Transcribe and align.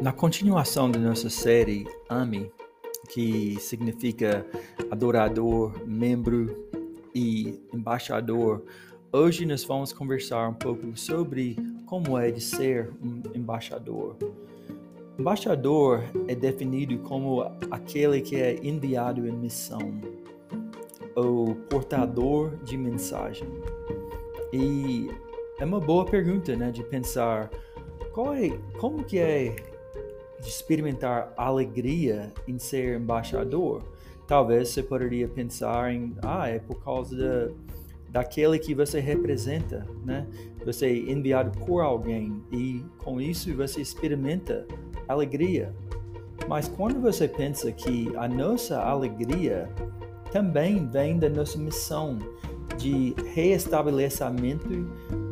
Na 0.00 0.12
continuação 0.12 0.88
da 0.88 0.98
nossa 0.98 1.28
série 1.28 1.84
AMI, 2.08 2.52
que 3.08 3.56
significa 3.58 4.46
adorador, 4.92 5.74
membro 5.84 6.68
e 7.12 7.60
embaixador, 7.74 8.62
hoje 9.12 9.44
nós 9.44 9.64
vamos 9.64 9.92
conversar 9.92 10.48
um 10.50 10.54
pouco 10.54 10.96
sobre 10.96 11.56
como 11.84 12.16
é 12.16 12.30
de 12.30 12.40
ser 12.40 12.92
um 13.02 13.22
embaixador. 13.34 14.16
Embaixador 15.18 16.04
é 16.28 16.34
definido 16.34 16.96
como 17.00 17.42
aquele 17.68 18.20
que 18.20 18.36
é 18.36 18.56
enviado 18.64 19.26
em 19.26 19.32
missão, 19.32 20.00
ou 21.16 21.56
portador 21.68 22.56
de 22.62 22.76
mensagem. 22.76 23.48
E 24.52 25.10
é 25.58 25.64
uma 25.64 25.80
boa 25.80 26.04
pergunta, 26.04 26.54
né, 26.54 26.70
de 26.70 26.84
pensar 26.84 27.50
qual 28.12 28.32
é, 28.32 28.50
como 28.78 29.02
que 29.02 29.18
é 29.18 29.56
de 30.40 30.48
experimentar 30.48 31.32
alegria 31.36 32.32
em 32.46 32.58
ser 32.58 32.98
embaixador. 32.98 33.82
Talvez 34.26 34.68
você 34.68 34.82
poderia 34.82 35.26
pensar 35.26 35.92
em, 35.92 36.14
ah, 36.22 36.48
é 36.48 36.58
por 36.58 36.82
causa 36.82 37.16
da, 37.16 37.54
daquele 38.10 38.58
que 38.58 38.74
você 38.74 39.00
representa, 39.00 39.86
né? 40.04 40.26
Você 40.64 40.86
é 40.86 41.12
enviado 41.12 41.58
por 41.64 41.80
alguém 41.80 42.42
e 42.52 42.84
com 42.98 43.20
isso 43.20 43.54
você 43.54 43.80
experimenta 43.80 44.66
alegria. 45.08 45.74
Mas 46.46 46.68
quando 46.68 47.00
você 47.00 47.26
pensa 47.26 47.72
que 47.72 48.12
a 48.16 48.28
nossa 48.28 48.80
alegria 48.80 49.68
também 50.30 50.86
vem 50.86 51.18
da 51.18 51.28
nossa 51.28 51.58
missão 51.58 52.18
de 52.76 53.14
reestabelecimento 53.34 54.68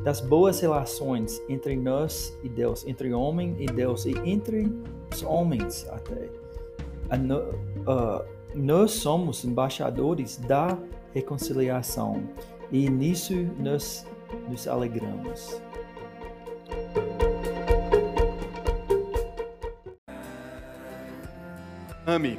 das 0.02 0.20
boas 0.20 0.60
relações 0.60 1.40
entre 1.48 1.76
nós 1.76 2.36
e 2.42 2.48
Deus, 2.48 2.86
entre 2.86 3.12
homem 3.12 3.56
e 3.58 3.66
Deus 3.66 4.04
e 4.04 4.14
entre 4.24 4.72
os 5.12 5.22
homens 5.22 5.86
até. 5.90 6.28
Uh, 7.06 8.24
nós 8.54 8.92
somos 8.92 9.44
embaixadores 9.44 10.38
da 10.38 10.76
reconciliação 11.14 12.28
e 12.72 12.88
nisso 12.90 13.34
nós 13.58 14.06
nos 14.48 14.66
alegramos. 14.66 15.60
Ame. 22.06 22.38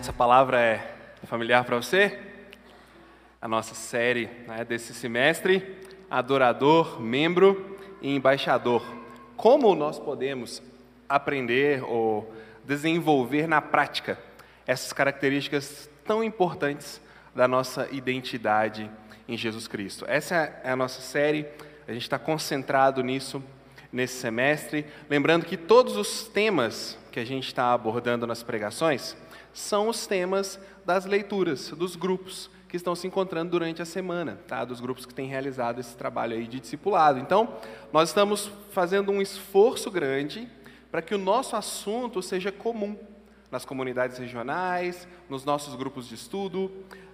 Essa 0.00 0.12
palavra 0.12 0.60
é 0.60 0.96
familiar 1.26 1.64
para 1.64 1.76
você? 1.76 2.18
A 3.40 3.46
nossa 3.46 3.74
série 3.74 4.28
né, 4.46 4.64
desse 4.64 4.94
semestre, 4.94 5.78
adorador, 6.10 7.00
membro 7.00 7.76
e 8.00 8.14
embaixador. 8.14 8.82
Como 9.36 9.74
nós 9.74 9.98
podemos 9.98 10.62
aprender 11.14 11.82
ou 11.84 12.32
desenvolver 12.64 13.46
na 13.46 13.60
prática 13.60 14.18
essas 14.66 14.92
características 14.92 15.88
tão 16.04 16.24
importantes 16.24 17.00
da 17.34 17.46
nossa 17.46 17.88
identidade 17.90 18.90
em 19.28 19.36
Jesus 19.36 19.66
Cristo. 19.66 20.04
Essa 20.08 20.60
é 20.62 20.70
a 20.70 20.76
nossa 20.76 21.00
série, 21.00 21.46
a 21.86 21.92
gente 21.92 22.02
está 22.02 22.18
concentrado 22.18 23.02
nisso 23.02 23.42
nesse 23.92 24.14
semestre. 24.14 24.86
Lembrando 25.08 25.46
que 25.46 25.56
todos 25.56 25.96
os 25.96 26.26
temas 26.26 26.98
que 27.12 27.20
a 27.20 27.24
gente 27.24 27.46
está 27.46 27.72
abordando 27.72 28.26
nas 28.26 28.42
pregações 28.42 29.16
são 29.52 29.88
os 29.88 30.06
temas 30.06 30.58
das 30.84 31.04
leituras, 31.04 31.70
dos 31.70 31.94
grupos 31.94 32.50
que 32.68 32.76
estão 32.76 32.96
se 32.96 33.06
encontrando 33.06 33.52
durante 33.52 33.80
a 33.80 33.84
semana, 33.84 34.40
tá? 34.48 34.64
dos 34.64 34.80
grupos 34.80 35.06
que 35.06 35.14
têm 35.14 35.28
realizado 35.28 35.78
esse 35.78 35.96
trabalho 35.96 36.36
aí 36.36 36.44
de 36.48 36.58
discipulado. 36.58 37.20
Então, 37.20 37.56
nós 37.92 38.08
estamos 38.08 38.50
fazendo 38.72 39.12
um 39.12 39.22
esforço 39.22 39.92
grande 39.92 40.48
para 40.94 41.02
que 41.02 41.12
o 41.12 41.18
nosso 41.18 41.56
assunto 41.56 42.22
seja 42.22 42.52
comum 42.52 42.96
nas 43.50 43.64
comunidades 43.64 44.16
regionais, 44.16 45.08
nos 45.28 45.44
nossos 45.44 45.74
grupos 45.74 46.06
de 46.06 46.14
estudo, 46.14 46.70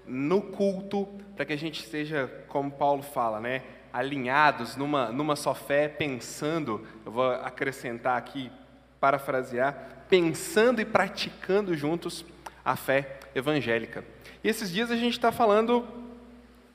no 0.07 0.43
culto, 0.43 1.09
para 1.35 1.47
que 1.47 1.55
a 1.55 1.57
gente 1.57 1.89
seja, 1.89 2.31
como 2.49 2.71
Paulo 2.71 3.03
fala, 3.03 3.41
né, 3.41 3.63
alinhados 3.91 4.77
numa, 4.77 5.11
numa 5.11 5.35
só 5.35 5.55
fé, 5.55 5.89
pensando, 5.89 6.87
eu 7.07 7.13
vou 7.13 7.31
acrescentar 7.31 8.19
aqui, 8.19 8.53
parafrasear, 9.01 10.05
pensando 10.11 10.83
e 10.83 10.85
praticando 10.85 11.75
juntos 11.75 12.23
a 12.63 12.77
fé 12.77 13.19
evangélica. 13.35 14.05
E 14.45 14.49
esses 14.51 14.71
dias 14.71 14.91
a 14.91 14.97
gente 14.97 15.15
está 15.15 15.33
falando 15.33 15.89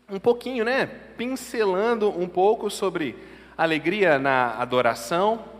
um 0.09 0.19
pouquinho, 0.19 0.65
né, 0.65 0.87
pincelando 1.15 2.09
um 2.09 2.27
pouco 2.27 2.67
sobre 2.71 3.15
alegria 3.55 4.17
na 4.17 4.55
adoração, 4.59 5.53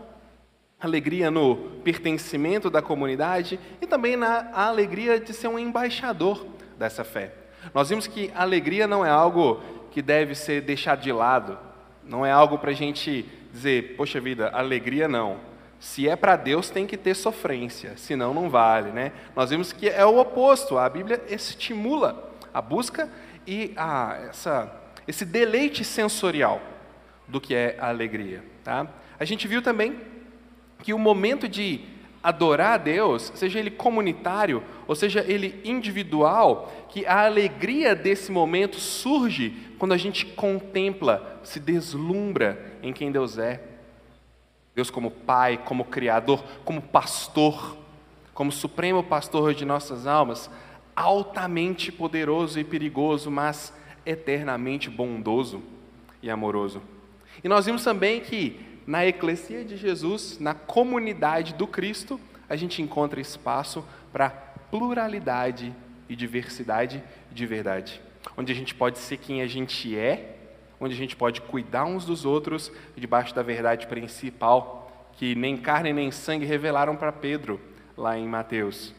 alegria 0.80 1.30
no 1.30 1.56
pertencimento 1.82 2.68
da 2.68 2.82
comunidade 2.82 3.58
e 3.80 3.86
também 3.86 4.16
na 4.16 4.50
alegria 4.52 5.18
de 5.18 5.32
ser 5.32 5.48
um 5.48 5.58
embaixador 5.58 6.46
dessa 6.78 7.02
fé. 7.04 7.32
Nós 7.72 7.88
vimos 7.88 8.06
que 8.06 8.30
alegria 8.34 8.86
não 8.86 9.04
é 9.04 9.10
algo 9.10 9.62
que 9.90 10.02
deve 10.02 10.34
ser 10.34 10.60
deixado 10.60 11.00
de 11.00 11.10
lado, 11.10 11.58
não 12.04 12.24
é 12.24 12.30
algo 12.30 12.58
para 12.58 12.70
a 12.70 12.74
gente 12.74 13.24
dizer, 13.52 13.94
poxa 13.96 14.20
vida, 14.20 14.50
alegria 14.50 15.08
não. 15.08 15.38
Se 15.80 16.08
é 16.08 16.14
para 16.14 16.36
Deus, 16.36 16.70
tem 16.70 16.86
que 16.86 16.96
ter 16.96 17.14
sofrência, 17.14 17.96
senão 17.96 18.32
não 18.32 18.48
vale. 18.48 18.90
Né? 18.90 19.12
Nós 19.34 19.50
vimos 19.50 19.72
que 19.72 19.88
é 19.88 20.04
o 20.04 20.18
oposto, 20.18 20.78
a 20.78 20.88
Bíblia 20.88 21.22
estimula 21.28 22.32
a 22.52 22.60
busca 22.60 23.08
e 23.46 23.72
a, 23.76 24.18
essa, 24.28 24.74
esse 25.08 25.24
deleite 25.24 25.84
sensorial 25.84 26.60
do 27.26 27.40
que 27.40 27.54
é 27.54 27.76
a 27.78 27.88
alegria. 27.88 28.44
Tá? 28.62 28.86
A 29.18 29.24
gente 29.24 29.48
viu 29.48 29.60
também 29.60 29.98
que 30.82 30.92
o 30.92 30.98
momento 30.98 31.48
de 31.48 31.80
adorar 32.22 32.74
a 32.74 32.76
Deus, 32.76 33.30
seja 33.36 33.60
ele 33.60 33.70
comunitário 33.70 34.60
ou 34.88 34.96
seja 34.96 35.24
ele 35.26 35.60
individual, 35.64 36.72
que 36.88 37.06
a 37.06 37.24
alegria 37.24 37.94
desse 37.94 38.32
momento 38.32 38.80
surge 38.80 39.56
quando 39.78 39.92
a 39.92 39.96
gente 39.96 40.26
contempla, 40.26 41.40
se 41.44 41.60
deslumbra 41.60 42.78
em 42.82 42.92
quem 42.92 43.12
Deus 43.12 43.38
é. 43.38 43.62
Deus 44.74 44.90
como 44.90 45.10
Pai, 45.10 45.56
como 45.64 45.84
Criador, 45.84 46.42
como 46.64 46.82
Pastor, 46.82 47.76
como 48.34 48.50
Supremo 48.50 49.04
Pastor 49.04 49.54
de 49.54 49.64
nossas 49.64 50.06
almas, 50.06 50.50
altamente 50.96 51.92
poderoso 51.92 52.58
e 52.58 52.64
perigoso, 52.64 53.30
mas 53.30 53.72
eternamente 54.04 54.90
bondoso 54.90 55.62
e 56.20 56.28
amoroso. 56.28 56.82
E 57.44 57.48
nós 57.48 57.66
vimos 57.66 57.84
também 57.84 58.20
que 58.20 58.65
na 58.86 59.04
eclesia 59.04 59.64
de 59.64 59.76
Jesus, 59.76 60.38
na 60.38 60.54
comunidade 60.54 61.54
do 61.54 61.66
Cristo, 61.66 62.20
a 62.48 62.54
gente 62.54 62.80
encontra 62.80 63.20
espaço 63.20 63.84
para 64.12 64.30
pluralidade 64.70 65.74
e 66.08 66.14
diversidade 66.14 67.02
de 67.32 67.46
verdade. 67.46 68.00
Onde 68.36 68.52
a 68.52 68.54
gente 68.54 68.74
pode 68.74 68.98
ser 68.98 69.16
quem 69.16 69.42
a 69.42 69.46
gente 69.46 69.96
é, 69.96 70.36
onde 70.80 70.94
a 70.94 70.96
gente 70.96 71.16
pode 71.16 71.40
cuidar 71.40 71.84
uns 71.84 72.04
dos 72.04 72.24
outros, 72.24 72.70
debaixo 72.96 73.34
da 73.34 73.42
verdade 73.42 73.86
principal, 73.86 75.10
que 75.14 75.34
nem 75.34 75.56
carne 75.56 75.92
nem 75.92 76.10
sangue 76.10 76.44
revelaram 76.44 76.94
para 76.94 77.10
Pedro, 77.10 77.60
lá 77.96 78.16
em 78.16 78.28
Mateus. 78.28 78.94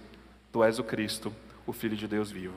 Tu 0.52 0.64
és 0.64 0.80
o 0.80 0.84
Cristo, 0.84 1.32
o 1.66 1.72
Filho 1.72 1.96
de 1.96 2.08
Deus 2.08 2.32
vivo. 2.32 2.56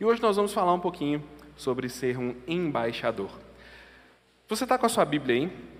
E 0.00 0.04
hoje 0.04 0.22
nós 0.22 0.36
vamos 0.36 0.52
falar 0.52 0.72
um 0.72 0.80
pouquinho 0.80 1.22
sobre 1.56 1.88
ser 1.88 2.16
um 2.16 2.34
embaixador. 2.46 3.30
Você 4.48 4.64
está 4.64 4.78
com 4.78 4.86
a 4.86 4.88
sua 4.88 5.04
Bíblia 5.04 5.36
aí? 5.36 5.71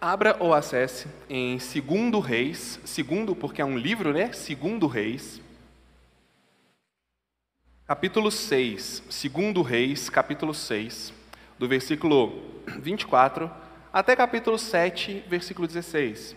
Abra 0.00 0.36
ou 0.40 0.52
acesse 0.52 1.08
em 1.28 1.58
Segundo 1.58 2.20
Reis, 2.20 2.78
segundo 2.84 3.34
porque 3.34 3.62
é 3.62 3.64
um 3.64 3.78
livro, 3.78 4.12
né? 4.12 4.30
Segundo 4.30 4.86
Reis, 4.86 5.40
capítulo 7.86 8.30
6, 8.30 9.04
Segundo 9.08 9.62
Reis, 9.62 10.10
capítulo 10.10 10.52
6, 10.52 11.14
do 11.58 11.66
versículo 11.66 12.42
24 12.78 13.50
até 13.90 14.14
capítulo 14.14 14.58
7, 14.58 15.24
versículo 15.28 15.66
16. 15.66 16.36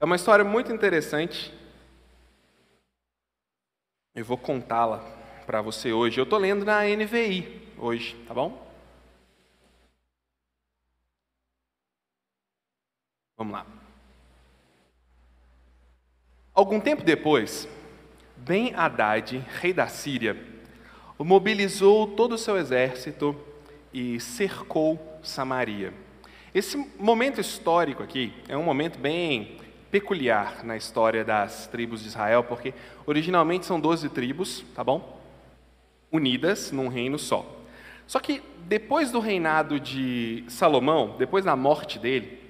É 0.00 0.04
uma 0.06 0.16
história 0.16 0.44
muito 0.44 0.72
interessante. 0.72 1.52
Eu 4.14 4.24
vou 4.24 4.38
contá-la 4.38 5.04
para 5.44 5.60
você 5.60 5.92
hoje. 5.92 6.18
Eu 6.18 6.24
estou 6.24 6.38
lendo 6.38 6.64
na 6.64 6.84
NVI 6.84 7.68
hoje, 7.76 8.16
tá 8.26 8.32
bom? 8.32 8.63
Vamos 13.44 13.52
lá. 13.52 13.66
Algum 16.54 16.80
tempo 16.80 17.04
depois, 17.04 17.68
Ben 18.38 18.72
Haddad, 18.74 19.36
rei 19.60 19.74
da 19.74 19.86
Síria, 19.86 20.34
mobilizou 21.18 22.06
todo 22.06 22.36
o 22.36 22.38
seu 22.38 22.56
exército 22.56 23.36
e 23.92 24.18
cercou 24.18 24.98
Samaria. 25.22 25.92
Esse 26.54 26.78
momento 26.98 27.38
histórico 27.38 28.02
aqui 28.02 28.32
é 28.48 28.56
um 28.56 28.62
momento 28.62 28.98
bem 28.98 29.58
peculiar 29.90 30.64
na 30.64 30.74
história 30.74 31.22
das 31.22 31.66
tribos 31.66 32.00
de 32.00 32.08
Israel, 32.08 32.44
porque 32.44 32.72
originalmente 33.04 33.66
são 33.66 33.78
12 33.78 34.08
tribos, 34.08 34.64
tá 34.74 34.82
bom? 34.82 35.20
Unidas 36.10 36.72
num 36.72 36.88
reino 36.88 37.18
só. 37.18 37.44
Só 38.06 38.20
que 38.20 38.42
depois 38.62 39.10
do 39.10 39.20
reinado 39.20 39.78
de 39.78 40.44
Salomão, 40.48 41.16
depois 41.18 41.44
da 41.44 41.54
morte 41.54 41.98
dele, 41.98 42.43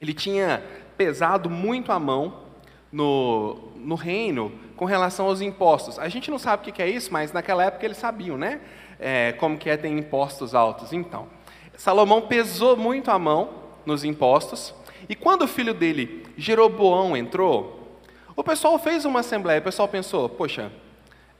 ele 0.00 0.14
tinha 0.14 0.62
pesado 0.96 1.48
muito 1.48 1.92
a 1.92 1.98
mão 1.98 2.42
no, 2.90 3.72
no 3.76 3.94
reino 3.94 4.52
com 4.76 4.84
relação 4.84 5.26
aos 5.26 5.40
impostos. 5.40 5.98
A 5.98 6.08
gente 6.08 6.30
não 6.30 6.38
sabe 6.38 6.68
o 6.68 6.72
que 6.72 6.82
é 6.82 6.88
isso, 6.88 7.12
mas 7.12 7.32
naquela 7.32 7.64
época 7.64 7.84
eles 7.84 7.96
sabiam, 7.96 8.36
né? 8.36 8.60
É, 9.00 9.32
como 9.32 9.56
que 9.56 9.70
é 9.70 9.76
ter 9.76 9.88
impostos 9.88 10.54
altos. 10.54 10.92
Então, 10.92 11.28
Salomão 11.76 12.22
pesou 12.22 12.76
muito 12.76 13.10
a 13.10 13.18
mão 13.18 13.50
nos 13.86 14.02
impostos, 14.02 14.74
e 15.08 15.14
quando 15.14 15.42
o 15.42 15.48
filho 15.48 15.72
dele, 15.72 16.26
Jeroboão, 16.36 17.16
entrou, 17.16 18.00
o 18.36 18.44
pessoal 18.44 18.78
fez 18.78 19.04
uma 19.04 19.20
assembleia, 19.20 19.60
o 19.60 19.64
pessoal 19.64 19.88
pensou, 19.88 20.28
poxa, 20.28 20.70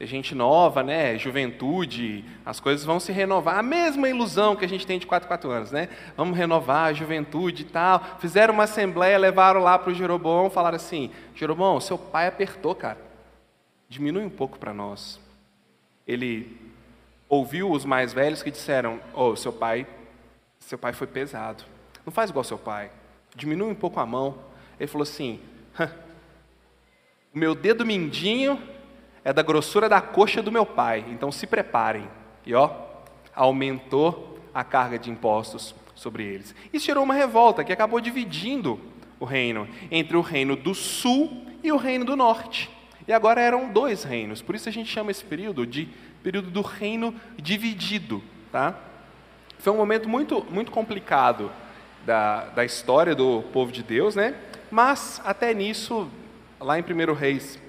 gente 0.05 0.33
nova, 0.33 0.81
né? 0.81 1.17
Juventude, 1.17 2.23
as 2.45 2.57
coisas 2.57 2.85
vão 2.85 3.01
se 3.01 3.11
renovar. 3.11 3.57
A 3.57 3.63
mesma 3.63 4.07
ilusão 4.07 4.55
que 4.55 4.63
a 4.63 4.69
gente 4.69 4.87
tem 4.87 4.97
de 4.97 5.05
4, 5.05 5.27
4 5.27 5.51
anos, 5.51 5.71
né? 5.73 5.89
Vamos 6.15 6.37
renovar 6.37 6.87
a 6.87 6.93
juventude 6.93 7.63
e 7.63 7.65
tal. 7.65 8.01
Fizeram 8.17 8.53
uma 8.53 8.63
assembleia, 8.63 9.17
levaram 9.17 9.59
lá 9.59 9.77
para 9.77 9.91
o 9.91 9.93
Jeroboão, 9.93 10.49
falaram 10.49 10.77
assim: 10.77 11.11
Jeroboão, 11.35 11.81
seu 11.81 11.97
pai 11.97 12.27
apertou, 12.27 12.73
cara. 12.73 12.97
Diminui 13.89 14.23
um 14.23 14.29
pouco 14.29 14.57
para 14.57 14.73
nós. 14.73 15.19
Ele 16.07 16.57
ouviu 17.27 17.69
os 17.69 17.83
mais 17.83 18.13
velhos 18.13 18.41
que 18.41 18.51
disseram: 18.51 19.01
Oh, 19.13 19.35
seu 19.35 19.51
pai, 19.51 19.85
seu 20.59 20.77
pai 20.77 20.93
foi 20.93 21.07
pesado. 21.07 21.65
Não 22.05 22.13
faz 22.13 22.29
igual 22.29 22.45
seu 22.45 22.57
pai. 22.57 22.89
Diminui 23.35 23.69
um 23.69 23.75
pouco 23.75 23.99
a 23.99 24.05
mão. 24.05 24.37
Ele 24.79 24.87
falou 24.87 25.03
assim: 25.03 25.41
O 27.35 27.37
meu 27.37 27.53
dedo 27.53 27.85
mindinho 27.85 28.78
é 29.23 29.33
da 29.33 29.41
grossura 29.41 29.89
da 29.89 30.01
coxa 30.01 30.41
do 30.41 30.51
meu 30.51 30.65
pai, 30.65 31.05
então 31.09 31.31
se 31.31 31.45
preparem. 31.45 32.07
E 32.45 32.53
ó, 32.53 32.69
aumentou 33.35 34.39
a 34.53 34.63
carga 34.63 34.97
de 34.97 35.09
impostos 35.09 35.75
sobre 35.95 36.23
eles. 36.23 36.55
Isso 36.73 36.85
gerou 36.85 37.03
uma 37.03 37.13
revolta 37.13 37.63
que 37.63 37.73
acabou 37.73 37.99
dividindo 37.99 38.79
o 39.19 39.25
reino 39.25 39.67
entre 39.91 40.15
o 40.15 40.21
reino 40.21 40.55
do 40.55 40.73
sul 40.73 41.45
e 41.63 41.71
o 41.71 41.77
reino 41.77 42.05
do 42.05 42.15
norte. 42.15 42.69
E 43.07 43.13
agora 43.13 43.41
eram 43.41 43.71
dois 43.71 44.03
reinos, 44.03 44.41
por 44.41 44.55
isso 44.55 44.69
a 44.69 44.71
gente 44.71 44.89
chama 44.89 45.11
esse 45.11 45.25
período 45.25 45.65
de 45.65 45.89
período 46.23 46.49
do 46.49 46.61
reino 46.61 47.13
dividido. 47.37 48.21
Tá? 48.51 48.75
Foi 49.57 49.73
um 49.73 49.77
momento 49.77 50.07
muito, 50.07 50.45
muito 50.49 50.71
complicado 50.71 51.51
da, 52.05 52.45
da 52.45 52.63
história 52.63 53.15
do 53.15 53.43
povo 53.51 53.71
de 53.71 53.83
Deus, 53.83 54.15
né? 54.15 54.35
mas 54.71 55.21
até 55.25 55.53
nisso, 55.53 56.09
lá 56.59 56.77
em 56.77 56.83
1 56.83 57.13
Reis 57.13 57.59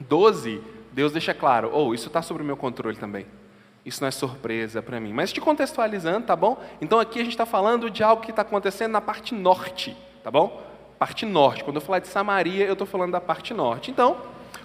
12, 0.00 0.62
Deus 0.92 1.12
deixa 1.12 1.34
claro, 1.34 1.70
ou 1.72 1.88
oh, 1.88 1.94
isso 1.94 2.08
está 2.08 2.22
sob 2.22 2.42
o 2.42 2.44
meu 2.44 2.56
controle 2.56 2.96
também. 2.96 3.26
Isso 3.84 4.00
não 4.00 4.08
é 4.08 4.10
surpresa 4.10 4.82
para 4.82 5.00
mim. 5.00 5.12
Mas 5.12 5.32
te 5.32 5.40
contextualizando, 5.40 6.26
tá 6.26 6.36
bom? 6.36 6.62
Então 6.80 7.00
aqui 7.00 7.20
a 7.20 7.22
gente 7.22 7.32
está 7.32 7.46
falando 7.46 7.88
de 7.88 8.02
algo 8.02 8.22
que 8.22 8.30
está 8.30 8.42
acontecendo 8.42 8.92
na 8.92 9.00
parte 9.00 9.34
norte, 9.34 9.96
tá 10.22 10.30
bom? 10.30 10.62
Parte 10.98 11.24
norte. 11.24 11.64
Quando 11.64 11.76
eu 11.76 11.80
falar 11.80 12.00
de 12.00 12.08
Samaria, 12.08 12.66
eu 12.66 12.72
estou 12.72 12.86
falando 12.86 13.12
da 13.12 13.20
parte 13.20 13.54
norte. 13.54 13.90
Então, 13.90 14.20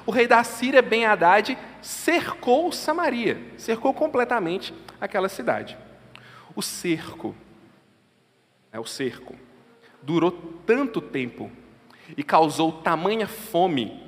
o 0.06 0.12
rei 0.12 0.28
da 0.28 0.44
Síria, 0.44 0.82
Ben 0.82 1.06
Haddad, 1.06 1.58
cercou 1.82 2.72
Samaria, 2.72 3.40
cercou 3.58 3.94
completamente 3.94 4.74
aquela 5.00 5.30
cidade. 5.30 5.78
O 6.56 6.62
cerco, 6.62 7.34
é 8.72 8.80
o 8.80 8.86
cerco, 8.86 9.36
durou 10.02 10.32
tanto 10.66 11.00
tempo 11.00 11.50
e 12.18 12.24
causou 12.24 12.72
tamanha 12.72 13.28
fome 13.28 14.03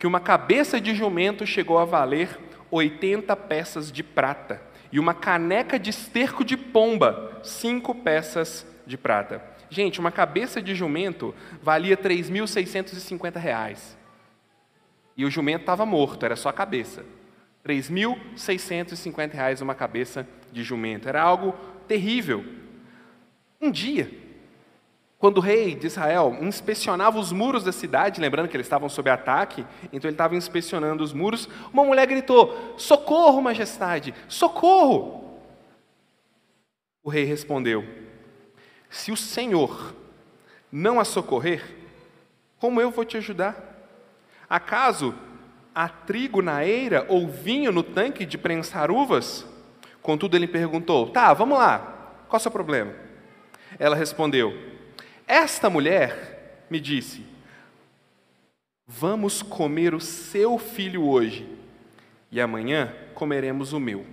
que 0.00 0.06
uma 0.06 0.18
cabeça 0.18 0.80
de 0.80 0.94
jumento 0.94 1.46
chegou 1.46 1.78
a 1.78 1.84
valer 1.84 2.40
80 2.70 3.36
peças 3.36 3.92
de 3.92 4.02
prata, 4.02 4.62
e 4.90 4.98
uma 4.98 5.12
caneca 5.12 5.78
de 5.78 5.90
esterco 5.90 6.42
de 6.42 6.56
pomba, 6.56 7.38
cinco 7.44 7.94
peças 7.94 8.66
de 8.86 8.96
prata. 8.96 9.44
Gente, 9.68 10.00
uma 10.00 10.10
cabeça 10.10 10.62
de 10.62 10.74
jumento 10.74 11.34
valia 11.62 11.98
3.650 11.98 13.36
reais. 13.36 13.96
E 15.16 15.24
o 15.24 15.30
jumento 15.30 15.60
estava 15.60 15.84
morto, 15.84 16.24
era 16.24 16.34
só 16.34 16.48
a 16.48 16.52
cabeça. 16.52 17.04
3.650 17.64 19.34
reais 19.34 19.60
uma 19.60 19.74
cabeça 19.74 20.26
de 20.50 20.62
jumento. 20.64 21.10
Era 21.10 21.20
algo 21.20 21.54
terrível. 21.86 22.42
Um 23.60 23.70
dia, 23.70 24.10
quando 25.20 25.36
o 25.36 25.42
rei 25.42 25.74
de 25.74 25.86
Israel 25.86 26.38
inspecionava 26.40 27.18
os 27.18 27.30
muros 27.30 27.62
da 27.62 27.72
cidade, 27.72 28.22
lembrando 28.22 28.48
que 28.48 28.56
eles 28.56 28.64
estavam 28.64 28.88
sob 28.88 29.10
ataque, 29.10 29.66
então 29.92 30.08
ele 30.08 30.14
estava 30.14 30.34
inspecionando 30.34 31.04
os 31.04 31.12
muros, 31.12 31.46
uma 31.70 31.84
mulher 31.84 32.06
gritou: 32.06 32.74
Socorro, 32.78 33.42
majestade, 33.42 34.14
socorro! 34.26 35.38
O 37.04 37.10
rei 37.10 37.24
respondeu: 37.24 37.84
Se 38.88 39.12
o 39.12 39.16
Senhor 39.16 39.94
não 40.72 40.98
a 40.98 41.04
socorrer, 41.04 41.62
como 42.58 42.80
eu 42.80 42.90
vou 42.90 43.04
te 43.04 43.18
ajudar? 43.18 43.62
Acaso 44.48 45.14
há 45.74 45.86
trigo 45.86 46.40
na 46.40 46.64
eira 46.64 47.04
ou 47.10 47.28
vinho 47.28 47.70
no 47.70 47.82
tanque 47.82 48.24
de 48.24 48.38
prensar 48.38 48.90
uvas? 48.90 49.46
Contudo, 50.00 50.34
ele 50.34 50.48
perguntou: 50.48 51.10
Tá, 51.10 51.34
vamos 51.34 51.58
lá, 51.58 52.22
qual 52.26 52.38
é 52.38 52.40
o 52.40 52.42
seu 52.42 52.50
problema? 52.50 52.94
Ela 53.78 53.94
respondeu: 53.94 54.69
esta 55.30 55.70
mulher 55.70 56.64
me 56.68 56.80
disse: 56.80 57.24
Vamos 58.84 59.42
comer 59.42 59.94
o 59.94 60.00
seu 60.00 60.58
filho 60.58 61.04
hoje, 61.04 61.48
e 62.32 62.40
amanhã 62.40 62.92
comeremos 63.14 63.72
o 63.72 63.78
meu. 63.78 64.04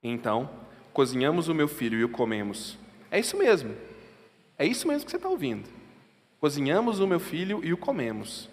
Então, 0.00 0.48
cozinhamos 0.92 1.48
o 1.48 1.54
meu 1.54 1.66
filho 1.66 1.98
e 1.98 2.04
o 2.04 2.08
comemos. 2.08 2.78
É 3.10 3.18
isso 3.18 3.36
mesmo. 3.36 3.74
É 4.56 4.64
isso 4.64 4.86
mesmo 4.86 5.04
que 5.04 5.10
você 5.10 5.16
está 5.16 5.28
ouvindo. 5.28 5.68
Cozinhamos 6.40 7.00
o 7.00 7.06
meu 7.06 7.18
filho 7.18 7.60
e 7.64 7.72
o 7.72 7.76
comemos. 7.76 8.48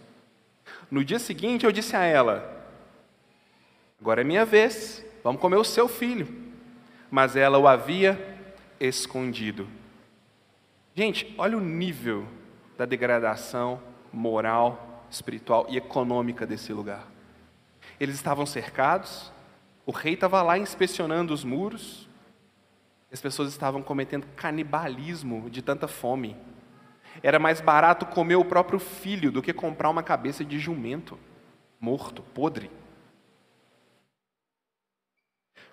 No 0.90 1.06
dia 1.06 1.20
seguinte, 1.20 1.64
eu 1.64 1.72
disse 1.72 1.96
a 1.96 2.04
ela: 2.04 2.68
Agora 4.02 4.22
é 4.22 4.24
minha 4.24 4.46
vez, 4.46 5.06
vamos 5.24 5.40
comer 5.40 5.58
o 5.58 5.64
seu 5.64 5.88
filho. 5.88 6.28
Mas 7.12 7.36
ela 7.36 7.60
o 7.60 7.68
havia 7.68 8.20
escondido. 8.80 9.77
Gente, 10.98 11.32
olha 11.38 11.56
o 11.56 11.62
nível 11.62 12.26
da 12.76 12.84
degradação 12.84 13.80
moral, 14.12 15.06
espiritual 15.12 15.68
e 15.70 15.78
econômica 15.78 16.44
desse 16.44 16.74
lugar. 16.74 17.06
Eles 18.00 18.16
estavam 18.16 18.48
cercados, 18.48 19.32
o 19.86 19.92
rei 19.92 20.16
estava 20.16 20.42
lá 20.42 20.57
inspecionando 20.57 21.36
os 21.36 21.44
muros, 21.44 22.10
as 23.12 23.21
pessoas 23.21 23.50
estavam 23.50 23.83
cometendo 23.83 24.26
canibalismo 24.36 25.52
de 25.52 25.62
tanta 25.62 25.88
fome. 25.88 26.36
Era 27.21 27.38
mais 27.38 27.62
barato 27.62 28.07
comer 28.07 28.38
o 28.38 28.45
próprio 28.45 28.80
filho 28.80 29.31
do 29.31 29.40
que 29.40 29.54
comprar 29.54 29.92
uma 29.92 30.02
cabeça 30.02 30.44
de 30.44 30.57
jumento, 30.57 31.16
morto, 31.80 32.24
podre. 32.24 32.71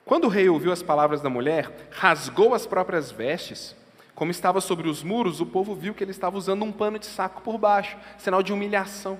Quando 0.05 0.25
o 0.25 0.29
rei 0.29 0.51
ouviu 0.51 0.71
as 0.71 0.83
palavras 0.83 1.23
da 1.23 1.31
mulher, 1.31 1.89
rasgou 1.93 2.53
as 2.53 2.67
próprias 2.67 3.11
vestes 3.11 3.75
como 4.15 4.31
estava 4.31 4.61
sobre 4.61 4.89
os 4.89 5.03
muros, 5.03 5.41
o 5.41 5.47
povo 5.47 5.75
viu 5.75 5.95
que 5.95 6.05
ele 6.05 6.11
estava 6.11 6.39
usando 6.39 6.65
um 6.65 6.73
pano 6.73 6.99
de 6.99 7.07
saco 7.07 7.43
por 7.43 7.59
baixo, 7.59 7.97
sinal 8.17 8.43
de 8.43 8.53
humilhação. 8.53 9.19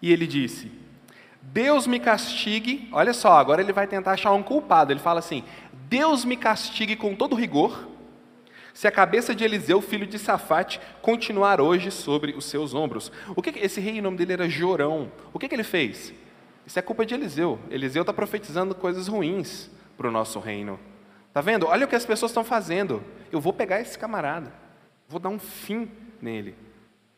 E 0.00 0.12
ele 0.12 0.26
disse: 0.26 0.70
Deus 1.42 1.86
me 1.86 1.98
castigue. 1.98 2.88
Olha 2.92 3.12
só, 3.12 3.32
agora 3.38 3.60
ele 3.60 3.72
vai 3.72 3.86
tentar 3.86 4.12
achar 4.12 4.32
um 4.32 4.42
culpado. 4.42 4.92
Ele 4.92 5.00
fala 5.00 5.18
assim: 5.18 5.42
Deus 5.88 6.24
me 6.24 6.36
castigue 6.36 6.96
com 6.96 7.14
todo 7.14 7.34
rigor, 7.34 7.88
se 8.74 8.88
a 8.88 8.90
cabeça 8.90 9.32
de 9.32 9.44
Eliseu, 9.44 9.80
filho 9.80 10.04
de 10.04 10.18
Safate, 10.18 10.80
continuar 11.00 11.60
hoje 11.60 11.92
sobre 11.92 12.32
os 12.32 12.44
seus 12.44 12.74
ombros. 12.74 13.10
O 13.36 13.40
que 13.40 13.56
esse 13.60 13.80
rei, 13.80 14.00
o 14.00 14.02
nome 14.02 14.16
dele 14.16 14.32
era 14.32 14.48
Jorão. 14.48 15.12
O 15.32 15.38
que, 15.38 15.48
que 15.48 15.54
ele 15.54 15.62
fez? 15.62 16.12
Isso 16.66 16.78
é 16.78 16.82
culpa 16.82 17.06
de 17.06 17.14
Eliseu. 17.14 17.60
Eliseu 17.70 18.02
está 18.02 18.12
profetizando 18.12 18.74
coisas 18.74 19.06
ruins 19.06 19.70
para 19.96 20.08
o 20.08 20.10
nosso 20.10 20.40
reino. 20.40 20.80
Tá 21.34 21.40
vendo? 21.40 21.66
Olha 21.66 21.84
o 21.84 21.88
que 21.88 21.96
as 21.96 22.06
pessoas 22.06 22.30
estão 22.30 22.44
fazendo. 22.44 23.02
Eu 23.32 23.40
vou 23.40 23.52
pegar 23.52 23.80
esse 23.80 23.98
camarada, 23.98 24.52
vou 25.08 25.18
dar 25.18 25.30
um 25.30 25.38
fim 25.38 25.90
nele. 26.22 26.54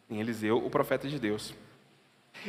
Em 0.08 0.18
Eliseu, 0.20 0.56
o 0.56 0.70
profeta 0.70 1.06
de 1.06 1.18
Deus. 1.18 1.54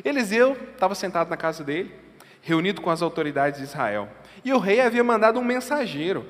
Eliseu 0.05 0.53
estava 0.73 0.95
sentado 0.95 1.29
na 1.29 1.35
casa 1.35 1.65
dele, 1.65 1.93
reunido 2.41 2.81
com 2.81 2.89
as 2.89 3.01
autoridades 3.01 3.59
de 3.59 3.65
Israel. 3.65 4.07
E 4.45 4.53
o 4.53 4.59
rei 4.59 4.79
havia 4.79 5.03
mandado 5.03 5.39
um 5.39 5.43
mensageiro 5.43 6.25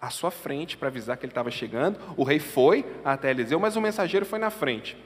à 0.00 0.10
sua 0.10 0.32
frente 0.32 0.76
para 0.76 0.88
avisar 0.88 1.16
que 1.16 1.24
ele 1.24 1.30
estava 1.30 1.50
chegando. 1.50 2.00
O 2.16 2.24
rei 2.24 2.40
foi 2.40 2.84
até 3.04 3.30
Eliseu, 3.30 3.60
mas 3.60 3.76
o 3.76 3.80
mensageiro 3.80 4.26
foi 4.26 4.40
na 4.40 4.50
frente. 4.50 4.96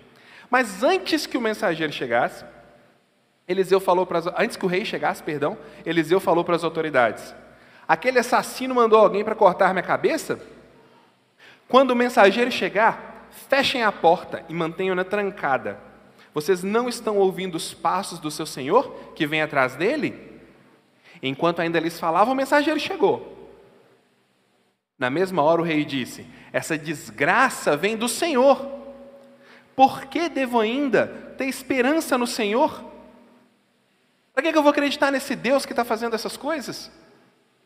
Mas 0.49 0.83
antes 0.83 1.27
que 1.27 1.37
o 1.37 1.41
mensageiro 1.41 1.93
chegasse, 1.93 2.47
Eliseu 3.47 3.79
falou 3.79 4.07
para 4.07 4.21
as, 4.21 4.27
antes 4.39 4.57
que 4.57 4.65
o 4.65 4.69
rei 4.69 4.87
chegasse, 4.87 5.23
perdão, 5.23 5.59
Eliseu 5.85 6.19
falou 6.19 6.45
para 6.45 6.57
as 6.57 6.65
autoridades: 6.65 7.35
Aquele 7.88 8.18
assassino 8.18 8.75
mandou 8.75 8.99
alguém 8.99 9.25
para 9.25 9.35
cortar 9.35 9.73
minha 9.73 9.83
cabeça? 9.83 10.38
Quando 11.66 11.92
o 11.92 11.97
mensageiro 11.97 12.52
chegar, 12.52 13.28
fechem 13.49 13.83
a 13.83 13.90
porta 13.90 14.45
e 14.47 14.52
mantenham-na 14.52 15.04
trancada. 15.04 15.80
Vocês 16.35 16.62
não 16.62 16.87
estão 16.87 17.16
ouvindo 17.16 17.54
os 17.54 17.73
passos 17.73 18.18
do 18.18 18.30
seu 18.30 18.45
senhor 18.45 18.95
que 19.14 19.26
vem 19.26 19.40
atrás 19.40 19.75
dele? 19.75 20.28
Enquanto 21.23 21.61
ainda 21.61 21.80
lhes 21.80 21.99
falava, 21.99 22.30
o 22.30 22.35
mensageiro 22.35 22.78
chegou. 22.78 23.37
Na 24.99 25.09
mesma 25.09 25.42
hora 25.42 25.62
o 25.62 25.64
rei 25.64 25.85
disse: 25.85 26.26
Essa 26.52 26.76
desgraça 26.76 27.76
vem 27.76 27.97
do 27.97 28.09
Senhor. 28.09 28.76
Por 29.75 30.07
que 30.07 30.28
devo 30.28 30.61
ainda 30.61 31.07
ter 31.38 31.47
esperança 31.47 32.18
no 32.18 32.26
Senhor? 32.26 32.85
Para 34.35 34.42
que 34.42 34.57
eu 34.59 34.62
vou 34.62 34.71
acreditar 34.71 35.11
nesse 35.11 35.35
Deus 35.35 35.64
que 35.64 35.73
está 35.73 35.85
fazendo 35.85 36.14
essas 36.14 36.37
coisas? 36.37 36.90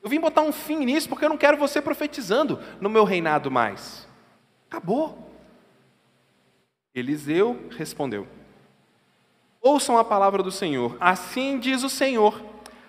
Eu 0.02 0.10
vim 0.10 0.18
botar 0.18 0.42
um 0.42 0.52
fim 0.52 0.84
nisso 0.84 1.08
porque 1.08 1.24
eu 1.24 1.28
não 1.28 1.36
quero 1.38 1.56
você 1.56 1.80
profetizando 1.80 2.58
no 2.80 2.90
meu 2.90 3.04
reinado 3.04 3.50
mais. 3.50 4.08
Acabou. 4.68 5.30
Eliseu 6.94 7.68
respondeu: 7.76 8.26
Ouçam 9.60 9.96
a 9.96 10.04
palavra 10.04 10.42
do 10.42 10.50
Senhor. 10.50 10.96
Assim 10.98 11.58
diz 11.58 11.84
o 11.84 11.88
Senhor: 11.88 12.42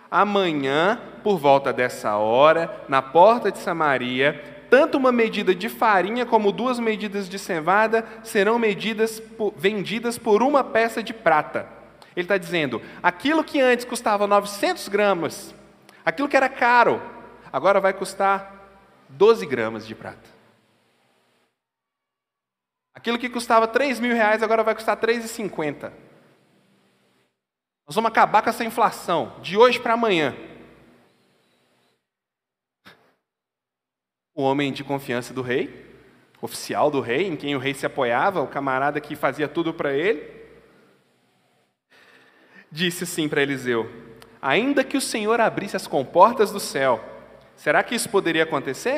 Amanhã, 0.10 1.00
por 1.24 1.38
volta 1.38 1.72
dessa 1.72 2.18
hora, 2.18 2.84
na 2.90 3.02
porta 3.02 3.52
de 3.52 3.60
Samaria, 3.60 4.66
tanto 4.72 4.98
uma 4.98 5.12
medida 5.12 5.54
de 5.54 5.70
farinha 5.70 6.26
como 6.26 6.52
duas 6.52 6.80
medidas 6.80 7.30
de 7.30 7.38
cevada 7.38 8.04
serão 8.24 8.58
medidas 8.58 9.22
vendidas 9.56 10.18
por 10.18 10.42
uma 10.42 10.64
peça 10.64 11.04
de 11.04 11.14
prata. 11.14 11.68
Ele 12.16 12.26
está 12.26 12.40
dizendo: 12.40 12.82
aquilo 13.04 13.44
que 13.44 13.62
antes 13.62 13.86
custava 13.86 14.26
900 14.26 14.88
gramas, 14.88 15.54
aquilo 16.06 16.30
que 16.30 16.38
era 16.38 16.50
caro, 16.50 17.02
agora 17.52 17.80
vai 17.80 17.94
custar 17.94 18.54
12 19.10 19.46
gramas 19.46 19.86
de 19.86 19.96
prata. 19.96 20.30
Aquilo 22.94 23.18
que 23.18 23.30
custava 23.30 23.68
3 23.68 24.00
mil 24.00 24.16
reais 24.16 24.44
agora 24.44 24.64
vai 24.64 24.76
custar 24.76 24.96
3,50. 24.98 25.92
Nós 27.86 27.96
vamos 27.96 28.10
acabar 28.10 28.42
com 28.42 28.50
essa 28.50 28.64
inflação 28.64 29.40
de 29.42 29.58
hoje 29.58 29.80
para 29.80 29.94
amanhã. 29.94 30.36
O 34.34 34.44
homem 34.44 34.72
de 34.72 34.84
confiança 34.84 35.34
do 35.34 35.42
rei, 35.42 35.86
oficial 36.42 36.90
do 36.90 37.02
rei, 37.02 37.28
em 37.28 37.36
quem 37.36 37.56
o 37.56 37.60
rei 37.60 37.74
se 37.74 37.86
apoiava, 37.86 38.42
o 38.42 38.48
camarada 38.48 39.02
que 39.02 39.16
fazia 39.16 39.48
tudo 39.48 39.74
para 39.74 39.94
ele, 39.94 40.32
disse 42.72 43.04
assim 43.04 43.28
para 43.28 43.44
Eliseu: 43.44 43.90
Ainda 44.46 44.84
que 44.84 44.98
o 44.98 45.02
Senhor 45.02 45.40
abrisse 45.40 45.78
as 45.78 45.88
comportas 45.88 46.52
do 46.52 46.60
céu, 46.60 47.02
será 47.56 47.82
que 47.82 47.96
isso 47.96 48.10
poderia 48.10 48.44
acontecer? 48.44 48.98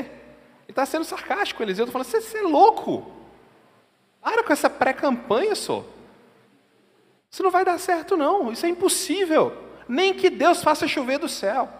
Ele 0.63 0.71
está 0.71 0.87
sendo 0.87 1.05
sarcástico, 1.05 1.61
Eliseu 1.61 1.85
está 1.85 1.91
falando: 1.91 2.07
Você 2.07 2.37
é 2.39 2.41
louco. 2.41 3.13
Para 4.19 4.43
com 4.43 4.51
essa 4.51 4.67
pré-campanha, 4.67 5.53
só. 5.53 5.85
Isso 7.29 7.43
não 7.43 7.51
vai 7.51 7.63
dar 7.63 7.77
certo, 7.77 8.17
não. 8.17 8.51
Isso 8.51 8.65
é 8.65 8.69
impossível. 8.69 9.55
Nem 9.87 10.15
que 10.15 10.31
Deus 10.31 10.63
faça 10.63 10.87
chover 10.87 11.19
do 11.19 11.29
céu. 11.29 11.71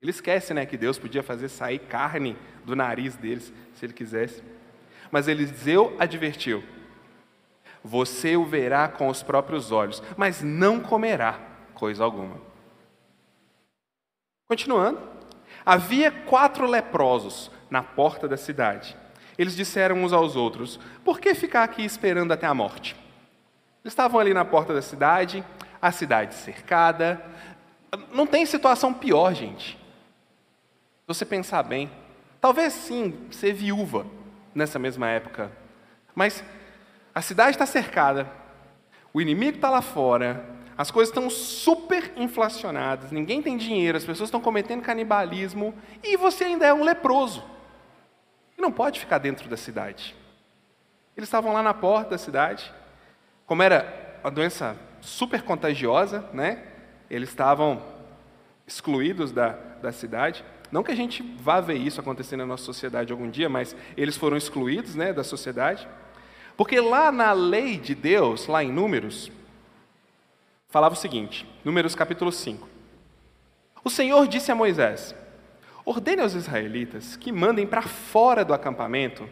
Ele 0.00 0.12
esquece, 0.12 0.54
né, 0.54 0.64
que 0.66 0.76
Deus 0.76 1.00
podia 1.00 1.24
fazer 1.24 1.48
sair 1.48 1.80
carne 1.80 2.36
do 2.64 2.76
nariz 2.76 3.16
deles, 3.16 3.52
se 3.74 3.84
ele 3.84 3.92
quisesse. 3.92 4.40
Mas 5.10 5.26
Eliseu 5.26 5.96
advertiu: 5.98 6.62
Você 7.82 8.36
o 8.36 8.44
verá 8.44 8.86
com 8.86 9.08
os 9.08 9.20
próprios 9.20 9.72
olhos, 9.72 10.00
mas 10.16 10.44
não 10.44 10.78
comerá 10.78 11.55
coisa 11.76 12.02
alguma. 12.02 12.40
Continuando, 14.48 15.00
havia 15.64 16.10
quatro 16.10 16.66
leprosos 16.66 17.50
na 17.70 17.82
porta 17.82 18.26
da 18.26 18.36
cidade. 18.36 18.96
Eles 19.36 19.54
disseram 19.54 20.02
uns 20.02 20.12
aos 20.12 20.34
outros: 20.34 20.80
Por 21.04 21.20
que 21.20 21.34
ficar 21.34 21.62
aqui 21.62 21.84
esperando 21.84 22.32
até 22.32 22.46
a 22.46 22.54
morte? 22.54 22.96
Eles 23.84 23.92
estavam 23.92 24.18
ali 24.18 24.32
na 24.32 24.44
porta 24.44 24.72
da 24.74 24.82
cidade, 24.82 25.44
a 25.80 25.92
cidade 25.92 26.34
cercada. 26.34 27.24
Não 28.12 28.26
tem 28.26 28.44
situação 28.46 28.92
pior, 28.92 29.32
gente. 29.34 29.76
Se 29.76 31.06
você 31.06 31.24
pensar 31.24 31.62
bem, 31.62 31.90
talvez 32.40 32.72
sim 32.72 33.28
ser 33.30 33.52
viúva 33.52 34.06
nessa 34.54 34.78
mesma 34.78 35.08
época, 35.08 35.52
mas 36.14 36.42
a 37.14 37.20
cidade 37.20 37.50
está 37.50 37.66
cercada, 37.66 38.30
o 39.12 39.20
inimigo 39.20 39.56
está 39.56 39.70
lá 39.70 39.82
fora, 39.82 40.55
as 40.76 40.90
coisas 40.90 41.10
estão 41.10 41.30
super 41.30 42.12
inflacionadas, 42.16 43.10
ninguém 43.10 43.40
tem 43.40 43.56
dinheiro, 43.56 43.96
as 43.96 44.04
pessoas 44.04 44.28
estão 44.28 44.40
cometendo 44.40 44.82
canibalismo 44.82 45.74
e 46.02 46.16
você 46.16 46.44
ainda 46.44 46.66
é 46.66 46.74
um 46.74 46.84
leproso. 46.84 47.42
E 48.58 48.60
não 48.60 48.70
pode 48.70 49.00
ficar 49.00 49.18
dentro 49.18 49.48
da 49.48 49.56
cidade. 49.56 50.14
Eles 51.16 51.28
estavam 51.28 51.52
lá 51.52 51.62
na 51.62 51.72
porta 51.72 52.10
da 52.10 52.18
cidade. 52.18 52.72
Como 53.46 53.62
era 53.62 54.18
uma 54.22 54.30
doença 54.30 54.76
super 55.00 55.42
contagiosa, 55.42 56.28
né? 56.32 56.62
Eles 57.08 57.30
estavam 57.30 57.82
excluídos 58.66 59.32
da, 59.32 59.50
da 59.80 59.92
cidade. 59.92 60.44
Não 60.70 60.82
que 60.82 60.90
a 60.90 60.96
gente 60.96 61.22
vá 61.40 61.60
ver 61.60 61.76
isso 61.76 62.00
acontecer 62.00 62.36
na 62.36 62.44
nossa 62.44 62.64
sociedade 62.64 63.12
algum 63.12 63.30
dia, 63.30 63.48
mas 63.48 63.74
eles 63.96 64.16
foram 64.16 64.36
excluídos 64.36 64.94
né, 64.94 65.12
da 65.12 65.24
sociedade. 65.24 65.88
Porque 66.56 66.80
lá 66.80 67.12
na 67.12 67.32
lei 67.32 67.78
de 67.78 67.94
Deus, 67.94 68.46
lá 68.46 68.64
em 68.64 68.72
Números, 68.72 69.30
falava 70.76 70.94
o 70.94 70.98
seguinte: 70.98 71.48
Números 71.64 71.94
capítulo 71.94 72.30
5. 72.30 72.68
O 73.82 73.88
Senhor 73.88 74.28
disse 74.28 74.52
a 74.52 74.54
Moisés: 74.54 75.14
Ordene 75.86 76.20
aos 76.20 76.34
israelitas 76.34 77.16
que 77.16 77.32
mandem 77.32 77.66
para 77.66 77.80
fora 77.80 78.44
do 78.44 78.52
acampamento 78.52 79.26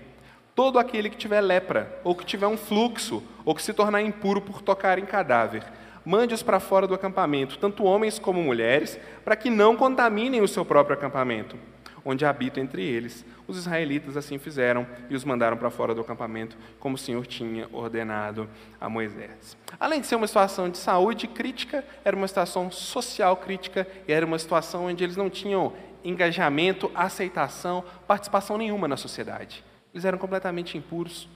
todo 0.55 0.79
aquele 0.79 1.11
que 1.11 1.19
tiver 1.19 1.43
lepra, 1.43 2.01
ou 2.03 2.15
que 2.15 2.25
tiver 2.25 2.47
um 2.47 2.57
fluxo, 2.57 3.23
ou 3.45 3.55
que 3.55 3.63
se 3.63 3.75
tornar 3.75 4.01
impuro 4.01 4.41
por 4.41 4.63
tocar 4.63 4.99
em 4.99 5.05
cadáver. 5.05 5.63
Mande-os 6.03 6.43
para 6.43 6.59
fora 6.59 6.87
do 6.87 6.95
acampamento, 6.95 7.59
tanto 7.59 7.85
homens 7.85 8.19
como 8.19 8.43
mulheres, 8.43 8.99
para 9.23 9.37
que 9.37 9.51
não 9.51 9.77
contaminem 9.77 10.41
o 10.41 10.49
seu 10.49 10.65
próprio 10.65 10.97
acampamento, 10.97 11.59
onde 12.05 12.25
habitam 12.25 12.63
entre 12.63 12.83
eles. 12.83 13.25
Os 13.47 13.57
israelitas 13.57 14.17
assim 14.17 14.39
fizeram 14.39 14.87
e 15.09 15.15
os 15.15 15.25
mandaram 15.25 15.57
para 15.57 15.71
fora 15.71 15.95
do 15.95 16.01
acampamento, 16.01 16.57
como 16.79 16.97
o 16.97 16.99
Senhor 16.99 17.27
tinha 17.27 17.69
ordenado 17.73 18.49
a 18.81 18.89
Moisés. 18.89 19.57
Além 19.79 20.01
de 20.01 20.07
ser 20.07 20.17
uma 20.17 20.27
situação 20.27 20.69
de 20.69 20.79
saúde 20.79 21.27
crítica, 21.27 21.85
era 22.05 22.15
uma 22.17 22.29
situação 22.29 22.71
social 22.71 23.37
crítica 23.37 23.87
e 24.07 24.13
era 24.13 24.27
uma 24.27 24.39
situação 24.39 24.87
onde 24.87 25.03
eles 25.03 25.17
não 25.17 25.31
tinham 25.31 25.73
engajamento, 26.05 26.91
aceitação, 26.95 27.83
participação 28.07 28.59
nenhuma 28.59 28.87
na 28.87 28.97
sociedade. 28.97 29.65
Eles 29.93 30.05
eram 30.05 30.19
completamente 30.19 30.77
impuros, 30.77 31.29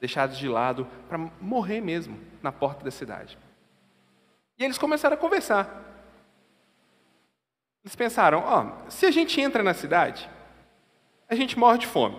deixados 0.00 0.36
de 0.38 0.48
lado 0.48 0.86
para 1.08 1.18
morrer 1.40 1.80
mesmo 1.80 2.18
na 2.42 2.50
porta 2.50 2.84
da 2.84 2.90
cidade. 2.90 3.38
E 4.58 4.64
eles 4.64 4.78
começaram 4.78 5.14
a 5.14 5.18
conversar. 5.18 5.89
Eles 7.84 7.96
pensaram: 7.96 8.42
ó, 8.44 8.64
oh, 8.64 8.90
se 8.90 9.06
a 9.06 9.10
gente 9.10 9.40
entra 9.40 9.62
na 9.62 9.74
cidade, 9.74 10.28
a 11.28 11.34
gente 11.34 11.58
morre 11.58 11.78
de 11.78 11.86
fome. 11.86 12.16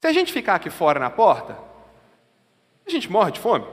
Se 0.00 0.06
a 0.06 0.12
gente 0.12 0.32
ficar 0.32 0.54
aqui 0.54 0.70
fora 0.70 1.00
na 1.00 1.10
porta, 1.10 1.58
a 2.86 2.90
gente 2.90 3.10
morre 3.10 3.32
de 3.32 3.40
fome. 3.40 3.66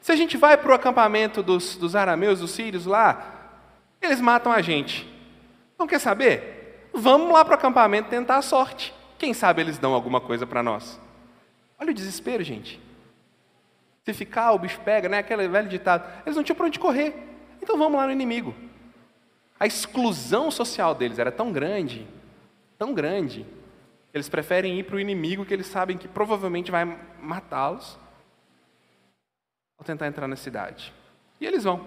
Se 0.00 0.10
a 0.12 0.16
gente 0.16 0.36
vai 0.36 0.56
para 0.56 0.70
o 0.70 0.74
acampamento 0.74 1.42
dos, 1.42 1.76
dos 1.76 1.94
arameus, 1.94 2.40
dos 2.40 2.52
sírios 2.52 2.86
lá, 2.86 3.50
eles 4.00 4.20
matam 4.20 4.50
a 4.50 4.62
gente. 4.62 5.06
Não 5.78 5.86
quer 5.86 5.98
saber? 5.98 6.88
Vamos 6.92 7.32
lá 7.32 7.44
para 7.44 7.52
o 7.52 7.54
acampamento 7.54 8.08
tentar 8.08 8.36
a 8.36 8.42
sorte. 8.42 8.94
Quem 9.18 9.34
sabe 9.34 9.60
eles 9.60 9.78
dão 9.78 9.92
alguma 9.92 10.20
coisa 10.20 10.46
para 10.46 10.62
nós. 10.62 10.98
Olha 11.78 11.90
o 11.90 11.94
desespero, 11.94 12.42
gente. 12.42 12.80
Se 14.04 14.14
ficar, 14.14 14.52
o 14.52 14.58
bicho 14.58 14.80
pega, 14.80 15.08
né? 15.08 15.18
Aquele 15.18 15.46
velho 15.46 15.68
ditado. 15.68 16.10
Eles 16.24 16.34
não 16.34 16.42
tinham 16.42 16.56
para 16.56 16.66
onde 16.66 16.78
correr. 16.78 17.14
Então 17.62 17.76
vamos 17.76 17.98
lá 17.98 18.06
no 18.06 18.12
inimigo. 18.12 18.54
A 19.60 19.66
exclusão 19.66 20.50
social 20.50 20.94
deles 20.94 21.18
era 21.18 21.30
tão 21.30 21.52
grande, 21.52 22.08
tão 22.78 22.94
grande, 22.94 23.44
que 24.10 24.16
eles 24.16 24.28
preferem 24.28 24.78
ir 24.78 24.84
para 24.84 24.96
o 24.96 25.00
inimigo 25.00 25.44
que 25.44 25.52
eles 25.52 25.66
sabem 25.66 25.98
que 25.98 26.08
provavelmente 26.08 26.70
vai 26.70 26.98
matá-los 27.20 27.98
ao 29.78 29.84
tentar 29.84 30.06
entrar 30.06 30.26
na 30.26 30.36
cidade. 30.36 30.94
E 31.38 31.46
eles 31.46 31.64
vão. 31.64 31.86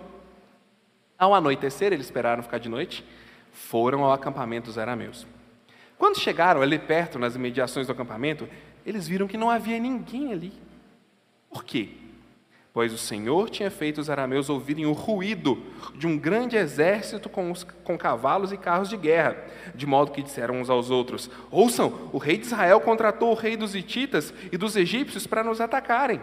Ao 1.18 1.34
anoitecer, 1.34 1.92
eles 1.92 2.06
esperaram 2.06 2.44
ficar 2.44 2.60
de 2.60 2.70
noite 2.70 3.04
foram 3.52 4.04
ao 4.04 4.12
acampamento 4.12 4.66
dos 4.66 4.78
arameus. 4.78 5.26
Quando 5.98 6.20
chegaram 6.20 6.62
ali 6.62 6.80
perto, 6.80 7.20
nas 7.20 7.36
imediações 7.36 7.88
do 7.88 7.94
acampamento, 7.94 8.50
eles 8.86 9.08
viram 9.08 9.28
que 9.28 9.38
não 9.38 9.50
havia 9.50 9.80
ninguém 9.80 10.34
ali. 10.34 10.54
Por 11.50 11.64
quê? 11.64 11.90
Pois 12.74 12.92
o 12.92 12.98
Senhor 12.98 13.52
tinha 13.52 13.70
feito 13.70 14.02
os 14.02 14.10
arameus 14.10 14.50
ouvirem 14.50 14.88
o 14.88 14.94
ruído 14.94 15.62
de 15.94 16.08
um 16.08 16.18
grande 16.18 16.58
exército 16.58 17.30
com, 17.30 17.52
os, 17.52 17.64
com 17.64 17.96
cavalos 17.96 18.52
e 18.52 18.58
carros 18.58 18.90
de 18.90 18.98
guerra, 18.98 19.38
de 19.76 19.86
modo 19.86 20.12
que 20.12 20.24
disseram 20.24 20.60
uns 20.60 20.72
aos 20.72 20.90
outros: 20.90 21.30
Ouçam, 21.52 22.10
o 22.12 22.18
rei 22.18 22.36
de 22.36 22.48
Israel 22.48 22.82
contratou 22.82 23.30
o 23.30 23.36
rei 23.36 23.56
dos 23.56 23.76
hititas 23.76 24.34
e 24.52 24.58
dos 24.58 24.76
egípcios 24.76 25.28
para 25.28 25.44
nos 25.44 25.62
atacarem. 25.62 26.20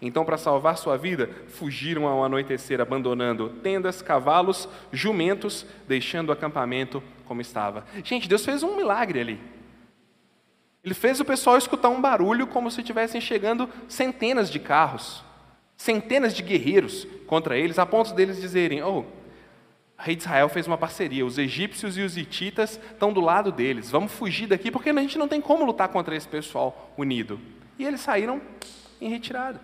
Então, 0.00 0.24
para 0.24 0.38
salvar 0.38 0.78
sua 0.78 0.96
vida, 0.96 1.28
fugiram 1.48 2.06
ao 2.06 2.24
anoitecer, 2.24 2.80
abandonando 2.80 3.50
tendas, 3.62 4.00
cavalos, 4.00 4.66
jumentos, 4.90 5.66
deixando 5.86 6.30
o 6.30 6.32
acampamento 6.32 7.02
como 7.26 7.42
estava. 7.42 7.84
Gente, 8.02 8.26
Deus 8.26 8.42
fez 8.42 8.62
um 8.62 8.74
milagre 8.74 9.20
ali. 9.20 9.40
Ele 10.82 10.94
fez 10.94 11.20
o 11.20 11.26
pessoal 11.26 11.58
escutar 11.58 11.90
um 11.90 12.00
barulho 12.00 12.46
como 12.46 12.70
se 12.70 12.80
estivessem 12.80 13.20
chegando 13.20 13.68
centenas 13.86 14.50
de 14.50 14.58
carros, 14.58 15.22
centenas 15.80 16.34
de 16.34 16.42
guerreiros 16.42 17.06
contra 17.26 17.56
eles, 17.56 17.78
a 17.78 17.86
ponto 17.86 18.12
deles 18.12 18.38
dizerem: 18.38 18.82
Oh, 18.82 18.98
O 19.00 19.06
rei 19.96 20.14
de 20.14 20.22
Israel 20.22 20.48
fez 20.50 20.66
uma 20.66 20.76
parceria. 20.76 21.24
Os 21.24 21.38
egípcios 21.38 21.96
e 21.96 22.02
os 22.02 22.18
hititas 22.18 22.78
estão 22.92 23.12
do 23.12 23.20
lado 23.20 23.50
deles. 23.50 23.90
Vamos 23.90 24.12
fugir 24.12 24.46
daqui 24.46 24.70
porque 24.70 24.90
a 24.90 24.94
gente 24.94 25.16
não 25.16 25.26
tem 25.26 25.40
como 25.40 25.64
lutar 25.64 25.88
contra 25.88 26.14
esse 26.14 26.28
pessoal 26.28 26.92
unido. 26.98 27.40
E 27.78 27.84
eles 27.86 28.00
saíram 28.00 28.42
em 29.00 29.08
retirada. 29.08 29.58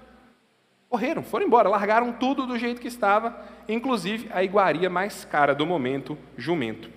Correram, 0.89 1.23
foram 1.23 1.45
embora, 1.45 1.69
largaram 1.69 2.13
tudo 2.13 2.47
do 2.47 2.59
jeito 2.59 2.81
que 2.81 2.89
estava, 2.89 3.39
inclusive 3.69 4.31
a 4.33 4.43
iguaria 4.43 4.89
mais 4.89 5.25
cara 5.25 5.55
do 5.55 5.67
momento, 5.67 6.17
jumento. 6.37 6.89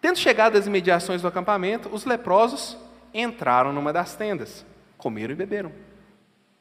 Tendo 0.00 0.18
chegado 0.18 0.56
às 0.56 0.66
imediações 0.66 1.22
do 1.22 1.28
acampamento, 1.28 1.88
os 1.88 2.04
leprosos 2.04 2.76
entraram 3.12 3.72
numa 3.72 3.92
das 3.92 4.14
tendas, 4.14 4.64
comeram 4.98 5.32
e 5.32 5.36
beberam, 5.36 5.72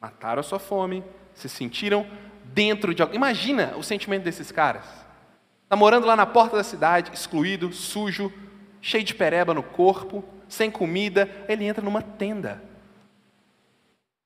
mataram 0.04 0.42
a 0.42 0.44
sua 0.44 0.60
fome, 0.60 1.02
se 1.34 1.48
sentiram 1.48 2.06
dentro 2.44 2.94
de 2.94 3.02
algo. 3.02 3.16
Imagina 3.16 3.74
o 3.78 3.82
sentimento 3.82 4.24
desses 4.24 4.52
caras. 4.52 4.84
Está 5.64 5.78
morando 5.78 6.06
lá 6.06 6.14
na 6.14 6.26
porta 6.26 6.58
da 6.58 6.64
cidade, 6.64 7.12
excluído, 7.14 7.72
sujo, 7.72 8.32
cheio 8.82 9.06
de 9.06 9.16
pereba 9.16 9.54
no 9.54 9.64
corpo, 9.64 10.22
sem 10.50 10.70
comida. 10.70 11.30
Ele 11.48 11.64
entra 11.64 11.82
numa 11.82 12.02
tenda. 12.02 12.62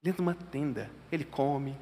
Ele 0.01 0.09
entra 0.09 0.23
numa 0.23 0.33
tenda. 0.33 0.89
Ele 1.11 1.23
come, 1.23 1.77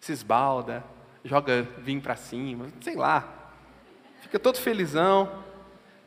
se 0.00 0.10
esbalda, 0.10 0.82
joga 1.22 1.68
vinho 1.78 2.00
para 2.00 2.16
cima, 2.16 2.68
sei 2.80 2.96
lá. 2.96 3.28
Fica 4.22 4.38
todo 4.38 4.56
felizão. 4.56 5.44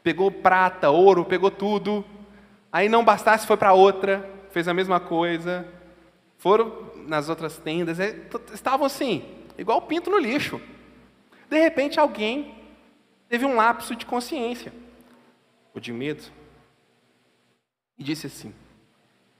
Pegou 0.02 0.32
prata, 0.32 0.90
ouro, 0.90 1.24
pegou 1.24 1.52
tudo. 1.52 2.04
Aí 2.72 2.90
não 2.90 3.06
bastasse, 3.06 3.46
foi 3.46 3.58
para 3.58 3.74
outra, 3.74 4.28
fez 4.50 4.68
a 4.68 4.74
mesma 4.74 5.00
coisa. 5.00 5.68
Foram 6.40 6.87
nas 7.08 7.30
outras 7.30 7.58
tendas, 7.58 8.00
é, 8.00 8.28
estavam 8.54 8.86
assim, 8.86 9.26
igual 9.58 9.82
pinto 9.82 10.12
no 10.12 10.18
lixo. 10.18 10.62
De 11.50 11.58
repente, 11.58 12.00
alguém 12.00 12.56
teve 13.30 13.46
um 13.46 13.56
lapso 13.56 13.96
de 13.96 14.06
consciência, 14.06 14.74
ou 15.74 15.80
de 15.80 15.92
medo, 15.92 16.24
e 17.98 18.04
disse 18.04 18.28
assim: 18.28 18.54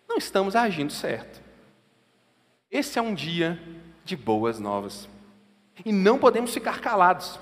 Não 0.08 0.18
estamos 0.18 0.56
agindo 0.56 0.92
certo. 0.92 1.42
Esse 2.72 2.98
é 2.98 3.02
um 3.02 3.14
dia 3.14 3.62
de 4.04 4.16
boas 4.16 4.60
novas. 4.60 5.08
E 5.86 5.92
não 5.92 6.18
podemos 6.18 6.54
ficar 6.54 6.80
calados. 6.82 7.40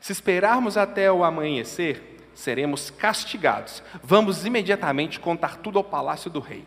Se 0.00 0.12
esperarmos 0.12 0.76
até 0.76 1.10
o 1.10 1.24
amanhecer, 1.24 2.30
seremos 2.34 2.90
castigados. 2.90 3.82
Vamos 4.02 4.44
imediatamente 4.44 5.18
contar 5.18 5.56
tudo 5.56 5.78
ao 5.78 5.84
palácio 5.84 6.30
do 6.30 6.40
rei. 6.40 6.66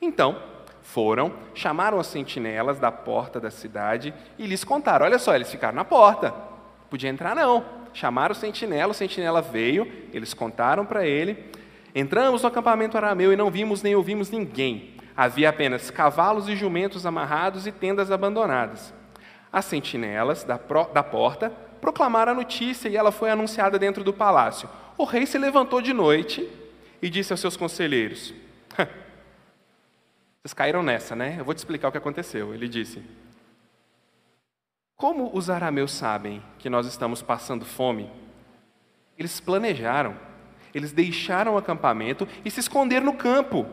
Então, 0.00 0.40
foram, 0.88 1.34
chamaram 1.54 2.00
as 2.00 2.06
sentinelas 2.06 2.78
da 2.78 2.90
porta 2.90 3.38
da 3.38 3.50
cidade 3.50 4.14
e 4.38 4.46
lhes 4.46 4.64
contaram: 4.64 5.04
olha 5.04 5.18
só, 5.18 5.34
eles 5.34 5.50
ficaram 5.50 5.74
na 5.74 5.84
porta, 5.84 6.32
podia 6.88 7.10
entrar 7.10 7.36
não. 7.36 7.64
Chamaram 7.92 8.32
o 8.32 8.36
sentinela, 8.36 8.92
o 8.92 8.94
sentinela 8.94 9.42
veio, 9.42 9.90
eles 10.12 10.32
contaram 10.32 10.86
para 10.86 11.06
ele. 11.06 11.52
Entramos 11.94 12.42
no 12.42 12.48
acampamento 12.48 12.96
arameu 12.96 13.32
e 13.32 13.36
não 13.36 13.50
vimos 13.50 13.82
nem 13.82 13.94
ouvimos 13.94 14.30
ninguém. 14.30 14.94
Havia 15.16 15.48
apenas 15.48 15.90
cavalos 15.90 16.48
e 16.48 16.54
jumentos 16.54 17.04
amarrados 17.04 17.66
e 17.66 17.72
tendas 17.72 18.10
abandonadas. 18.10 18.94
As 19.52 19.64
sentinelas 19.64 20.44
da, 20.44 20.58
pro, 20.58 20.84
da 20.92 21.02
porta 21.02 21.50
proclamaram 21.80 22.32
a 22.32 22.34
notícia 22.34 22.88
e 22.88 22.96
ela 22.96 23.10
foi 23.10 23.30
anunciada 23.30 23.78
dentro 23.78 24.04
do 24.04 24.12
palácio. 24.12 24.68
O 24.96 25.04
rei 25.04 25.26
se 25.26 25.38
levantou 25.38 25.82
de 25.82 25.92
noite 25.92 26.48
e 27.02 27.10
disse 27.10 27.32
aos 27.32 27.40
seus 27.40 27.56
conselheiros: 27.56 28.32
vocês 30.42 30.54
caíram 30.54 30.82
nessa, 30.82 31.16
né? 31.16 31.36
Eu 31.38 31.44
vou 31.44 31.52
te 31.52 31.58
explicar 31.58 31.88
o 31.88 31.92
que 31.92 31.98
aconteceu. 31.98 32.54
Ele 32.54 32.68
disse: 32.68 33.02
Como 34.96 35.30
os 35.36 35.50
arameus 35.50 35.90
sabem 35.90 36.42
que 36.58 36.70
nós 36.70 36.86
estamos 36.86 37.22
passando 37.22 37.64
fome, 37.64 38.10
eles 39.18 39.40
planejaram, 39.40 40.16
eles 40.72 40.92
deixaram 40.92 41.54
o 41.54 41.58
acampamento 41.58 42.26
e 42.44 42.50
se 42.50 42.60
esconderam 42.60 43.06
no 43.06 43.14
campo, 43.14 43.66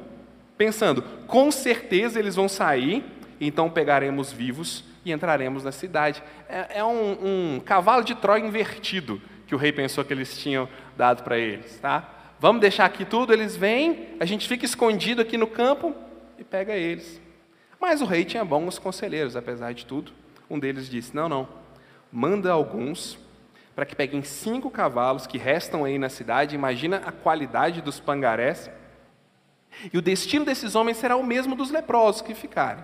pensando: 0.58 1.04
com 1.28 1.52
certeza 1.52 2.20
eles 2.20 2.36
vão 2.36 2.50
sair, 2.50 3.06
então 3.40 3.70
pegaremos 3.70 4.32
vivos 4.32 4.84
e 5.06 5.12
entraremos 5.12 5.64
na 5.64 5.72
cidade. 5.72 6.24
É, 6.50 6.80
é 6.80 6.84
um, 6.84 7.56
um 7.56 7.60
cavalo 7.60 8.04
de 8.04 8.16
Troia 8.16 8.44
invertido 8.44 9.22
que 9.46 9.54
o 9.54 9.58
rei 9.58 9.72
pensou 9.72 10.04
que 10.04 10.12
eles 10.12 10.38
tinham 10.38 10.68
dado 10.98 11.24
para 11.24 11.38
eles, 11.38 11.80
tá? 11.80 12.10
Vamos 12.40 12.60
deixar 12.60 12.86
aqui 12.86 13.06
tudo, 13.06 13.32
eles 13.32 13.56
vêm, 13.56 14.10
a 14.20 14.26
gente 14.26 14.48
fica 14.48 14.66
escondido 14.66 15.22
aqui 15.22 15.38
no 15.38 15.48
campo, 15.48 15.96
e 16.38 16.44
pega 16.44 16.74
eles. 16.74 17.22
Mas 17.80 18.02
o 18.02 18.06
rei 18.06 18.26
tinha 18.26 18.44
bons 18.44 18.80
conselheiros, 18.80 19.36
apesar 19.36 19.74
de 19.74 19.86
tudo. 19.86 20.12
Um 20.50 20.60
deles 20.60 20.90
disse: 20.90 21.16
Não, 21.16 21.30
não, 21.30 21.48
manda 22.12 22.52
alguns 22.52 23.18
para 23.76 23.86
que 23.86 23.96
peguem 23.96 24.24
cinco 24.24 24.70
cavalos 24.70 25.28
que 25.28 25.38
restam 25.38 25.84
aí 25.84 25.98
na 25.98 26.10
cidade. 26.10 26.56
Imagina 26.56 26.98
a 27.06 27.12
qualidade 27.12 27.82
dos 27.82 28.00
pangarés. 28.00 28.70
E 29.92 29.98
o 29.98 30.02
destino 30.02 30.46
desses 30.46 30.76
homens 30.76 30.98
será 30.98 31.18
o 31.18 31.26
mesmo 31.26 31.56
dos 31.56 31.70
leprosos 31.70 32.22
que 32.22 32.34
ficarem. 32.34 32.84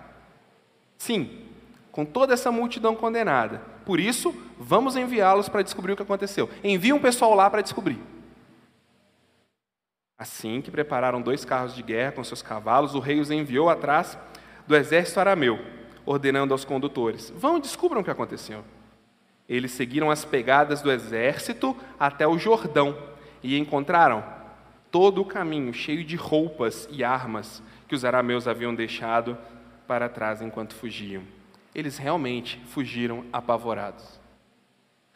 Sim, 0.98 1.46
com 1.92 2.04
toda 2.04 2.34
essa 2.34 2.52
multidão 2.52 2.96
condenada. 2.96 3.62
Por 3.86 4.00
isso, 4.00 4.36
vamos 4.60 4.96
enviá-los 4.96 5.50
para 5.50 5.62
descobrir 5.62 5.94
o 5.94 5.96
que 5.96 6.04
aconteceu. 6.04 6.50
Envia 6.64 6.94
um 6.94 7.00
pessoal 7.00 7.34
lá 7.34 7.50
para 7.50 7.62
descobrir. 7.62 7.98
Assim 10.22 10.62
que 10.62 10.70
prepararam 10.70 11.20
dois 11.20 11.44
carros 11.44 11.74
de 11.74 11.82
guerra 11.82 12.12
com 12.12 12.24
seus 12.24 12.44
cavalos, 12.44 12.94
o 12.94 13.00
rei 13.00 13.20
os 13.20 13.32
enviou 13.32 13.72
atrás 13.72 14.16
do 14.68 14.76
exército 14.76 15.20
arameu, 15.20 15.60
ordenando 16.06 16.54
aos 16.54 16.64
condutores: 16.64 17.34
Vão 17.36 17.58
e 17.58 17.62
descubram 17.62 18.02
o 18.02 18.04
que 18.04 18.12
aconteceu. 18.12 18.64
Eles 19.50 19.72
seguiram 19.72 20.12
as 20.12 20.24
pegadas 20.24 20.80
do 20.80 20.92
exército 20.92 21.76
até 22.00 22.28
o 22.28 22.38
Jordão 22.38 22.96
e 23.42 23.58
encontraram 23.58 24.24
todo 24.92 25.24
o 25.24 25.26
caminho 25.26 25.74
cheio 25.74 26.04
de 26.04 26.16
roupas 26.16 26.88
e 26.92 27.04
armas 27.04 27.64
que 27.88 27.96
os 27.96 28.06
arameus 28.06 28.48
haviam 28.48 28.76
deixado 28.76 29.36
para 29.88 30.08
trás 30.08 30.40
enquanto 30.40 30.76
fugiam. 30.76 31.24
Eles 31.74 31.98
realmente 31.98 32.62
fugiram 32.68 33.26
apavorados. 33.34 34.20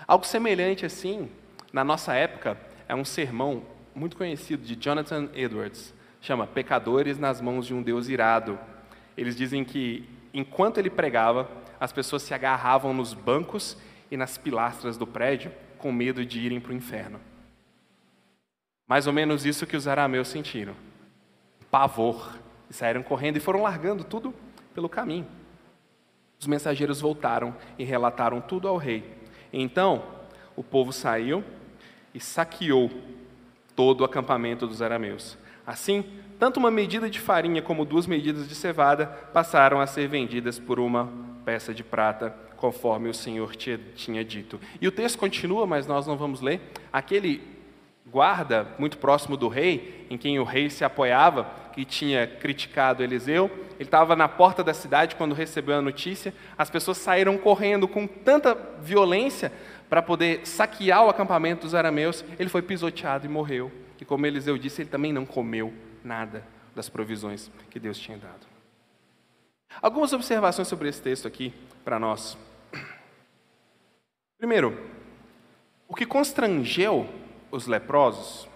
Algo 0.07 0.25
semelhante 0.25 0.83
assim, 0.83 1.29
na 1.71 1.83
nossa 1.83 2.15
época, 2.15 2.57
é 2.87 2.95
um 2.95 3.05
sermão 3.05 3.74
muito 3.95 4.17
conhecido 4.17 4.63
de 4.63 4.75
Jonathan 4.75 5.29
Edwards, 5.33 5.93
chama 6.19 6.45
Pecadores 6.45 7.17
nas 7.17 7.39
mãos 7.39 7.65
de 7.65 7.73
um 7.73 7.81
Deus 7.81 8.09
irado. 8.09 8.59
Eles 9.15 9.35
dizem 9.35 9.63
que 9.63 10.07
enquanto 10.33 10.77
ele 10.77 10.89
pregava, 10.89 11.49
as 11.79 11.93
pessoas 11.93 12.21
se 12.21 12.33
agarravam 12.33 12.93
nos 12.93 13.13
bancos 13.13 13.77
e 14.11 14.17
nas 14.17 14.37
pilastras 14.37 14.97
do 14.97 15.07
prédio 15.07 15.51
com 15.77 15.93
medo 15.93 16.25
de 16.25 16.39
irem 16.41 16.59
para 16.59 16.73
o 16.73 16.75
inferno. 16.75 17.21
Mais 18.85 19.07
ou 19.07 19.13
menos 19.13 19.45
isso 19.45 19.65
que 19.65 19.77
os 19.77 19.87
arameus 19.87 20.27
sentiram. 20.27 20.75
Pavor. 21.71 22.37
E 22.69 22.73
saíram 22.73 23.03
correndo 23.03 23.37
e 23.37 23.39
foram 23.39 23.61
largando 23.61 24.03
tudo 24.03 24.33
pelo 24.73 24.89
caminho. 24.89 25.27
Os 26.39 26.47
mensageiros 26.47 26.99
voltaram 26.99 27.55
e 27.77 27.83
relataram 27.83 28.41
tudo 28.41 28.67
ao 28.67 28.77
rei. 28.77 29.03
Então, 29.53 30.03
o 30.55 30.63
povo 30.63 30.91
saiu 30.91 31.43
e 32.13 32.19
saqueou 32.19 32.89
todo 33.75 34.01
o 34.01 34.05
acampamento 34.05 34.65
dos 34.65 34.81
arameus. 34.81 35.37
Assim, 35.65 36.03
tanto 36.39 36.57
uma 36.57 36.69
medida 36.69 37.09
de 37.09 37.19
farinha 37.19 37.61
como 37.61 37.85
duas 37.85 38.05
medidas 38.07 38.47
de 38.47 38.55
cevada 38.55 39.07
passaram 39.33 39.79
a 39.79 39.87
ser 39.87 40.07
vendidas 40.07 40.59
por 40.59 40.79
uma 40.79 41.11
peça 41.43 41.73
de 41.73 41.83
prata, 41.83 42.35
conforme 42.55 43.09
o 43.09 43.13
Senhor 43.13 43.55
tinha 43.55 44.23
dito. 44.23 44.59
E 44.79 44.87
o 44.87 44.91
texto 44.91 45.17
continua, 45.17 45.65
mas 45.65 45.87
nós 45.87 46.07
não 46.07 46.17
vamos 46.17 46.41
ler. 46.41 46.61
Aquele 46.91 47.41
guarda 48.05 48.67
muito 48.77 48.97
próximo 48.97 49.35
do 49.35 49.47
rei, 49.47 50.05
em 50.09 50.17
quem 50.17 50.39
o 50.39 50.43
rei 50.43 50.69
se 50.69 50.83
apoiava, 50.83 51.49
que 51.73 51.83
tinha 51.83 52.25
criticado 52.25 53.03
Eliseu, 53.03 53.51
ele 53.77 53.87
estava 53.87 54.15
na 54.15 54.27
porta 54.27 54.63
da 54.63 54.73
cidade 54.73 55.15
quando 55.15 55.35
recebeu 55.35 55.75
a 55.75 55.81
notícia. 55.81 56.33
As 56.57 56.69
pessoas 56.69 56.97
saíram 56.97 57.37
correndo 57.37 57.87
com 57.87 58.07
tanta 58.07 58.57
violência 58.81 59.51
para 59.89 60.01
poder 60.01 60.45
saquear 60.45 61.05
o 61.05 61.09
acampamento 61.09 61.61
dos 61.61 61.75
arameus, 61.75 62.23
ele 62.39 62.49
foi 62.49 62.61
pisoteado 62.61 63.25
e 63.25 63.29
morreu. 63.29 63.71
E 63.99 64.05
como 64.05 64.25
Eliseu 64.25 64.57
disse, 64.57 64.81
ele 64.81 64.89
também 64.89 65.13
não 65.13 65.25
comeu 65.25 65.73
nada 66.03 66.45
das 66.75 66.89
provisões 66.89 67.49
que 67.69 67.79
Deus 67.79 67.97
tinha 67.97 68.17
dado. 68.17 68.45
Algumas 69.81 70.13
observações 70.13 70.67
sobre 70.67 70.89
esse 70.89 71.01
texto 71.01 71.27
aqui 71.27 71.53
para 71.83 71.99
nós. 71.99 72.37
Primeiro, 74.37 74.77
o 75.87 75.95
que 75.95 76.05
constrangeu 76.05 77.07
os 77.51 77.67
leprosos, 77.67 78.49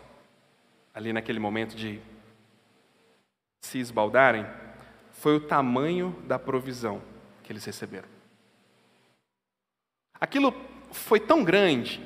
ali 0.94 1.14
naquele 1.14 1.40
momento 1.40 1.76
de 1.76 2.02
se 3.62 3.80
esbaldarem, 3.80 4.46
foi 5.12 5.36
o 5.36 5.42
tamanho 5.42 6.16
da 6.28 6.40
provisão 6.40 7.02
que 7.44 7.52
eles 7.52 7.66
receberam. 7.66 8.08
Aquilo 10.20 10.54
foi 10.92 11.20
tão 11.20 11.44
grande, 11.44 12.02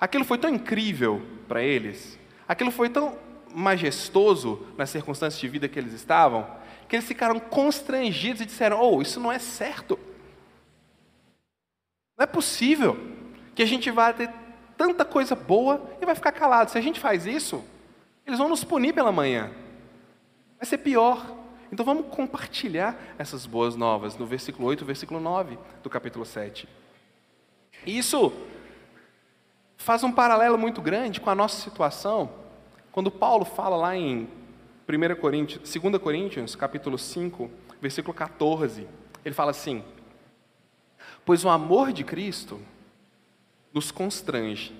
aquilo 0.00 0.24
foi 0.24 0.38
tão 0.38 0.50
incrível 0.50 1.22
para 1.48 1.62
eles, 1.62 2.18
aquilo 2.48 2.70
foi 2.70 2.88
tão 2.88 3.18
majestoso 3.54 4.66
nas 4.76 4.90
circunstâncias 4.90 5.40
de 5.40 5.48
vida 5.48 5.68
que 5.68 5.78
eles 5.78 5.92
estavam, 5.92 6.46
que 6.88 6.96
eles 6.96 7.06
ficaram 7.06 7.40
constrangidos 7.40 8.42
e 8.42 8.46
disseram: 8.46 8.80
Oh, 8.80 9.00
isso 9.00 9.18
não 9.18 9.32
é 9.32 9.38
certo. 9.38 9.98
Não 12.18 12.24
é 12.24 12.26
possível 12.26 12.96
que 13.54 13.62
a 13.62 13.66
gente 13.66 13.90
vá 13.90 14.12
ter 14.12 14.30
tanta 14.76 15.04
coisa 15.04 15.34
boa 15.34 15.90
e 16.00 16.06
vai 16.06 16.14
ficar 16.14 16.32
calado. 16.32 16.70
Se 16.70 16.78
a 16.78 16.80
gente 16.80 17.00
faz 17.00 17.26
isso, 17.26 17.64
eles 18.26 18.38
vão 18.38 18.48
nos 18.48 18.64
punir 18.64 18.92
pela 18.92 19.12
manhã. 19.12 19.50
Vai 20.58 20.66
ser 20.66 20.78
pior. 20.78 21.34
Então 21.72 21.84
vamos 21.84 22.14
compartilhar 22.14 22.96
essas 23.18 23.44
boas 23.44 23.74
novas 23.74 24.16
no 24.16 24.24
versículo 24.24 24.68
8, 24.68 24.84
versículo 24.84 25.18
9 25.20 25.58
do 25.82 25.90
capítulo 25.90 26.24
7. 26.24 26.68
Isso 27.86 28.32
faz 29.76 30.02
um 30.02 30.10
paralelo 30.10 30.58
muito 30.58 30.82
grande 30.82 31.20
com 31.20 31.30
a 31.30 31.34
nossa 31.34 31.62
situação, 31.62 32.28
quando 32.90 33.12
Paulo 33.12 33.44
fala 33.44 33.76
lá 33.76 33.96
em 33.96 34.28
1 34.88 35.20
Coríntios, 35.20 35.72
2 35.72 35.98
Coríntios, 36.02 36.56
capítulo 36.56 36.98
5, 36.98 37.48
versículo 37.80 38.12
14, 38.12 38.88
ele 39.24 39.34
fala 39.34 39.52
assim: 39.52 39.84
Pois 41.24 41.44
o 41.44 41.48
amor 41.48 41.92
de 41.92 42.02
Cristo 42.02 42.60
nos 43.72 43.92
constrange, 43.92 44.74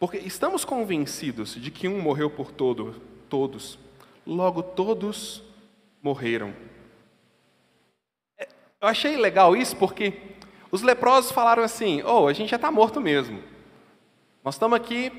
porque 0.00 0.16
estamos 0.16 0.64
convencidos 0.64 1.54
de 1.56 1.70
que 1.70 1.88
um 1.88 2.00
morreu 2.00 2.30
por 2.30 2.50
todo, 2.50 2.94
todos, 3.28 3.78
logo 4.26 4.62
todos 4.62 5.42
morreram. 6.02 6.54
É, 8.38 8.48
eu 8.80 8.88
achei 8.88 9.18
legal 9.18 9.54
isso 9.54 9.76
porque 9.76 10.37
os 10.70 10.82
leprosos 10.82 11.32
falaram 11.32 11.62
assim: 11.62 12.02
Oh, 12.02 12.26
a 12.26 12.32
gente 12.32 12.50
já 12.50 12.56
está 12.56 12.70
morto 12.70 13.00
mesmo. 13.00 13.42
Nós 14.44 14.54
estamos 14.54 14.76
aqui 14.76 15.12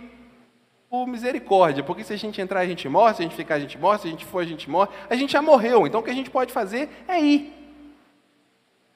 por 0.89 1.05
misericórdia, 1.05 1.83
porque 1.83 2.03
se 2.03 2.13
a 2.13 2.17
gente 2.17 2.41
entrar, 2.41 2.61
a 2.61 2.65
gente 2.65 2.89
morre, 2.89 3.13
se 3.13 3.21
a 3.21 3.23
gente 3.23 3.35
ficar, 3.35 3.55
a 3.55 3.59
gente 3.59 3.77
morre, 3.77 3.99
se 3.99 4.07
a 4.07 4.11
gente 4.11 4.25
for, 4.25 4.39
a 4.39 4.45
gente 4.45 4.69
morre. 4.69 4.89
A 5.09 5.15
gente 5.15 5.33
já 5.33 5.41
morreu, 5.41 5.85
então 5.85 5.99
o 5.99 6.03
que 6.03 6.09
a 6.09 6.15
gente 6.15 6.31
pode 6.31 6.51
fazer 6.51 6.89
é 7.07 7.21
ir. 7.21 7.53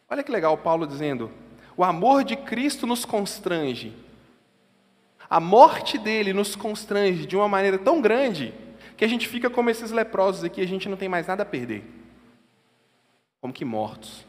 Olha 0.10 0.24
que 0.24 0.32
legal 0.32 0.58
Paulo 0.58 0.88
dizendo: 0.88 1.32
o 1.78 1.84
amor 1.84 2.24
de 2.24 2.36
Cristo 2.36 2.88
nos 2.88 3.06
constrange. 3.06 3.94
A 5.30 5.40
morte 5.40 5.98
dele 5.98 6.34
nos 6.34 6.56
constrange 6.56 7.26
de 7.26 7.36
uma 7.36 7.48
maneira 7.48 7.78
tão 7.78 8.02
grande 8.02 8.54
que 8.96 9.04
a 9.04 9.08
gente 9.08 9.28
fica 9.28 9.50
como 9.50 9.70
esses 9.70 9.92
leprosos 9.92 10.44
aqui, 10.44 10.62
a 10.62 10.68
gente 10.68 10.88
não 10.88 10.98
tem 10.98 11.10
mais 11.10 11.26
nada 11.28 11.42
a 11.44 11.46
perder. 11.46 11.84
Como 13.42 13.54
que 13.54 13.66
mortos. 13.66 14.26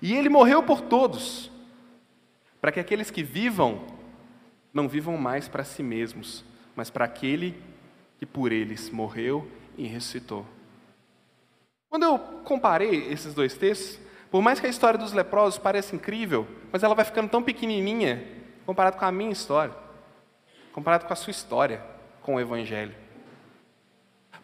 E 0.00 0.14
ele 0.14 0.28
morreu 0.28 0.62
por 0.62 0.80
todos, 0.80 1.50
para 2.60 2.72
que 2.72 2.80
aqueles 2.80 3.10
que 3.10 3.22
vivam 3.22 3.86
não 4.72 4.88
vivam 4.88 5.16
mais 5.16 5.46
para 5.48 5.64
si 5.64 5.82
mesmos, 5.82 6.44
mas 6.74 6.90
para 6.90 7.04
aquele 7.04 7.54
que 8.18 8.26
por 8.26 8.50
eles 8.52 8.90
morreu 8.90 9.48
e 9.76 9.86
ressuscitou. 9.86 10.44
Quando 11.88 12.04
eu 12.04 12.18
comparei 12.18 13.08
esses 13.12 13.34
dois 13.34 13.54
textos, 13.54 14.00
por 14.30 14.42
mais 14.42 14.58
que 14.58 14.66
a 14.66 14.70
história 14.70 14.98
dos 14.98 15.12
leprosos 15.12 15.58
pareça 15.58 15.94
incrível, 15.94 16.46
mas 16.72 16.82
ela 16.82 16.94
vai 16.94 17.04
ficando 17.04 17.28
tão 17.28 17.42
pequenininha 17.42 18.26
comparado 18.66 18.96
com 18.96 19.04
a 19.04 19.12
minha 19.12 19.30
história, 19.30 19.74
comparado 20.72 21.06
com 21.06 21.12
a 21.12 21.16
sua 21.16 21.30
história 21.30 21.80
com 22.20 22.34
o 22.34 22.40
Evangelho. 22.40 23.03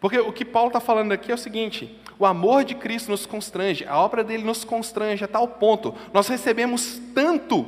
Porque 0.01 0.17
o 0.17 0.33
que 0.33 0.43
Paulo 0.43 0.69
está 0.69 0.79
falando 0.79 1.11
aqui 1.11 1.31
é 1.31 1.35
o 1.35 1.37
seguinte: 1.37 1.95
o 2.17 2.25
amor 2.25 2.65
de 2.65 2.73
Cristo 2.73 3.11
nos 3.11 3.27
constrange, 3.27 3.85
a 3.85 3.97
obra 3.97 4.23
dele 4.23 4.43
nos 4.43 4.65
constrange 4.65 5.23
a 5.23 5.27
tal 5.27 5.47
ponto, 5.47 5.95
nós 6.11 6.27
recebemos 6.27 6.99
tanto, 7.13 7.63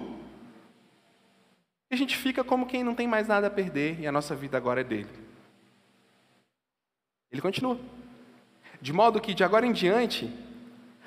que 1.88 1.94
a 1.94 1.96
gente 1.96 2.18
fica 2.18 2.44
como 2.44 2.66
quem 2.66 2.84
não 2.84 2.96
tem 2.96 3.08
mais 3.08 3.28
nada 3.28 3.48
a 3.48 3.52
perder 3.52 4.00
e 4.00 4.08
a 4.08 4.12
nossa 4.12 4.36
vida 4.36 4.58
agora 4.58 4.82
é 4.82 4.84
dele. 4.84 5.10
Ele 7.32 7.42
continua. 7.42 7.78
De 8.82 8.92
modo 8.92 9.22
que 9.22 9.36
de 9.36 9.44
agora 9.44 9.66
em 9.68 9.72
diante, 9.72 10.30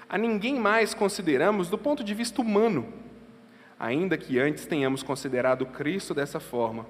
a 0.08 0.16
ninguém 0.16 0.54
mais 0.60 0.94
consideramos 0.94 1.68
do 1.68 1.76
ponto 1.76 2.04
de 2.04 2.14
vista 2.14 2.40
humano, 2.40 2.86
ainda 3.78 4.16
que 4.16 4.38
antes 4.38 4.64
tenhamos 4.64 5.02
considerado 5.02 5.66
Cristo 5.66 6.14
dessa 6.14 6.38
forma, 6.38 6.86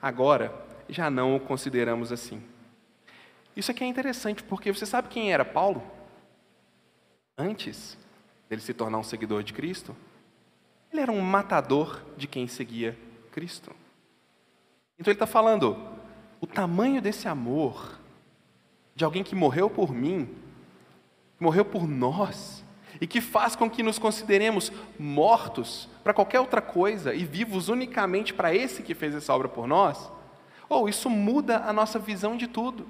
agora 0.00 0.52
já 0.88 1.10
não 1.10 1.36
o 1.36 1.40
consideramos 1.40 2.10
assim. 2.10 2.42
Isso 3.56 3.70
aqui 3.70 3.84
é 3.84 3.86
interessante, 3.86 4.42
porque 4.42 4.72
você 4.72 4.84
sabe 4.84 5.08
quem 5.08 5.32
era 5.32 5.44
Paulo? 5.44 5.82
Antes 7.36 7.96
dele 8.48 8.60
se 8.60 8.74
tornar 8.74 8.98
um 8.98 9.02
seguidor 9.02 9.42
de 9.42 9.52
Cristo, 9.52 9.96
ele 10.92 11.00
era 11.00 11.12
um 11.12 11.20
matador 11.20 12.02
de 12.16 12.26
quem 12.26 12.46
seguia 12.46 12.98
Cristo. 13.32 13.70
Então 14.98 15.10
ele 15.10 15.16
está 15.16 15.26
falando, 15.26 15.76
o 16.40 16.46
tamanho 16.46 17.02
desse 17.02 17.26
amor, 17.26 17.98
de 18.94 19.04
alguém 19.04 19.24
que 19.24 19.34
morreu 19.34 19.68
por 19.68 19.92
mim, 19.92 20.28
morreu 21.38 21.64
por 21.64 21.86
nós 21.88 22.64
e 23.00 23.06
que 23.06 23.20
faz 23.20 23.56
com 23.56 23.68
que 23.68 23.82
nos 23.82 23.98
consideremos 23.98 24.70
mortos 24.98 25.88
para 26.04 26.14
qualquer 26.14 26.40
outra 26.40 26.62
coisa 26.62 27.12
e 27.12 27.24
vivos 27.24 27.68
unicamente 27.68 28.32
para 28.32 28.54
esse 28.54 28.82
que 28.82 28.94
fez 28.94 29.14
essa 29.14 29.34
obra 29.34 29.48
por 29.48 29.66
nós, 29.66 30.10
ou 30.68 30.84
oh, 30.84 30.88
isso 30.88 31.10
muda 31.10 31.58
a 31.58 31.72
nossa 31.72 31.98
visão 31.98 32.36
de 32.36 32.46
tudo. 32.46 32.86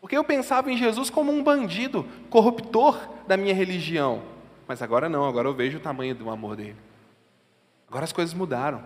Porque 0.00 0.16
eu 0.16 0.24
pensava 0.24 0.70
em 0.70 0.76
Jesus 0.76 1.10
como 1.10 1.32
um 1.32 1.42
bandido, 1.42 2.04
corruptor 2.30 3.08
da 3.26 3.36
minha 3.36 3.54
religião, 3.54 4.22
mas 4.66 4.82
agora 4.82 5.08
não, 5.08 5.26
agora 5.26 5.48
eu 5.48 5.54
vejo 5.54 5.78
o 5.78 5.80
tamanho 5.80 6.14
do 6.14 6.30
amor 6.30 6.56
dele. 6.56 6.76
Agora 7.88 8.04
as 8.04 8.12
coisas 8.12 8.34
mudaram. 8.34 8.84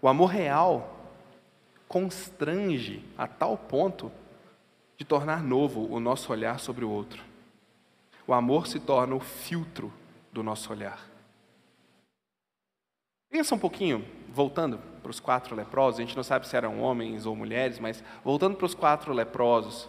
O 0.00 0.08
amor 0.08 0.26
real 0.26 0.96
constrange 1.86 3.04
a 3.16 3.26
tal 3.26 3.56
ponto 3.56 4.10
de 4.96 5.04
tornar 5.04 5.42
novo 5.42 5.92
o 5.92 6.00
nosso 6.00 6.32
olhar 6.32 6.58
sobre 6.58 6.84
o 6.84 6.90
outro. 6.90 7.22
O 8.26 8.32
amor 8.32 8.66
se 8.66 8.80
torna 8.80 9.14
o 9.14 9.20
filtro 9.20 9.92
do 10.32 10.42
nosso 10.42 10.72
olhar. 10.72 11.08
Pensa 13.28 13.54
um 13.54 13.58
pouquinho, 13.58 14.06
voltando 14.28 14.91
para 15.02 15.10
os 15.10 15.20
quatro 15.20 15.54
leprosos, 15.54 15.98
a 15.98 16.02
gente 16.02 16.16
não 16.16 16.22
sabe 16.22 16.46
se 16.46 16.56
eram 16.56 16.80
homens 16.80 17.26
ou 17.26 17.36
mulheres, 17.36 17.78
mas 17.78 18.02
voltando 18.24 18.56
para 18.56 18.66
os 18.66 18.74
quatro 18.74 19.12
leprosos. 19.12 19.88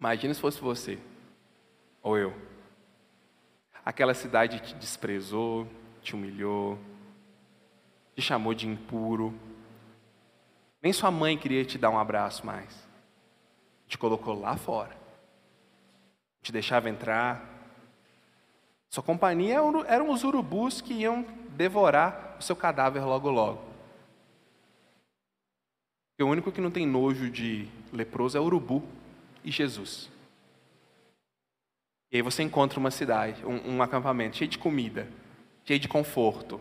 Imagina 0.00 0.32
se 0.32 0.40
fosse 0.40 0.60
você, 0.60 0.98
ou 2.02 2.16
eu. 2.16 2.34
Aquela 3.84 4.14
cidade 4.14 4.60
te 4.60 4.74
desprezou, 4.74 5.66
te 6.00 6.14
humilhou, 6.14 6.78
te 8.14 8.22
chamou 8.22 8.54
de 8.54 8.68
impuro. 8.68 9.34
Nem 10.80 10.92
sua 10.92 11.10
mãe 11.10 11.36
queria 11.36 11.64
te 11.64 11.76
dar 11.76 11.90
um 11.90 11.98
abraço 11.98 12.46
mais 12.46 12.88
te 13.88 13.96
colocou 13.96 14.38
lá 14.38 14.56
fora, 14.56 14.94
te 16.42 16.52
deixava 16.52 16.90
entrar. 16.90 17.42
Sua 18.90 19.02
companhia 19.02 19.58
eram 19.86 20.10
os 20.10 20.22
urubus 20.22 20.80
que 20.80 20.92
iam 20.92 21.24
devorar 21.58 22.36
o 22.38 22.42
seu 22.42 22.54
cadáver 22.54 23.04
logo 23.04 23.28
logo. 23.28 23.68
o 26.20 26.24
único 26.24 26.50
que 26.52 26.60
não 26.60 26.70
tem 26.70 26.86
nojo 26.86 27.28
de 27.30 27.68
leproso 27.92 28.38
é 28.38 28.40
urubu 28.40 28.82
e 29.44 29.50
Jesus. 29.50 30.10
E 32.10 32.16
aí 32.16 32.22
você 32.22 32.42
encontra 32.42 32.78
uma 32.78 32.90
cidade, 32.90 33.44
um, 33.44 33.76
um 33.76 33.82
acampamento 33.82 34.36
cheio 34.36 34.48
de 34.48 34.58
comida, 34.58 35.08
cheio 35.64 35.78
de 35.78 35.88
conforto, 35.88 36.60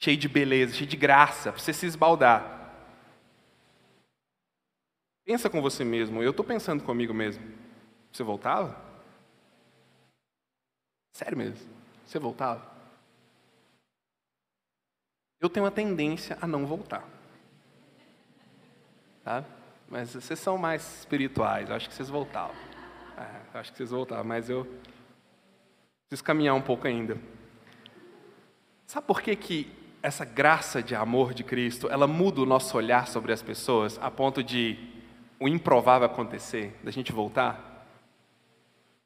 cheio 0.00 0.16
de 0.16 0.28
beleza, 0.28 0.74
cheio 0.74 0.88
de 0.88 0.96
graça, 0.96 1.52
para 1.52 1.60
você 1.60 1.72
se 1.72 1.86
esbaldar. 1.86 2.72
Pensa 5.24 5.48
com 5.50 5.60
você 5.60 5.84
mesmo. 5.84 6.22
Eu 6.22 6.30
estou 6.30 6.44
pensando 6.44 6.82
comigo 6.84 7.14
mesmo. 7.14 7.44
Você 8.12 8.22
voltava? 8.22 8.80
Sério 11.12 11.38
mesmo? 11.38 11.68
Você 12.04 12.18
voltava? 12.18 12.73
Eu 15.44 15.50
tenho 15.50 15.66
uma 15.66 15.70
tendência 15.70 16.38
a 16.40 16.46
não 16.46 16.64
voltar. 16.64 17.06
Tá? 19.22 19.44
Mas 19.90 20.14
vocês 20.14 20.38
são 20.38 20.56
mais 20.56 21.00
espirituais. 21.00 21.68
Eu 21.68 21.76
acho 21.76 21.86
que 21.86 21.94
vocês 21.94 22.08
voltavam. 22.08 22.56
É, 23.18 23.58
acho 23.58 23.70
que 23.70 23.76
vocês 23.76 23.90
voltavam, 23.90 24.24
mas 24.24 24.48
eu 24.48 24.66
preciso 26.08 26.24
caminhar 26.24 26.54
um 26.54 26.62
pouco 26.62 26.86
ainda. 26.86 27.18
Sabe 28.86 29.06
por 29.06 29.20
que, 29.20 29.36
que 29.36 29.70
essa 30.02 30.24
graça 30.24 30.82
de 30.82 30.94
amor 30.94 31.34
de 31.34 31.44
Cristo, 31.44 31.90
ela 31.90 32.06
muda 32.06 32.40
o 32.40 32.46
nosso 32.46 32.74
olhar 32.78 33.06
sobre 33.06 33.30
as 33.30 33.42
pessoas 33.42 33.98
a 34.00 34.10
ponto 34.10 34.42
de 34.42 34.78
o 35.38 35.46
improvável 35.46 36.06
acontecer, 36.06 36.74
da 36.82 36.90
gente 36.90 37.12
voltar? 37.12 37.86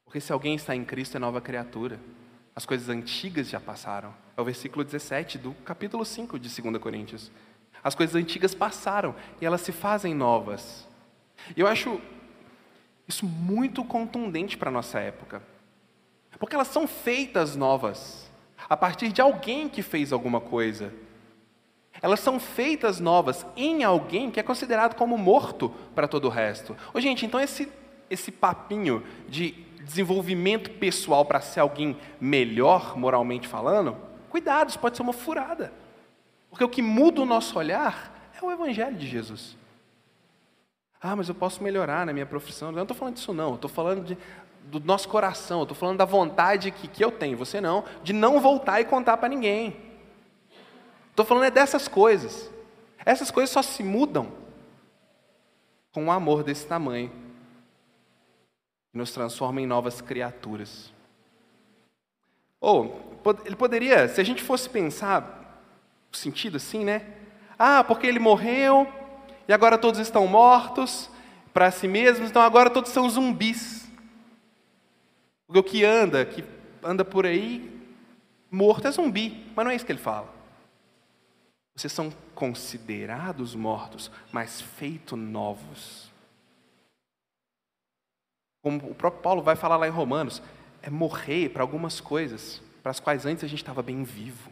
Porque 0.05 0.21
se 0.21 0.31
alguém 0.31 0.55
está 0.55 0.73
em 0.73 0.85
Cristo 0.85 1.17
é 1.17 1.19
nova 1.19 1.41
criatura. 1.41 1.99
As 2.59 2.65
coisas 2.65 2.89
antigas 2.89 3.47
já 3.47 3.57
passaram. 3.57 4.13
É 4.35 4.41
o 4.41 4.43
versículo 4.43 4.83
17 4.83 5.37
do 5.37 5.53
capítulo 5.63 6.03
5 6.03 6.37
de 6.37 6.61
2 6.61 6.77
Coríntios. 6.77 7.31
As 7.81 7.95
coisas 7.95 8.17
antigas 8.17 8.53
passaram 8.53 9.15
e 9.39 9.45
elas 9.45 9.61
se 9.61 9.71
fazem 9.71 10.13
novas. 10.13 10.85
E 11.55 11.61
eu 11.61 11.67
acho 11.67 12.01
isso 13.07 13.25
muito 13.25 13.81
contundente 13.85 14.57
para 14.57 14.67
a 14.67 14.73
nossa 14.73 14.99
época. 14.99 15.41
Porque 16.37 16.53
elas 16.53 16.67
são 16.67 16.85
feitas 16.85 17.55
novas 17.55 18.29
a 18.69 18.75
partir 18.75 19.13
de 19.13 19.21
alguém 19.21 19.69
que 19.69 19.81
fez 19.81 20.11
alguma 20.11 20.41
coisa. 20.41 20.93
Elas 22.01 22.19
são 22.19 22.41
feitas 22.41 22.99
novas 22.99 23.45
em 23.55 23.85
alguém 23.85 24.29
que 24.29 24.37
é 24.37 24.43
considerado 24.43 24.95
como 24.95 25.17
morto 25.17 25.69
para 25.95 26.09
todo 26.09 26.25
o 26.25 26.29
resto. 26.29 26.75
Ô, 26.93 26.99
gente, 26.99 27.25
então 27.25 27.39
esse, 27.39 27.71
esse 28.09 28.33
papinho 28.33 29.01
de 29.29 29.68
desenvolvimento 29.89 30.69
pessoal 30.71 31.25
para 31.25 31.41
ser 31.41 31.59
alguém 31.59 31.97
melhor, 32.21 32.95
moralmente 32.95 33.47
falando, 33.47 33.97
Cuidado, 34.29 34.69
isso 34.69 34.79
pode 34.79 34.95
ser 34.95 35.01
uma 35.01 35.13
furada. 35.13 35.73
Porque 36.49 36.63
o 36.63 36.69
que 36.69 36.81
muda 36.81 37.21
o 37.21 37.25
nosso 37.25 37.57
olhar 37.57 38.31
é 38.39 38.45
o 38.45 38.51
Evangelho 38.51 38.95
de 38.95 39.07
Jesus. 39.07 39.57
Ah, 41.01 41.15
mas 41.15 41.29
eu 41.29 41.35
posso 41.35 41.63
melhorar 41.63 42.05
na 42.05 42.13
minha 42.13 42.25
profissão. 42.25 42.69
Eu 42.69 42.75
não 42.75 42.83
estou 42.83 42.95
falando 42.95 43.15
disso, 43.15 43.33
não. 43.33 43.55
Estou 43.55 43.69
falando 43.69 44.05
de, 44.05 44.17
do 44.65 44.79
nosso 44.79 45.09
coração. 45.09 45.63
Estou 45.63 45.75
falando 45.75 45.97
da 45.97 46.05
vontade 46.05 46.71
que, 46.71 46.87
que 46.87 47.03
eu 47.03 47.11
tenho, 47.11 47.37
você 47.37 47.59
não, 47.59 47.83
de 48.03 48.13
não 48.13 48.39
voltar 48.39 48.79
e 48.79 48.85
contar 48.85 49.17
para 49.17 49.29
ninguém. 49.29 49.75
Estou 51.09 51.25
falando 51.25 51.45
é 51.45 51.51
dessas 51.51 51.87
coisas. 51.87 52.51
Essas 53.03 53.31
coisas 53.31 53.49
só 53.49 53.61
se 53.61 53.81
mudam 53.81 54.31
com 55.91 56.03
um 56.03 56.11
amor 56.11 56.43
desse 56.43 56.67
tamanho, 56.67 57.11
nos 58.93 59.11
transforma 59.11 59.61
em 59.61 59.67
novas 59.67 60.01
criaturas. 60.01 60.93
Ou, 62.59 63.19
ele 63.45 63.55
poderia, 63.55 64.07
se 64.07 64.19
a 64.19 64.23
gente 64.23 64.43
fosse 64.43 64.69
pensar, 64.69 65.63
o 66.11 66.17
sentido 66.17 66.57
assim, 66.57 66.83
né? 66.83 67.05
Ah, 67.57 67.83
porque 67.83 68.07
ele 68.07 68.19
morreu, 68.19 68.87
e 69.47 69.53
agora 69.53 69.77
todos 69.77 69.99
estão 69.99 70.27
mortos 70.27 71.09
para 71.53 71.71
si 71.71 71.87
mesmos, 71.87 72.29
então 72.29 72.41
agora 72.41 72.69
todos 72.69 72.91
são 72.91 73.09
zumbis. 73.09 73.89
O 75.47 75.63
que 75.63 75.83
anda, 75.83 76.23
que 76.25 76.43
anda 76.83 77.03
por 77.03 77.25
aí, 77.25 77.81
morto 78.51 78.87
é 78.87 78.91
zumbi, 78.91 79.51
mas 79.55 79.65
não 79.65 79.71
é 79.71 79.75
isso 79.75 79.85
que 79.85 79.91
ele 79.91 79.99
fala. 79.99 80.33
Vocês 81.75 81.93
são 81.93 82.11
considerados 82.35 83.55
mortos, 83.55 84.11
mas 84.31 84.61
feitos 84.61 85.17
novos. 85.17 86.08
Como 88.61 88.89
o 88.89 88.95
próprio 88.95 89.21
Paulo 89.21 89.41
vai 89.41 89.55
falar 89.55 89.77
lá 89.77 89.87
em 89.87 89.91
Romanos, 89.91 90.41
é 90.81 90.89
morrer 90.89 91.49
para 91.49 91.63
algumas 91.63 91.99
coisas 91.99 92.61
para 92.81 92.91
as 92.91 92.99
quais 92.99 93.25
antes 93.25 93.43
a 93.43 93.47
gente 93.47 93.59
estava 93.59 93.81
bem 93.81 94.03
vivo. 94.03 94.51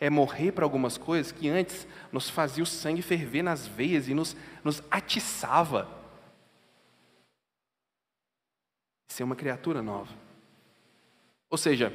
É 0.00 0.10
morrer 0.10 0.52
para 0.52 0.64
algumas 0.64 0.98
coisas 0.98 1.30
que 1.30 1.48
antes 1.48 1.86
nos 2.10 2.28
fazia 2.28 2.62
o 2.62 2.66
sangue 2.66 3.02
ferver 3.02 3.42
nas 3.42 3.66
veias 3.66 4.08
e 4.08 4.14
nos, 4.14 4.36
nos 4.64 4.82
atiçava. 4.90 5.88
Ser 9.08 9.22
uma 9.22 9.36
criatura 9.36 9.80
nova. 9.80 10.12
Ou 11.48 11.58
seja, 11.58 11.92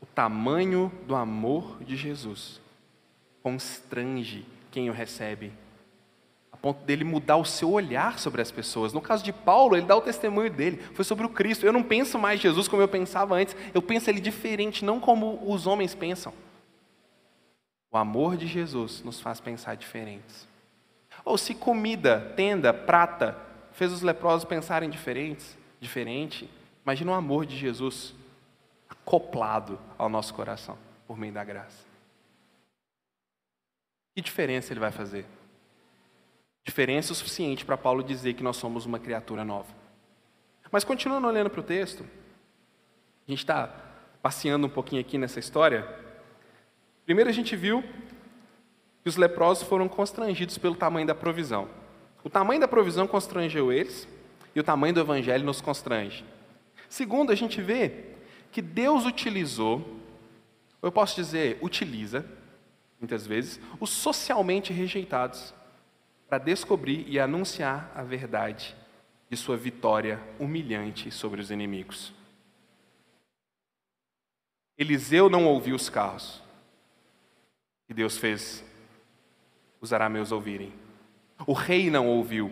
o 0.00 0.06
tamanho 0.06 0.92
do 1.06 1.14
amor 1.14 1.82
de 1.84 1.96
Jesus 1.96 2.60
constrange 3.42 4.44
quem 4.70 4.90
o 4.90 4.92
recebe, 4.92 5.52
ponto 6.62 6.84
dele 6.84 7.02
mudar 7.02 7.36
o 7.36 7.44
seu 7.44 7.72
olhar 7.72 8.20
sobre 8.20 8.40
as 8.40 8.52
pessoas. 8.52 8.92
No 8.92 9.00
caso 9.00 9.24
de 9.24 9.32
Paulo, 9.32 9.76
ele 9.76 9.84
dá 9.84 9.96
o 9.96 10.00
testemunho 10.00 10.48
dele, 10.48 10.80
foi 10.94 11.04
sobre 11.04 11.26
o 11.26 11.28
Cristo. 11.28 11.66
Eu 11.66 11.72
não 11.72 11.82
penso 11.82 12.18
mais 12.18 12.40
Jesus 12.40 12.68
como 12.68 12.80
eu 12.80 12.88
pensava 12.88 13.34
antes, 13.34 13.56
eu 13.74 13.82
penso 13.82 14.08
ele 14.08 14.20
diferente, 14.20 14.84
não 14.84 15.00
como 15.00 15.42
os 15.44 15.66
homens 15.66 15.92
pensam. 15.92 16.32
O 17.90 17.96
amor 17.98 18.36
de 18.36 18.46
Jesus 18.46 19.02
nos 19.02 19.20
faz 19.20 19.40
pensar 19.40 19.74
diferentes. 19.74 20.48
Ou 21.24 21.36
se 21.36 21.54
comida, 21.54 22.32
tenda, 22.36 22.72
prata, 22.72 23.36
fez 23.72 23.92
os 23.92 24.00
leprosos 24.00 24.44
pensarem 24.44 24.88
diferentes, 24.88 25.58
diferente, 25.80 26.48
imagina 26.84 27.10
o 27.10 27.14
amor 27.14 27.44
de 27.44 27.56
Jesus 27.56 28.14
acoplado 28.88 29.80
ao 29.98 30.08
nosso 30.08 30.32
coração 30.32 30.78
por 31.06 31.18
meio 31.18 31.32
da 31.32 31.42
graça. 31.42 31.84
Que 34.14 34.22
diferença 34.22 34.72
ele 34.72 34.80
vai 34.80 34.92
fazer? 34.92 35.26
Diferença 36.64 37.12
o 37.12 37.16
suficiente 37.16 37.64
para 37.64 37.76
Paulo 37.76 38.02
dizer 38.02 38.34
que 38.34 38.42
nós 38.42 38.56
somos 38.56 38.86
uma 38.86 38.98
criatura 38.98 39.44
nova. 39.44 39.74
Mas 40.70 40.84
continuando 40.84 41.26
olhando 41.26 41.50
para 41.50 41.60
o 41.60 41.62
texto, 41.62 42.02
a 42.02 43.30
gente 43.30 43.40
está 43.40 43.68
passeando 44.22 44.66
um 44.66 44.70
pouquinho 44.70 45.00
aqui 45.00 45.18
nessa 45.18 45.38
história. 45.38 45.86
Primeiro 47.04 47.28
a 47.28 47.32
gente 47.32 47.54
viu 47.56 47.82
que 49.02 49.08
os 49.08 49.16
leprosos 49.16 49.68
foram 49.68 49.88
constrangidos 49.88 50.56
pelo 50.56 50.74
tamanho 50.74 51.06
da 51.06 51.14
provisão. 51.14 51.68
O 52.24 52.30
tamanho 52.30 52.60
da 52.60 52.68
provisão 52.68 53.06
constrangeu 53.06 53.72
eles 53.72 54.08
e 54.54 54.60
o 54.60 54.64
tamanho 54.64 54.94
do 54.94 55.00
evangelho 55.00 55.44
nos 55.44 55.60
constrange. 55.60 56.24
Segundo, 56.88 57.32
a 57.32 57.34
gente 57.34 57.60
vê 57.60 58.04
que 58.52 58.62
Deus 58.62 59.04
utilizou, 59.04 59.78
ou 60.80 60.88
eu 60.88 60.92
posso 60.92 61.16
dizer, 61.16 61.58
utiliza, 61.60 62.24
muitas 63.00 63.26
vezes, 63.26 63.60
os 63.80 63.90
socialmente 63.90 64.72
rejeitados, 64.72 65.52
para 66.32 66.38
descobrir 66.38 67.04
e 67.06 67.20
anunciar 67.20 67.92
a 67.94 68.02
verdade 68.02 68.74
de 69.28 69.36
sua 69.36 69.54
vitória 69.54 70.18
humilhante 70.38 71.10
sobre 71.10 71.42
os 71.42 71.50
inimigos. 71.50 72.10
Eliseu 74.78 75.28
não 75.28 75.44
ouviu 75.44 75.76
os 75.76 75.90
carros, 75.90 76.42
que 77.86 77.92
Deus 77.92 78.16
fez 78.16 78.64
os 79.78 79.92
arameus 79.92 80.32
ouvirem. 80.32 80.72
O 81.46 81.52
rei 81.52 81.90
não 81.90 82.08
ouviu. 82.08 82.50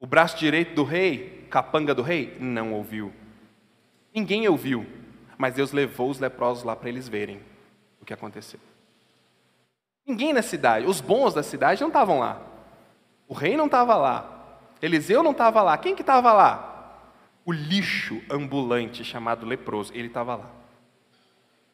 O 0.00 0.04
braço 0.04 0.36
direito 0.36 0.74
do 0.74 0.82
rei, 0.82 1.46
capanga 1.48 1.94
do 1.94 2.02
rei, 2.02 2.36
não 2.40 2.74
ouviu. 2.74 3.12
Ninguém 4.12 4.48
ouviu, 4.48 4.84
mas 5.38 5.54
Deus 5.54 5.70
levou 5.70 6.10
os 6.10 6.18
leprosos 6.18 6.64
lá 6.64 6.74
para 6.74 6.88
eles 6.88 7.08
verem 7.08 7.40
o 8.00 8.04
que 8.04 8.12
aconteceu. 8.12 8.58
Ninguém 10.06 10.32
na 10.32 10.42
cidade, 10.42 10.86
os 10.86 11.00
bons 11.00 11.32
da 11.32 11.42
cidade 11.42 11.80
não 11.80 11.88
estavam 11.88 12.18
lá. 12.18 12.40
O 13.28 13.34
rei 13.34 13.56
não 13.56 13.66
estava 13.66 13.94
lá. 13.96 14.28
Eliseu 14.80 15.22
não 15.22 15.30
estava 15.30 15.62
lá. 15.62 15.78
Quem 15.78 15.94
que 15.94 16.02
estava 16.02 16.32
lá? 16.32 16.98
O 17.44 17.52
lixo 17.52 18.20
ambulante 18.30 19.04
chamado 19.04 19.46
leproso. 19.46 19.92
Ele 19.94 20.08
estava 20.08 20.34
lá. 20.36 20.50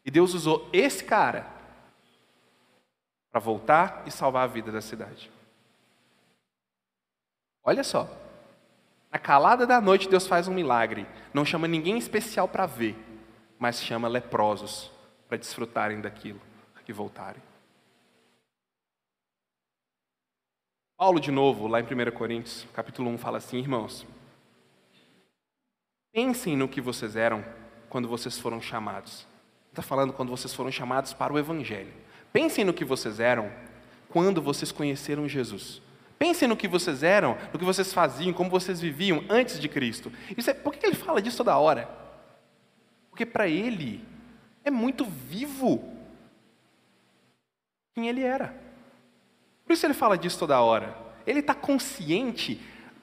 E 0.05 0.11
Deus 0.11 0.35
usou 0.35 0.69
esse 0.73 1.05
cara 1.05 1.47
para 3.31 3.41
voltar 3.41 4.03
e 4.07 4.11
salvar 4.11 4.45
a 4.45 4.47
vida 4.47 4.71
da 4.71 4.81
cidade. 4.81 5.31
Olha 7.65 7.83
só. 7.83 8.09
Na 9.11 9.19
calada 9.19 9.67
da 9.67 9.81
noite, 9.81 10.09
Deus 10.09 10.27
faz 10.27 10.49
um 10.49 10.55
milagre. 10.55 11.07
Não 11.33 11.45
chama 11.45 11.67
ninguém 11.67 11.99
especial 11.99 12.47
para 12.47 12.67
ver, 12.67 12.97
mas 13.59 13.83
chama 13.83 14.07
leprosos 14.07 14.91
para 15.29 15.39
desfrutarem 15.39 16.01
daquilo 16.01 16.41
e 16.87 16.93
voltarem. 16.93 17.48
Paulo, 20.99 21.21
de 21.21 21.31
novo, 21.31 21.69
lá 21.69 21.79
em 21.79 21.85
1 21.85 22.11
Coríntios, 22.11 22.67
capítulo 22.75 23.09
1, 23.11 23.19
fala 23.19 23.39
assim: 23.39 23.59
irmãos, 23.59 24.05
pensem 26.13 26.57
no 26.57 26.67
que 26.67 26.81
vocês 26.81 27.15
eram 27.15 27.45
quando 27.89 28.09
vocês 28.09 28.37
foram 28.37 28.61
chamados. 28.61 29.25
Está 29.71 29.81
falando 29.81 30.13
quando 30.13 30.31
vocês 30.31 30.53
foram 30.53 30.73
chamados 30.73 31.13
para 31.13 31.33
o 31.33 31.39
Evangelho. 31.39 31.93
Pensem 32.33 32.65
no 32.65 32.75
que 32.75 32.85
vocês 32.85 33.21
eram 33.21 33.49
quando 34.09 34.43
vocês 34.43 34.73
conheceram 34.73 35.29
Jesus. 35.29 35.81
Pensem 36.19 36.49
no 36.49 36.57
que 36.57 36.67
vocês 36.67 37.05
eram, 37.05 37.39
no 37.53 37.61
que 37.61 37.65
vocês 37.65 37.93
faziam, 37.93 38.33
como 38.33 38.51
vocês 38.51 38.81
viviam 38.81 39.25
antes 39.31 39.61
de 39.61 39.69
Cristo. 39.69 40.11
É, 40.49 40.53
por 40.53 40.75
que 40.75 40.85
ele 40.85 40.97
fala 40.97 41.23
disso 41.23 41.37
toda 41.37 41.57
hora? 41.57 41.89
Porque 43.09 43.25
para 43.25 43.47
ele 43.47 44.05
é 44.65 44.71
muito 44.71 45.05
vivo 45.05 45.97
quem 47.95 48.09
ele 48.09 48.25
era. 48.25 48.67
Por 49.69 49.75
isso 49.75 49.85
ele 49.85 49.93
fala 49.93 50.17
disso 50.17 50.39
toda 50.39 50.59
hora. 50.63 50.97
Ele 51.27 51.41
está 51.41 51.55
consciente 51.55 52.59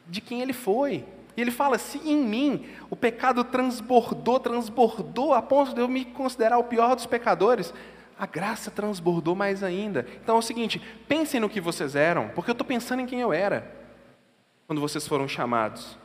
de 0.07 0.19
quem 0.19 0.41
ele 0.41 0.51
foi. 0.51 1.05
E 1.37 1.41
ele 1.41 1.51
fala: 1.51 1.77
se 1.77 1.99
em 1.99 2.17
mim 2.17 2.65
o 2.89 2.95
pecado 2.95 3.43
transbordou, 3.43 4.39
transbordou 4.39 5.31
a 5.31 5.43
ponto 5.43 5.75
de 5.75 5.79
eu 5.79 5.87
me 5.87 6.03
considerar 6.05 6.57
o 6.57 6.63
pior 6.63 6.95
dos 6.95 7.05
pecadores, 7.05 7.71
a 8.17 8.25
graça 8.25 8.71
transbordou 8.71 9.35
mais 9.35 9.61
ainda. 9.61 10.07
Então 10.23 10.37
é 10.37 10.39
o 10.39 10.41
seguinte: 10.41 10.81
pensem 11.07 11.39
no 11.39 11.47
que 11.47 11.61
vocês 11.61 11.95
eram, 11.95 12.29
porque 12.29 12.49
eu 12.49 12.53
estou 12.53 12.65
pensando 12.65 13.01
em 13.01 13.05
quem 13.05 13.21
eu 13.21 13.31
era 13.31 13.71
quando 14.65 14.81
vocês 14.81 15.07
foram 15.07 15.27
chamados. 15.27 15.99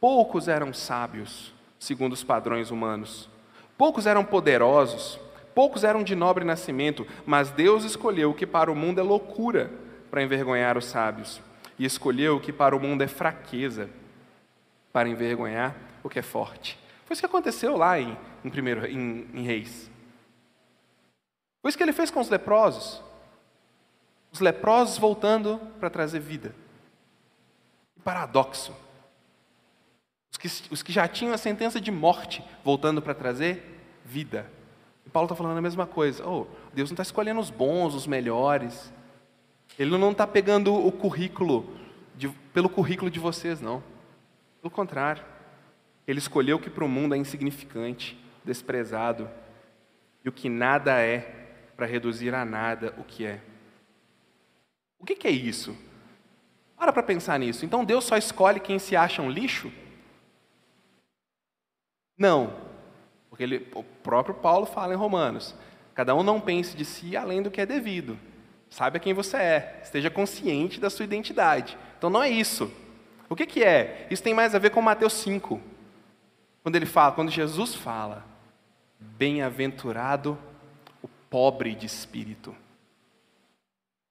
Poucos 0.00 0.48
eram 0.48 0.74
sábios, 0.74 1.54
segundo 1.78 2.14
os 2.14 2.24
padrões 2.24 2.72
humanos. 2.72 3.30
Poucos 3.78 4.06
eram 4.06 4.24
poderosos, 4.24 5.20
poucos 5.54 5.84
eram 5.84 6.02
de 6.02 6.14
nobre 6.14 6.44
nascimento, 6.44 7.06
mas 7.26 7.50
Deus 7.50 7.84
escolheu 7.84 8.30
o 8.30 8.34
que 8.34 8.46
para 8.46 8.70
o 8.70 8.76
mundo 8.76 9.00
é 9.00 9.02
loucura 9.02 9.70
para 10.10 10.22
envergonhar 10.22 10.76
os 10.76 10.84
sábios, 10.84 11.40
e 11.78 11.84
escolheu 11.84 12.36
o 12.36 12.40
que 12.40 12.52
para 12.52 12.76
o 12.76 12.80
mundo 12.80 13.02
é 13.02 13.08
fraqueza 13.08 13.88
para 14.92 15.08
envergonhar 15.08 15.74
o 16.02 16.08
que 16.08 16.18
é 16.18 16.22
forte. 16.22 16.78
Foi 17.06 17.14
isso 17.14 17.22
que 17.22 17.26
aconteceu 17.26 17.76
lá 17.76 17.98
em, 17.98 18.16
em, 18.44 18.50
primeiro, 18.50 18.86
em, 18.86 19.26
em 19.32 19.42
Reis. 19.42 19.90
Foi 21.60 21.68
isso 21.68 21.78
que 21.78 21.82
ele 21.84 21.92
fez 21.92 22.10
com 22.10 22.20
os 22.20 22.28
leprosos. 22.28 23.02
Os 24.32 24.40
leprosos 24.40 24.98
voltando 24.98 25.58
para 25.78 25.90
trazer 25.90 26.20
vida. 26.20 26.54
Que 27.94 28.00
paradoxo. 28.02 28.74
Os 30.30 30.38
que, 30.38 30.72
os 30.72 30.82
que 30.82 30.92
já 30.92 31.06
tinham 31.06 31.34
a 31.34 31.38
sentença 31.38 31.80
de 31.80 31.90
morte 31.90 32.44
voltando 32.64 33.00
para 33.00 33.14
trazer 33.14 33.80
vida. 34.04 34.50
E 35.06 35.10
Paulo 35.10 35.26
está 35.26 35.34
falando 35.34 35.58
a 35.58 35.62
mesma 35.62 35.86
coisa. 35.86 36.26
Oh, 36.26 36.46
Deus 36.72 36.90
não 36.90 36.94
está 36.94 37.02
escolhendo 37.02 37.40
os 37.40 37.50
bons, 37.50 37.94
os 37.94 38.06
melhores. 38.06 38.92
Ele 39.78 39.96
não 39.96 40.12
está 40.12 40.26
pegando 40.26 40.74
o 40.74 40.92
currículo 40.92 41.68
de, 42.16 42.28
pelo 42.52 42.68
currículo 42.68 43.10
de 43.10 43.18
vocês, 43.18 43.60
não. 43.60 43.82
Pelo 44.60 44.70
contrário. 44.70 45.24
Ele 46.06 46.18
escolheu 46.18 46.56
o 46.56 46.60
que 46.60 46.70
para 46.70 46.84
o 46.84 46.88
mundo 46.88 47.14
é 47.14 47.18
insignificante, 47.18 48.18
desprezado, 48.44 49.28
e 50.24 50.28
o 50.28 50.32
que 50.32 50.48
nada 50.48 51.00
é 51.00 51.20
para 51.76 51.86
reduzir 51.86 52.34
a 52.34 52.44
nada 52.44 52.94
o 52.98 53.04
que 53.04 53.24
é. 53.24 53.40
O 54.98 55.04
que, 55.04 55.16
que 55.16 55.26
é 55.26 55.30
isso? 55.30 55.76
Para 56.76 56.92
para 56.92 57.02
pensar 57.02 57.38
nisso. 57.38 57.64
Então 57.64 57.84
Deus 57.84 58.04
só 58.04 58.16
escolhe 58.16 58.60
quem 58.60 58.78
se 58.78 58.94
acha 58.94 59.22
um 59.22 59.30
lixo? 59.30 59.72
Não. 62.16 62.61
Porque 63.42 63.54
ele, 63.54 63.68
o 63.74 63.82
próprio 63.82 64.34
Paulo 64.34 64.66
fala 64.66 64.94
em 64.94 64.96
Romanos: 64.96 65.54
cada 65.94 66.14
um 66.14 66.22
não 66.22 66.40
pense 66.40 66.76
de 66.76 66.84
si 66.84 67.16
além 67.16 67.42
do 67.42 67.50
que 67.50 67.60
é 67.60 67.66
devido. 67.66 68.16
Saiba 68.70 68.98
quem 68.98 69.12
você 69.12 69.36
é, 69.36 69.80
esteja 69.82 70.08
consciente 70.08 70.80
da 70.80 70.88
sua 70.88 71.04
identidade. 71.04 71.76
Então 71.98 72.08
não 72.08 72.22
é 72.22 72.30
isso. 72.30 72.72
O 73.28 73.34
que, 73.36 73.46
que 73.46 73.64
é? 73.64 74.06
Isso 74.10 74.22
tem 74.22 74.32
mais 74.32 74.54
a 74.54 74.58
ver 74.58 74.70
com 74.70 74.80
Mateus 74.80 75.14
5. 75.14 75.60
Quando 76.62 76.76
ele 76.76 76.86
fala, 76.86 77.12
quando 77.12 77.30
Jesus 77.30 77.74
fala, 77.74 78.24
bem-aventurado 78.98 80.38
o 81.02 81.08
pobre 81.28 81.74
de 81.74 81.86
espírito. 81.86 82.54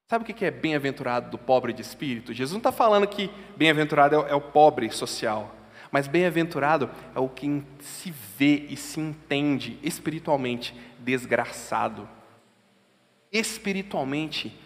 Sabe 0.10 0.24
o 0.24 0.34
que 0.34 0.44
é 0.44 0.52
bem-aventurado 0.52 1.32
do 1.32 1.38
pobre 1.38 1.72
de 1.72 1.82
espírito? 1.82 2.34
Jesus 2.34 2.52
não 2.52 2.60
está 2.60 2.72
falando 2.72 3.08
que 3.08 3.32
bem-aventurado 3.56 4.16
é 4.28 4.36
o 4.36 4.42
pobre 4.42 4.92
social, 4.92 5.56
mas 5.92 6.08
bem-aventurado 6.08 6.90
é 7.14 7.20
o 7.20 7.28
que 7.28 7.64
se 7.80 8.12
vê 8.38 8.66
e 8.70 8.78
se 8.78 9.00
entende 9.00 9.78
espiritualmente 9.84 10.74
desgraçado, 11.00 12.08
espiritualmente 13.32 14.58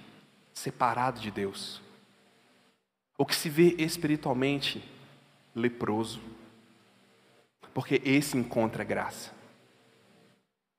separado 0.53 1.19
de 1.19 1.31
Deus, 1.31 1.81
o 3.17 3.25
que 3.25 3.35
se 3.35 3.49
vê 3.49 3.75
espiritualmente 3.79 4.83
leproso, 5.55 6.21
porque 7.73 8.01
esse 8.05 8.37
encontra 8.37 8.83
graça. 8.83 9.33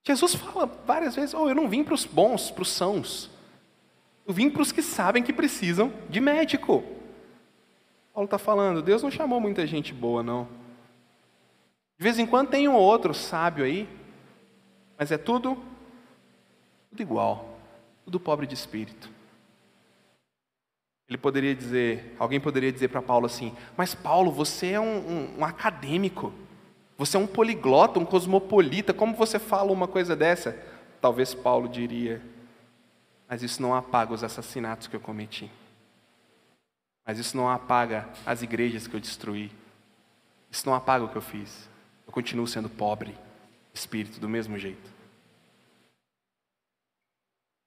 Jesus 0.07 0.37
fala 0.37 0.67
várias 0.87 1.17
vezes: 1.17 1.35
Oh, 1.35 1.49
eu 1.49 1.55
não 1.55 1.69
vim 1.69 1.83
para 1.83 1.95
os 1.95 2.05
bons, 2.05 2.51
para 2.51 2.63
os 2.63 2.71
sãos. 2.71 3.29
Eu 4.25 4.33
vim 4.33 4.49
para 4.49 4.63
os 4.63 4.71
que 4.71 4.83
sabem 4.83 5.23
que 5.23 5.33
precisam 5.33 5.93
de 6.09 6.21
médico. 6.21 6.96
Paulo 8.17 8.25
está 8.25 8.39
falando, 8.39 8.81
Deus 8.81 9.03
não 9.03 9.11
chamou 9.11 9.39
muita 9.39 9.67
gente 9.67 9.93
boa, 9.93 10.23
não. 10.23 10.49
De 11.99 12.03
vez 12.03 12.19
em 12.19 12.25
quando 12.25 12.49
tem 12.49 12.67
um 12.67 12.75
ou 12.75 12.81
outro 12.81 13.13
sábio 13.13 13.63
aí, 13.63 13.87
mas 14.99 15.13
é 15.13 15.19
tudo, 15.19 15.63
tudo 16.89 17.03
igual, 17.03 17.59
tudo 18.07 18.19
pobre 18.19 18.47
de 18.47 18.55
espírito. 18.55 19.11
Ele 21.07 21.19
poderia 21.19 21.55
dizer, 21.55 22.17
alguém 22.19 22.41
poderia 22.41 22.73
dizer 22.73 22.89
para 22.89 23.03
Paulo 23.03 23.27
assim: 23.27 23.55
Mas 23.77 23.95
Paulo, 23.95 24.31
você 24.31 24.69
é 24.69 24.81
um, 24.81 24.97
um, 24.97 25.41
um 25.41 25.45
acadêmico, 25.45 26.33
você 26.97 27.19
é 27.19 27.21
um 27.21 27.27
poliglota, 27.27 28.01
um 28.01 28.07
cosmopolita, 28.07 28.95
como 28.95 29.15
você 29.15 29.39
fala 29.39 29.71
uma 29.71 29.87
coisa 29.87 30.17
dessa? 30.17 30.57
Talvez 31.03 31.35
Paulo 31.35 31.69
diria: 31.69 32.23
mas 33.29 33.43
isso 33.43 33.61
não 33.61 33.75
apaga 33.75 34.15
os 34.15 34.25
assassinatos 34.25 34.87
que 34.87 34.97
eu 34.97 35.01
cometi. 35.01 35.51
Mas 37.07 37.19
isso 37.19 37.37
não 37.37 37.49
apaga 37.49 38.09
as 38.27 38.43
igrejas 38.43 38.89
que 38.89 38.95
eu 38.95 39.01
destruí. 39.01 39.53
Isso 40.51 40.67
não 40.67 40.75
apaga 40.75 41.05
o 41.05 41.09
que 41.09 41.17
eu 41.17 41.23
fiz. 41.23 41.69
Eu 42.05 42.13
continuo 42.13 42.47
sendo 42.47 42.69
pobre, 42.69 43.15
espírito, 43.73 44.19
do 44.19 44.29
mesmo 44.29 44.59
jeito. 44.59 44.97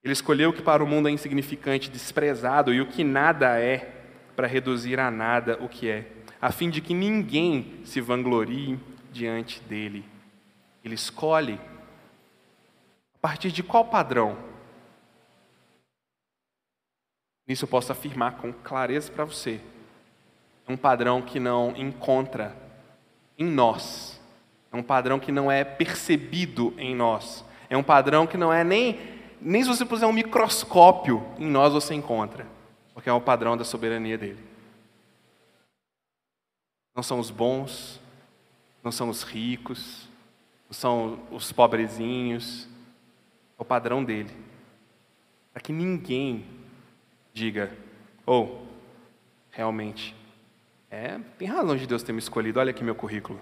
Ele 0.04 0.14
escolheu 0.14 0.50
o 0.50 0.54
que 0.54 0.62
para 0.62 0.84
o 0.84 0.88
mundo 0.88 1.08
é 1.08 1.12
insignificante, 1.12 1.90
desprezado, 1.90 2.74
e 2.74 2.82
o 2.82 2.88
que 2.88 3.04
nada 3.04 3.60
é, 3.60 3.96
para 4.36 4.48
reduzir 4.48 5.00
a 5.00 5.12
nada 5.12 5.58
o 5.62 5.70
que 5.70 5.90
é, 5.90 6.12
a 6.42 6.52
fim 6.52 6.70
de 6.70 6.82
que 6.82 6.94
ninguém 6.94 7.82
se 7.86 8.00
vanglorie 8.00 8.80
diante 9.12 9.62
dele. 9.62 10.06
Ele 10.84 10.96
escolhe 10.96 11.60
a 13.16 13.20
partir 13.22 13.52
de 13.52 13.62
qual 13.62 13.86
padrão? 13.86 14.49
Nisso 17.50 17.66
eu 17.66 17.68
posso 17.68 17.92
afirmar 17.92 18.38
com 18.38 18.54
clareza 18.54 19.12
para 19.12 19.26
você. 19.26 19.60
É 20.68 20.72
um 20.72 20.78
padrão 20.78 21.20
que 21.20 21.40
não 21.40 21.76
encontra 21.76 22.56
em 23.40 23.46
nós. 23.46 24.22
É 24.72 24.78
um 24.78 24.84
padrão 24.84 25.20
que 25.20 25.32
não 25.32 25.52
é 25.52 25.64
percebido 25.64 26.76
em 26.78 26.94
nós. 26.94 27.44
É 27.68 27.76
um 27.76 27.82
padrão 27.82 28.28
que 28.28 28.38
não 28.38 28.54
é 28.54 28.64
nem, 28.64 29.00
nem 29.42 29.64
se 29.64 29.68
você 29.68 29.84
puser 29.84 30.08
um 30.08 30.14
microscópio, 30.14 31.26
em 31.40 31.50
nós 31.50 31.74
você 31.74 31.96
encontra. 31.96 32.46
Porque 32.94 33.10
é 33.10 33.14
o 33.14 33.20
padrão 33.20 33.58
da 33.58 33.64
soberania 33.64 34.16
dele. 34.16 34.44
Não 36.96 37.02
são 37.02 37.18
os 37.18 37.32
bons, 37.32 38.00
não 38.84 38.92
são 38.92 39.10
os 39.10 39.24
ricos, 39.24 40.08
não 40.68 40.74
são 40.74 41.20
os 41.32 41.52
pobrezinhos. 41.52 42.68
É 43.58 43.62
o 43.64 43.66
padrão 43.66 44.04
dele. 44.04 44.38
Para 45.52 45.64
que 45.64 45.74
ninguém 45.74 46.59
diga: 47.34 47.72
ou, 48.26 48.64
oh, 48.64 48.68
realmente, 49.52 50.16
é, 50.90 51.20
tem 51.38 51.48
razão 51.48 51.76
de 51.76 51.86
Deus 51.86 52.04
ter 52.04 52.14
me 52.14 52.20
escolhido, 52.20 52.60
olha 52.60 52.72
aqui 52.72 52.84
meu 52.84 52.96
currículo. 52.96 53.40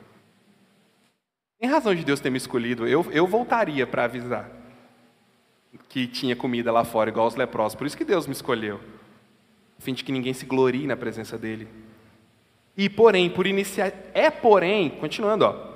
Tem 1.59 1.69
razão 1.69 1.95
de 1.95 2.03
Deus 2.03 2.19
ter 2.19 2.29
me 2.29 2.37
escolhido, 2.37 2.87
eu, 2.87 3.05
eu 3.11 3.25
voltaria 3.25 3.87
para 3.87 4.03
avisar 4.03 4.57
que 5.89 6.07
tinha 6.07 6.35
comida 6.35 6.71
lá 6.71 6.83
fora, 6.83 7.09
igual 7.09 7.27
os 7.27 7.35
leprosos, 7.35 7.75
por 7.75 7.87
isso 7.87 7.97
que 7.97 8.05
Deus 8.05 8.27
me 8.27 8.33
escolheu, 8.33 8.79
a 9.77 9.81
fim 9.81 9.93
de 9.93 10.03
que 10.03 10.11
ninguém 10.11 10.33
se 10.33 10.45
glorie 10.45 10.87
na 10.87 10.97
presença 10.97 11.37
dEle. 11.37 11.67
E, 12.75 12.89
porém, 12.89 13.29
por 13.29 13.47
iniciativa, 13.47 14.03
é 14.13 14.29
porém, 14.29 14.89
continuando, 14.89 15.45
ó, 15.45 15.73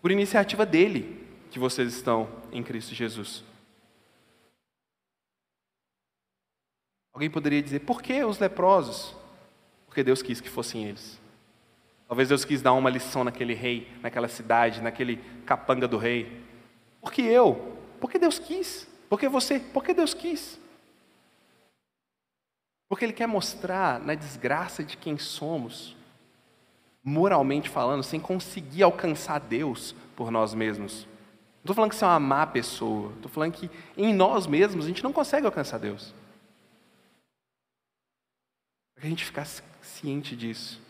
por 0.00 0.10
iniciativa 0.10 0.64
dEle 0.64 1.20
que 1.50 1.58
vocês 1.58 1.92
estão 1.92 2.28
em 2.52 2.62
Cristo 2.62 2.94
Jesus. 2.94 3.44
Alguém 7.12 7.28
poderia 7.28 7.62
dizer, 7.62 7.80
por 7.80 8.00
que 8.00 8.24
os 8.24 8.38
leprosos? 8.38 9.14
Porque 9.86 10.02
Deus 10.02 10.22
quis 10.22 10.40
que 10.40 10.48
fossem 10.48 10.86
eles. 10.86 11.20
Talvez 12.08 12.28
Deus 12.28 12.44
quis 12.44 12.62
dar 12.62 12.72
uma 12.72 12.88
lição 12.88 13.22
naquele 13.22 13.52
rei, 13.52 13.90
naquela 14.00 14.28
cidade, 14.28 14.80
naquele 14.80 15.18
capanga 15.44 15.86
do 15.86 15.98
rei. 15.98 16.42
Por 17.00 17.12
que 17.12 17.22
eu? 17.22 17.76
Porque 18.00 18.18
Deus 18.18 18.38
quis. 18.38 18.88
Porque 19.10 19.28
você? 19.28 19.58
Porque 19.58 19.92
Deus 19.92 20.14
quis. 20.14 20.58
Porque 22.88 23.04
Ele 23.04 23.12
quer 23.12 23.26
mostrar 23.26 24.00
na 24.00 24.14
desgraça 24.14 24.82
de 24.82 24.96
quem 24.96 25.18
somos, 25.18 25.96
moralmente 27.02 27.68
falando, 27.68 28.02
sem 28.02 28.20
conseguir 28.20 28.82
alcançar 28.82 29.38
Deus 29.38 29.94
por 30.16 30.30
nós 30.30 30.54
mesmos. 30.54 31.06
Não 31.56 31.70
estou 31.70 31.74
falando 31.74 31.90
que 31.90 31.96
você 31.96 32.04
é 32.04 32.08
uma 32.08 32.20
má 32.20 32.46
pessoa, 32.46 33.12
estou 33.12 33.30
falando 33.30 33.52
que 33.52 33.70
em 33.96 34.12
nós 34.14 34.46
mesmos 34.46 34.84
a 34.84 34.88
gente 34.88 35.02
não 35.02 35.12
consegue 35.12 35.46
alcançar 35.46 35.78
Deus 35.78 36.14
a 39.02 39.06
gente 39.06 39.24
ficasse 39.24 39.62
ciente 39.82 40.36
disso. 40.36 40.80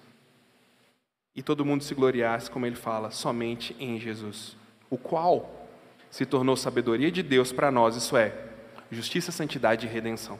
E 1.35 1.42
todo 1.42 1.64
mundo 1.64 1.83
se 1.83 1.94
gloriasse, 1.94 2.51
como 2.51 2.66
ele 2.66 2.77
fala, 2.77 3.11
somente 3.11 3.75
em 3.81 3.98
Jesus, 3.98 4.55
o 4.90 4.98
qual 4.98 5.66
se 6.11 6.27
tornou 6.27 6.55
sabedoria 6.55 7.11
de 7.11 7.22
Deus 7.22 7.53
para 7.53 7.70
nós, 7.70 7.96
isso 7.96 8.14
é, 8.16 8.51
justiça, 8.90 9.33
santidade 9.33 9.87
e 9.87 9.88
redenção. 9.88 10.38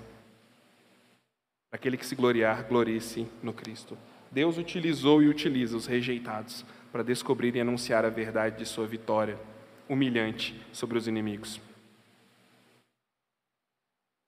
Para 1.71 1.79
aquele 1.79 1.97
que 1.97 2.05
se 2.05 2.15
gloriar, 2.15 2.69
glorie-se 2.69 3.27
no 3.43 3.55
Cristo. 3.55 3.97
Deus 4.31 4.59
utilizou 4.59 5.23
e 5.23 5.29
utiliza 5.29 5.75
os 5.75 5.87
rejeitados 5.87 6.67
para 6.93 7.03
descobrir 7.03 7.57
e 7.57 7.61
anunciar 7.61 8.05
a 8.05 8.11
verdade 8.11 8.59
de 8.59 8.67
sua 8.67 8.87
vitória 8.87 9.41
humilhante 9.89 10.55
sobre 10.75 10.99
os 10.99 11.09
inimigos. 11.09 11.59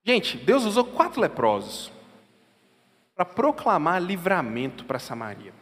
Gente, 0.03 0.37
Deus 0.37 0.65
usou 0.65 0.85
quatro 0.85 1.21
leprosos 1.21 1.91
para 3.15 3.23
proclamar 3.23 4.01
livramento 4.01 4.83
para 4.83 4.99
Samaria. 4.99 5.53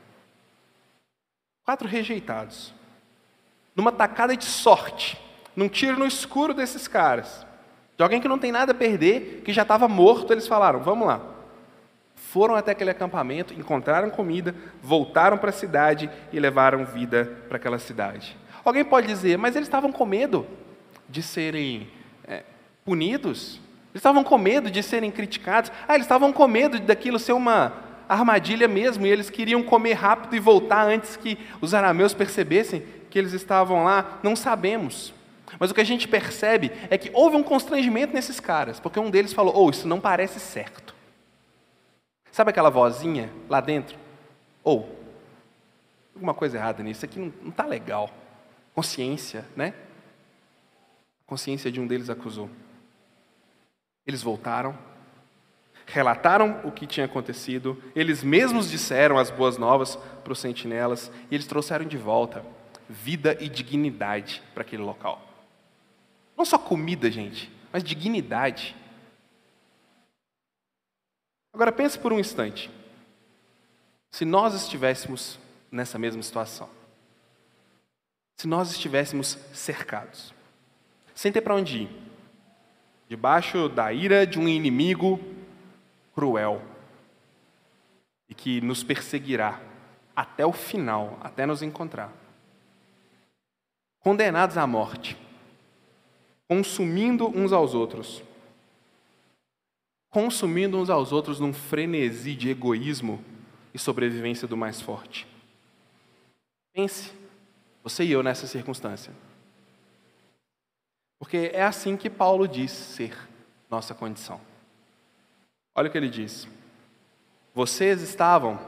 Quatro 1.63 1.87
rejeitados. 1.87 2.73
Numa 3.75 3.91
tacada 3.91 4.35
de 4.35 4.45
sorte, 4.45 5.21
num 5.55 5.69
tiro 5.69 5.97
no 5.97 6.05
escuro 6.05 6.53
desses 6.53 6.87
caras, 6.87 7.45
de 7.95 8.03
alguém 8.03 8.19
que 8.19 8.27
não 8.27 8.39
tem 8.39 8.51
nada 8.51 8.71
a 8.71 8.75
perder, 8.75 9.41
que 9.45 9.53
já 9.53 9.61
estava 9.61 9.87
morto, 9.87 10.33
eles 10.33 10.47
falaram: 10.47 10.79
vamos 10.79 11.07
lá. 11.07 11.21
Foram 12.15 12.55
até 12.55 12.71
aquele 12.71 12.89
acampamento, 12.89 13.53
encontraram 13.53 14.09
comida, 14.09 14.55
voltaram 14.81 15.37
para 15.37 15.49
a 15.49 15.53
cidade 15.53 16.09
e 16.31 16.39
levaram 16.39 16.85
vida 16.85 17.43
para 17.47 17.57
aquela 17.57 17.77
cidade. 17.77 18.35
Alguém 18.65 18.83
pode 18.83 19.07
dizer, 19.07 19.37
mas 19.37 19.55
eles 19.55 19.67
estavam 19.67 19.91
com 19.91 20.05
medo 20.05 20.47
de 21.07 21.21
serem 21.21 21.89
é, 22.25 22.43
punidos? 22.85 23.59
Eles 23.93 23.99
estavam 23.99 24.23
com 24.23 24.37
medo 24.37 24.71
de 24.71 24.81
serem 24.81 25.11
criticados. 25.11 25.71
Ah, 25.87 25.93
eles 25.93 26.05
estavam 26.05 26.33
com 26.33 26.47
medo 26.47 26.79
daquilo 26.79 27.19
ser 27.19 27.33
uma 27.33 27.73
armadilha 28.09 28.67
mesmo, 28.67 29.05
e 29.05 29.09
eles 29.09 29.29
queriam 29.29 29.63
comer 29.63 29.93
rápido 29.93 30.35
e 30.35 30.39
voltar 30.39 30.83
antes 30.83 31.15
que 31.15 31.37
os 31.61 31.73
arameus 31.73 32.13
percebessem 32.13 32.83
que 33.09 33.17
eles 33.17 33.33
estavam 33.33 33.83
lá. 33.83 34.19
Não 34.23 34.35
sabemos. 34.35 35.13
Mas 35.59 35.69
o 35.69 35.73
que 35.73 35.81
a 35.81 35.85
gente 35.85 36.07
percebe 36.07 36.71
é 36.89 36.97
que 36.97 37.11
houve 37.13 37.35
um 37.35 37.43
constrangimento 37.43 38.13
nesses 38.13 38.39
caras, 38.39 38.79
porque 38.79 38.99
um 38.99 39.11
deles 39.11 39.31
falou: 39.33 39.53
Oh, 39.55 39.69
isso 39.69 39.87
não 39.87 39.99
parece 39.99 40.39
certo. 40.39 40.95
Sabe 42.31 42.49
aquela 42.49 42.71
vozinha 42.71 43.29
lá 43.47 43.61
dentro? 43.61 43.95
Ou, 44.63 44.89
oh, 44.89 46.15
alguma 46.15 46.33
coisa 46.33 46.57
errada 46.57 46.81
nisso, 46.81 47.05
isso 47.05 47.05
aqui 47.05 47.19
não 47.19 47.49
está 47.49 47.65
legal. 47.65 48.09
Consciência, 48.73 49.45
né? 49.55 49.73
consciência 51.33 51.71
de 51.71 51.79
um 51.79 51.87
deles 51.87 52.09
acusou. 52.09 52.49
Eles 54.05 54.21
voltaram, 54.21 54.77
relataram 55.85 56.61
o 56.63 56.71
que 56.71 56.87
tinha 56.87 57.05
acontecido, 57.05 57.81
eles 57.95 58.23
mesmos 58.23 58.69
disseram 58.69 59.17
as 59.17 59.29
boas 59.29 59.57
novas 59.57 59.95
para 60.23 60.33
os 60.33 60.39
sentinelas 60.39 61.11
e 61.29 61.35
eles 61.35 61.47
trouxeram 61.47 61.85
de 61.85 61.97
volta 61.97 62.43
vida 62.89 63.37
e 63.39 63.49
dignidade 63.49 64.43
para 64.53 64.61
aquele 64.61 64.83
local. 64.83 65.21
Não 66.37 66.45
só 66.45 66.57
comida, 66.57 67.09
gente, 67.09 67.51
mas 67.71 67.83
dignidade. 67.83 68.75
Agora 71.53 71.71
pense 71.71 71.97
por 71.97 72.11
um 72.11 72.19
instante. 72.19 72.69
Se 74.11 74.25
nós 74.25 74.53
estivéssemos 74.53 75.39
nessa 75.71 75.97
mesma 75.97 76.21
situação, 76.21 76.69
se 78.37 78.47
nós 78.47 78.71
estivéssemos 78.71 79.37
cercados, 79.53 80.33
sem 81.15 81.31
ter 81.31 81.41
para 81.41 81.55
onde 81.55 81.83
ir, 81.83 82.02
debaixo 83.13 83.69
da 83.69 83.93
ira 83.93 84.25
de 84.25 84.39
um 84.39 84.49
inimigo 84.49 85.19
cruel 86.15 86.59
e 88.27 88.33
que 88.33 88.59
nos 88.59 88.83
perseguirá 88.83 89.61
até 90.15 90.43
o 90.43 90.51
final, 90.51 91.19
até 91.21 91.45
nos 91.45 91.61
encontrar, 91.61 92.11
condenados 93.99 94.57
à 94.57 94.65
morte, 94.65 95.15
consumindo 96.47 97.27
uns 97.27 97.53
aos 97.53 97.75
outros, 97.75 98.23
consumindo 100.09 100.75
uns 100.79 100.89
aos 100.89 101.11
outros 101.11 101.39
num 101.39 101.53
frenesi 101.53 102.33
de 102.33 102.49
egoísmo 102.49 103.23
e 103.75 103.77
sobrevivência 103.77 104.47
do 104.47 104.57
mais 104.57 104.81
forte. 104.81 105.27
Pense, 106.73 107.13
você 107.83 108.03
e 108.03 108.11
eu 108.11 108.23
nessa 108.23 108.47
circunstância. 108.47 109.13
Porque 111.23 111.51
é 111.53 111.63
assim 111.63 111.95
que 111.95 112.09
Paulo 112.09 112.45
diz 112.45 112.69
ser 112.69 113.17
nossa 113.71 113.95
condição. 113.95 114.41
Olha 115.73 115.87
o 115.87 115.89
que 115.89 115.97
ele 115.97 116.09
diz: 116.09 116.49
Vocês 117.55 118.01
estavam 118.01 118.59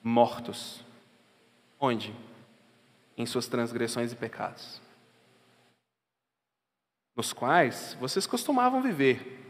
mortos. 0.00 0.84
Onde? 1.80 2.14
Em 3.18 3.26
suas 3.26 3.48
transgressões 3.48 4.12
e 4.12 4.14
pecados, 4.14 4.80
nos 7.16 7.32
quais 7.32 7.96
vocês 7.98 8.24
costumavam 8.24 8.80
viver, 8.80 9.44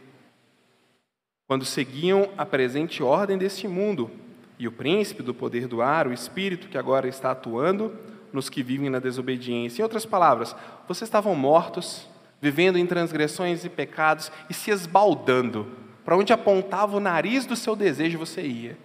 quando 1.46 1.66
seguiam 1.66 2.32
a 2.38 2.46
presente 2.46 3.02
ordem 3.02 3.36
deste 3.36 3.68
mundo 3.68 4.10
e 4.58 4.66
o 4.66 4.72
príncipe 4.72 5.22
do 5.22 5.34
poder 5.34 5.68
do 5.68 5.82
ar, 5.82 6.06
o 6.06 6.12
espírito 6.14 6.68
que 6.68 6.78
agora 6.78 7.06
está 7.06 7.32
atuando 7.32 8.15
nos 8.36 8.50
que 8.50 8.62
vivem 8.62 8.90
na 8.90 8.98
desobediência. 8.98 9.80
Em 9.80 9.82
outras 9.82 10.04
palavras, 10.04 10.54
vocês 10.86 11.08
estavam 11.08 11.34
mortos, 11.34 12.06
vivendo 12.40 12.78
em 12.78 12.86
transgressões 12.86 13.64
e 13.64 13.68
pecados 13.70 14.30
e 14.50 14.54
se 14.54 14.70
esbaldando. 14.70 15.66
Para 16.04 16.16
onde 16.16 16.32
apontava 16.32 16.98
o 16.98 17.00
nariz 17.00 17.46
do 17.46 17.56
seu 17.56 17.74
desejo, 17.74 18.18
você 18.18 18.42
ia. 18.42 18.78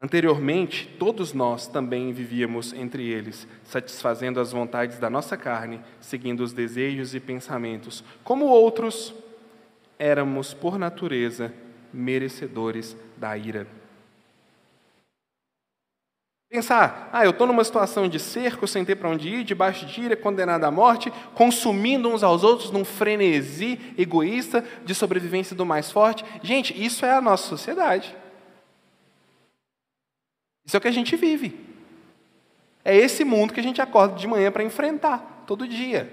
Anteriormente, 0.00 0.88
todos 0.98 1.32
nós 1.32 1.66
também 1.66 2.12
vivíamos 2.12 2.72
entre 2.72 3.08
eles, 3.08 3.46
satisfazendo 3.64 4.40
as 4.40 4.52
vontades 4.52 4.98
da 4.98 5.10
nossa 5.10 5.36
carne, 5.36 5.80
seguindo 6.00 6.40
os 6.40 6.52
desejos 6.52 7.14
e 7.14 7.20
pensamentos. 7.20 8.02
Como 8.24 8.46
outros, 8.46 9.14
éramos, 9.98 10.54
por 10.54 10.78
natureza, 10.78 11.52
merecedores 11.92 12.96
da 13.16 13.36
ira. 13.36 13.81
Pensar, 16.52 17.08
ah, 17.10 17.24
eu 17.24 17.30
estou 17.30 17.46
numa 17.46 17.64
situação 17.64 18.06
de 18.06 18.18
cerco, 18.18 18.68
sem 18.68 18.84
ter 18.84 18.96
para 18.96 19.08
onde 19.08 19.26
ir, 19.26 19.42
debaixo 19.42 19.86
de 19.86 20.02
ira, 20.02 20.14
condenado 20.14 20.64
à 20.64 20.70
morte, 20.70 21.10
consumindo 21.34 22.10
uns 22.10 22.22
aos 22.22 22.44
outros 22.44 22.70
num 22.70 22.84
frenesi 22.84 23.80
egoísta 23.96 24.62
de 24.84 24.94
sobrevivência 24.94 25.56
do 25.56 25.64
mais 25.64 25.90
forte. 25.90 26.22
Gente, 26.42 26.74
isso 26.78 27.06
é 27.06 27.12
a 27.14 27.22
nossa 27.22 27.48
sociedade. 27.48 28.14
Isso 30.62 30.76
é 30.76 30.78
o 30.78 30.80
que 30.82 30.88
a 30.88 30.92
gente 30.92 31.16
vive. 31.16 31.58
É 32.84 32.94
esse 32.94 33.24
mundo 33.24 33.54
que 33.54 33.60
a 33.60 33.62
gente 33.62 33.80
acorda 33.80 34.14
de 34.14 34.26
manhã 34.26 34.52
para 34.52 34.62
enfrentar, 34.62 35.44
todo 35.46 35.66
dia. 35.66 36.12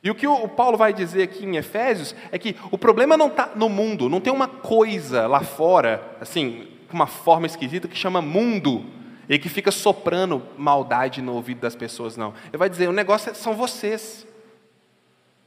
E 0.00 0.12
o 0.12 0.14
que 0.14 0.28
o 0.28 0.46
Paulo 0.46 0.78
vai 0.78 0.92
dizer 0.92 1.24
aqui 1.24 1.44
em 1.44 1.56
Efésios 1.56 2.14
é 2.30 2.38
que 2.38 2.54
o 2.70 2.78
problema 2.78 3.16
não 3.16 3.26
está 3.26 3.50
no 3.56 3.68
mundo, 3.68 4.08
não 4.08 4.20
tem 4.20 4.32
uma 4.32 4.46
coisa 4.46 5.26
lá 5.26 5.40
fora, 5.40 6.16
assim, 6.20 6.68
com 6.88 6.94
uma 6.94 7.08
forma 7.08 7.46
esquisita 7.46 7.88
que 7.88 7.96
chama 7.96 8.22
mundo 8.22 8.96
e 9.28 9.38
que 9.38 9.48
fica 9.48 9.70
soprando 9.70 10.42
maldade 10.56 11.20
no 11.20 11.34
ouvido 11.34 11.60
das 11.60 11.76
pessoas, 11.76 12.16
não. 12.16 12.32
Ele 12.46 12.56
vai 12.56 12.70
dizer: 12.70 12.88
o 12.88 12.92
negócio 12.92 13.30
é, 13.30 13.34
são 13.34 13.54
vocês. 13.54 14.26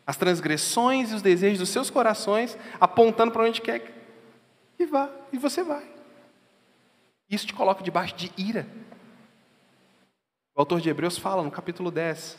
As 0.05 0.17
transgressões 0.17 1.11
e 1.11 1.15
os 1.15 1.21
desejos 1.21 1.59
dos 1.59 1.69
seus 1.69 1.89
corações 1.89 2.57
apontando 2.79 3.31
para 3.31 3.43
onde 3.43 3.61
quer 3.61 3.79
que 4.77 4.85
vá, 4.85 5.09
e 5.31 5.37
você 5.37 5.63
vai. 5.63 5.85
Isso 7.29 7.47
te 7.47 7.53
coloca 7.53 7.83
debaixo 7.83 8.15
de 8.15 8.31
ira. 8.35 8.67
O 10.55 10.59
autor 10.59 10.81
de 10.81 10.89
Hebreus 10.89 11.17
fala 11.17 11.43
no 11.43 11.51
capítulo 11.51 11.89
10: 11.89 12.37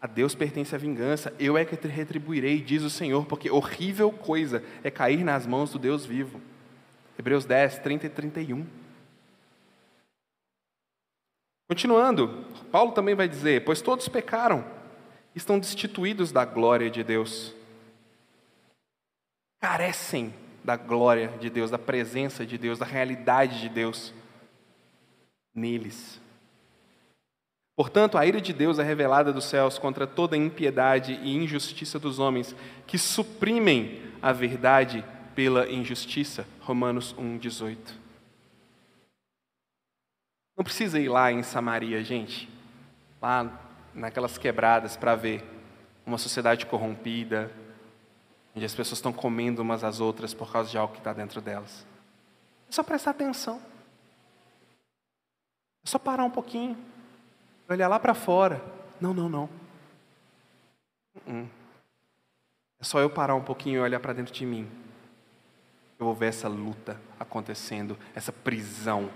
A 0.00 0.06
Deus 0.06 0.34
pertence 0.34 0.74
a 0.74 0.78
vingança, 0.78 1.32
eu 1.38 1.58
é 1.58 1.64
que 1.64 1.76
te 1.76 1.88
retribuirei, 1.88 2.60
diz 2.60 2.82
o 2.82 2.90
Senhor, 2.90 3.26
porque 3.26 3.50
horrível 3.50 4.10
coisa 4.10 4.62
é 4.82 4.90
cair 4.90 5.22
nas 5.24 5.46
mãos 5.46 5.70
do 5.70 5.78
Deus 5.78 6.06
vivo. 6.06 6.40
Hebreus 7.18 7.44
10, 7.44 7.78
30 7.80 8.06
e 8.06 8.08
31. 8.08 8.83
Continuando, 11.74 12.28
Paulo 12.70 12.92
também 12.92 13.16
vai 13.16 13.26
dizer: 13.26 13.64
Pois 13.64 13.82
todos 13.82 14.08
pecaram, 14.08 14.64
estão 15.34 15.58
destituídos 15.58 16.30
da 16.30 16.44
glória 16.44 16.88
de 16.88 17.02
Deus, 17.02 17.52
carecem 19.60 20.32
da 20.62 20.76
glória 20.76 21.32
de 21.40 21.50
Deus, 21.50 21.72
da 21.72 21.78
presença 21.78 22.46
de 22.46 22.56
Deus, 22.56 22.78
da 22.78 22.86
realidade 22.86 23.60
de 23.60 23.68
Deus 23.68 24.14
neles. 25.52 26.20
Portanto, 27.74 28.16
a 28.16 28.24
ira 28.24 28.40
de 28.40 28.52
Deus 28.52 28.78
é 28.78 28.84
revelada 28.84 29.32
dos 29.32 29.46
céus 29.46 29.76
contra 29.76 30.06
toda 30.06 30.36
impiedade 30.36 31.18
e 31.24 31.34
injustiça 31.34 31.98
dos 31.98 32.20
homens 32.20 32.54
que 32.86 32.96
suprimem 32.96 34.00
a 34.22 34.30
verdade 34.30 35.04
pela 35.34 35.68
injustiça. 35.68 36.46
Romanos 36.60 37.12
1:18. 37.18 38.03
Não 40.56 40.62
precisa 40.62 41.00
ir 41.00 41.08
lá 41.08 41.32
em 41.32 41.42
Samaria, 41.42 42.02
gente, 42.04 42.48
lá 43.20 43.60
naquelas 43.92 44.38
quebradas 44.38 44.96
para 44.96 45.16
ver 45.16 45.42
uma 46.06 46.18
sociedade 46.18 46.66
corrompida, 46.66 47.50
onde 48.54 48.64
as 48.64 48.74
pessoas 48.74 48.98
estão 48.98 49.12
comendo 49.12 49.62
umas 49.62 49.82
às 49.82 50.00
outras 50.00 50.32
por 50.32 50.52
causa 50.52 50.70
de 50.70 50.78
algo 50.78 50.92
que 50.92 51.00
está 51.00 51.12
dentro 51.12 51.40
delas. 51.40 51.84
É 52.68 52.72
só 52.72 52.82
prestar 52.82 53.10
atenção. 53.10 53.60
É 55.84 55.88
só 55.88 55.98
parar 55.98 56.24
um 56.24 56.30
pouquinho, 56.30 56.76
olhar 57.68 57.88
lá 57.88 57.98
para 57.98 58.14
fora. 58.14 58.62
Não, 59.00 59.12
não, 59.12 59.28
não. 59.28 59.48
Uh-uh. 61.16 61.48
É 62.80 62.84
só 62.84 63.00
eu 63.00 63.10
parar 63.10 63.34
um 63.34 63.42
pouquinho 63.42 63.76
e 63.76 63.80
olhar 63.80 63.98
para 63.98 64.12
dentro 64.12 64.32
de 64.32 64.46
mim. 64.46 64.70
Eu 65.98 66.06
vou 66.06 66.14
ver 66.14 66.26
essa 66.26 66.48
luta 66.48 67.00
acontecendo, 67.18 67.98
essa 68.14 68.32
prisão 68.32 69.10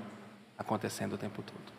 acontecendo 0.58 1.12
o 1.14 1.18
tempo 1.18 1.42
todo. 1.42 1.72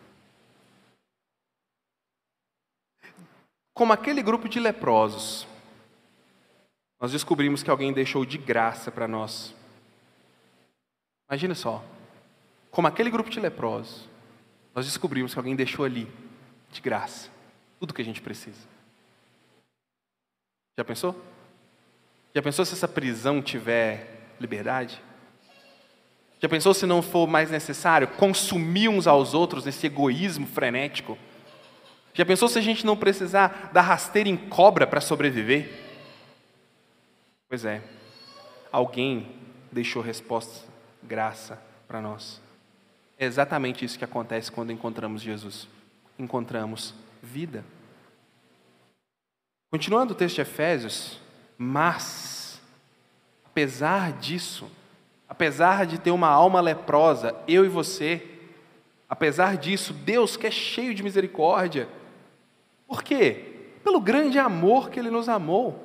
Como 3.74 3.92
aquele 3.92 4.22
grupo 4.22 4.48
de 4.48 4.58
leprosos, 4.58 5.46
nós 6.98 7.12
descobrimos 7.12 7.62
que 7.62 7.70
alguém 7.70 7.92
deixou 7.92 8.24
de 8.24 8.36
graça 8.36 8.90
para 8.90 9.06
nós. 9.06 9.54
Imagina 11.28 11.54
só, 11.54 11.84
como 12.70 12.88
aquele 12.88 13.10
grupo 13.10 13.30
de 13.30 13.38
leprosos, 13.38 14.08
nós 14.74 14.86
descobrimos 14.86 15.32
que 15.32 15.38
alguém 15.38 15.54
deixou 15.54 15.84
ali, 15.84 16.10
de 16.70 16.80
graça, 16.80 17.30
tudo 17.78 17.94
que 17.94 18.02
a 18.02 18.04
gente 18.04 18.20
precisa. 18.20 18.68
Já 20.78 20.84
pensou? 20.84 21.20
Já 22.34 22.42
pensou 22.42 22.64
se 22.64 22.74
essa 22.74 22.88
prisão 22.88 23.42
tiver 23.42 24.34
liberdade? 24.40 25.02
Já 26.40 26.48
pensou 26.48 26.72
se 26.72 26.86
não 26.86 27.02
for 27.02 27.28
mais 27.28 27.50
necessário 27.50 28.08
consumir 28.08 28.88
uns 28.88 29.06
aos 29.06 29.34
outros 29.34 29.64
nesse 29.66 29.86
egoísmo 29.86 30.46
frenético? 30.46 31.18
Já 32.14 32.24
pensou 32.24 32.48
se 32.48 32.58
a 32.58 32.62
gente 32.62 32.84
não 32.84 32.96
precisar 32.96 33.70
dar 33.72 33.82
rasteira 33.82 34.28
em 34.28 34.36
cobra 34.36 34.86
para 34.86 35.02
sobreviver? 35.02 35.70
Pois 37.46 37.64
é, 37.64 37.82
alguém 38.72 39.34
deixou 39.70 40.02
resposta, 40.02 40.66
graça 41.02 41.62
para 41.86 42.00
nós. 42.00 42.40
É 43.18 43.26
exatamente 43.26 43.84
isso 43.84 43.98
que 43.98 44.04
acontece 44.04 44.50
quando 44.50 44.72
encontramos 44.72 45.20
Jesus. 45.20 45.68
Encontramos 46.18 46.94
vida. 47.22 47.62
Continuando 49.70 50.14
o 50.14 50.16
texto 50.16 50.36
de 50.36 50.40
Efésios, 50.40 51.20
mas, 51.58 52.60
apesar 53.44 54.14
disso, 54.14 54.70
apesar 55.30 55.86
de 55.86 55.98
ter 55.98 56.10
uma 56.10 56.28
alma 56.28 56.60
leprosa, 56.60 57.34
eu 57.48 57.64
e 57.64 57.68
você, 57.68 58.30
Apesar 59.10 59.56
disso, 59.56 59.92
Deus, 59.92 60.36
que 60.36 60.46
é 60.46 60.52
cheio 60.52 60.94
de 60.94 61.02
misericórdia, 61.02 61.88
por 62.86 63.02
quê? 63.02 63.56
Pelo 63.82 64.00
grande 64.00 64.38
amor 64.38 64.88
que 64.88 65.00
Ele 65.00 65.10
nos 65.10 65.28
amou, 65.28 65.84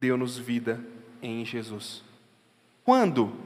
deu-nos 0.00 0.38
vida 0.38 0.80
em 1.20 1.44
Jesus. 1.44 2.02
Quando? 2.82 3.36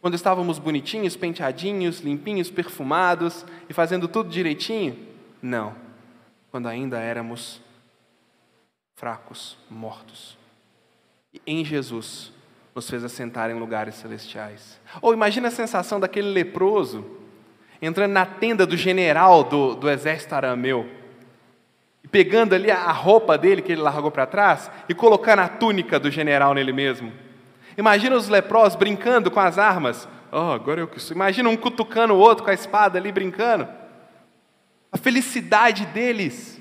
Quando 0.00 0.14
estávamos 0.14 0.60
bonitinhos, 0.60 1.16
penteadinhos, 1.16 1.98
limpinhos, 1.98 2.48
perfumados 2.48 3.44
e 3.68 3.72
fazendo 3.72 4.06
tudo 4.06 4.30
direitinho? 4.30 4.96
Não. 5.42 5.74
Quando 6.48 6.68
ainda 6.68 7.00
éramos 7.00 7.60
fracos, 8.94 9.58
mortos. 9.68 10.38
E 11.34 11.42
em 11.44 11.64
Jesus 11.64 12.31
nos 12.74 12.88
fez 12.88 13.04
assentar 13.04 13.50
em 13.50 13.58
lugares 13.58 13.94
celestiais. 13.96 14.80
Ou 15.00 15.12
imagina 15.12 15.48
a 15.48 15.50
sensação 15.50 16.00
daquele 16.00 16.30
leproso 16.30 17.04
entrando 17.80 18.12
na 18.12 18.24
tenda 18.24 18.64
do 18.64 18.76
general 18.76 19.42
do, 19.42 19.74
do 19.74 19.90
exército 19.90 20.34
arameu 20.34 20.88
e 22.04 22.08
pegando 22.08 22.54
ali 22.54 22.70
a 22.70 22.92
roupa 22.92 23.36
dele 23.36 23.60
que 23.60 23.72
ele 23.72 23.80
largou 23.82 24.10
para 24.10 24.26
trás 24.26 24.70
e 24.88 24.94
colocando 24.94 25.40
a 25.40 25.48
túnica 25.48 25.98
do 25.98 26.10
general 26.10 26.54
nele 26.54 26.72
mesmo. 26.72 27.12
Imagina 27.76 28.16
os 28.16 28.28
leprosos 28.28 28.76
brincando 28.76 29.30
com 29.30 29.40
as 29.40 29.58
armas. 29.58 30.08
Oh, 30.30 30.52
agora 30.52 30.80
eu 30.80 30.88
que 30.88 31.00
sou. 31.00 31.14
Imagina 31.14 31.48
um 31.48 31.56
cutucando 31.56 32.14
o 32.14 32.18
outro 32.18 32.44
com 32.44 32.50
a 32.50 32.54
espada 32.54 32.98
ali 32.98 33.10
brincando. 33.10 33.68
A 34.90 34.96
felicidade 34.96 35.86
deles 35.86 36.60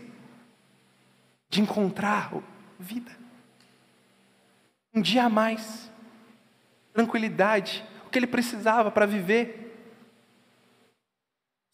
de 1.49 1.61
encontrar 1.61 2.31
vida. 2.79 3.11
Um 4.93 5.01
dia 5.01 5.25
a 5.25 5.29
mais. 5.29 5.90
Tranquilidade. 6.93 7.83
O 8.05 8.09
que 8.09 8.19
ele 8.19 8.27
precisava 8.27 8.91
para 8.91 9.05
viver. 9.05 9.67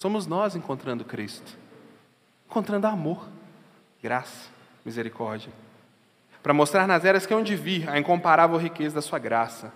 Somos 0.02 0.28
nós 0.28 0.56
encontrando 0.56 1.04
Cristo. 1.04 1.58
Encontrando 2.46 2.88
amor, 2.88 3.28
graça, 4.02 4.50
misericórdia 4.86 5.52
para 6.48 6.54
mostrar 6.54 6.88
nas 6.88 7.04
eras 7.04 7.26
que 7.26 7.34
hão 7.34 7.44
de 7.44 7.58
vir 7.58 7.90
a 7.90 8.00
incomparável 8.00 8.58
riqueza 8.58 8.96
da 8.96 9.02
sua 9.02 9.20
graça, 9.20 9.74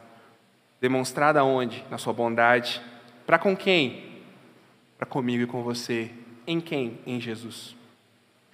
demonstrada 0.80 1.44
onde? 1.44 1.84
Na 1.92 1.98
sua 1.98 2.14
bondade. 2.14 2.82
Para 3.26 3.38
com 3.38 3.58
quem? 3.58 4.22
Para 4.98 5.06
comigo 5.06 5.44
e 5.44 5.48
com 5.48 5.64
você. 5.64 6.10
Em 6.48 6.62
quem? 6.62 6.98
Em 7.06 7.20
Jesus. 7.20 7.76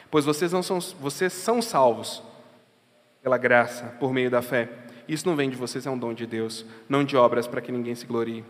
Pois 0.09 0.25
vocês, 0.25 0.51
não 0.51 0.63
são, 0.63 0.79
vocês 0.99 1.31
são 1.31 1.61
salvos 1.61 2.23
pela 3.21 3.37
graça, 3.37 3.95
por 3.99 4.11
meio 4.11 4.31
da 4.31 4.41
fé. 4.41 4.67
Isso 5.07 5.27
não 5.27 5.35
vem 5.35 5.49
de 5.49 5.55
vocês, 5.55 5.85
é 5.85 5.89
um 5.89 5.97
dom 5.97 6.13
de 6.13 6.25
Deus, 6.25 6.65
não 6.89 7.03
de 7.03 7.15
obras 7.15 7.47
para 7.47 7.61
que 7.61 7.71
ninguém 7.71 7.95
se 7.95 8.05
glorie, 8.05 8.43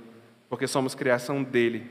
porque 0.50 0.68
somos 0.68 0.96
criação 0.96 1.44
dele, 1.44 1.90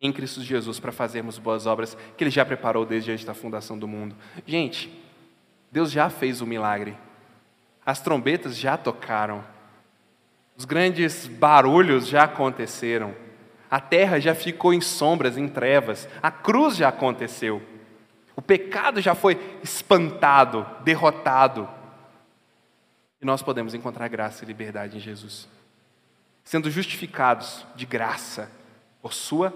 em 0.00 0.12
Cristo 0.12 0.42
Jesus, 0.42 0.78
para 0.78 0.92
fazermos 0.92 1.38
boas 1.38 1.66
obras 1.66 1.96
que 2.16 2.24
ele 2.24 2.30
já 2.30 2.44
preparou 2.44 2.84
desde 2.84 3.10
antes 3.10 3.24
da 3.24 3.32
fundação 3.32 3.78
do 3.78 3.88
mundo. 3.88 4.14
Gente, 4.46 4.92
Deus 5.72 5.90
já 5.90 6.10
fez 6.10 6.40
o 6.40 6.46
milagre. 6.46 6.96
As 7.86 8.00
trombetas 8.00 8.56
já 8.56 8.76
tocaram. 8.76 9.42
Os 10.56 10.64
grandes 10.64 11.26
barulhos 11.26 12.06
já 12.06 12.24
aconteceram. 12.24 13.14
A 13.70 13.80
terra 13.80 14.20
já 14.20 14.34
ficou 14.34 14.74
em 14.74 14.80
sombras, 14.80 15.38
em 15.38 15.48
trevas. 15.48 16.06
A 16.22 16.30
cruz 16.30 16.76
já 16.76 16.88
aconteceu. 16.88 17.62
O 18.36 18.42
pecado 18.42 19.00
já 19.00 19.14
foi 19.14 19.40
espantado, 19.62 20.66
derrotado. 20.84 21.68
E 23.24 23.26
nós 23.26 23.40
podemos 23.40 23.72
encontrar 23.72 24.06
graça 24.08 24.44
e 24.44 24.46
liberdade 24.46 24.98
em 24.98 25.00
Jesus. 25.00 25.48
Sendo 26.44 26.70
justificados 26.70 27.64
de 27.74 27.86
graça, 27.86 28.50
por 29.00 29.14
Sua 29.14 29.50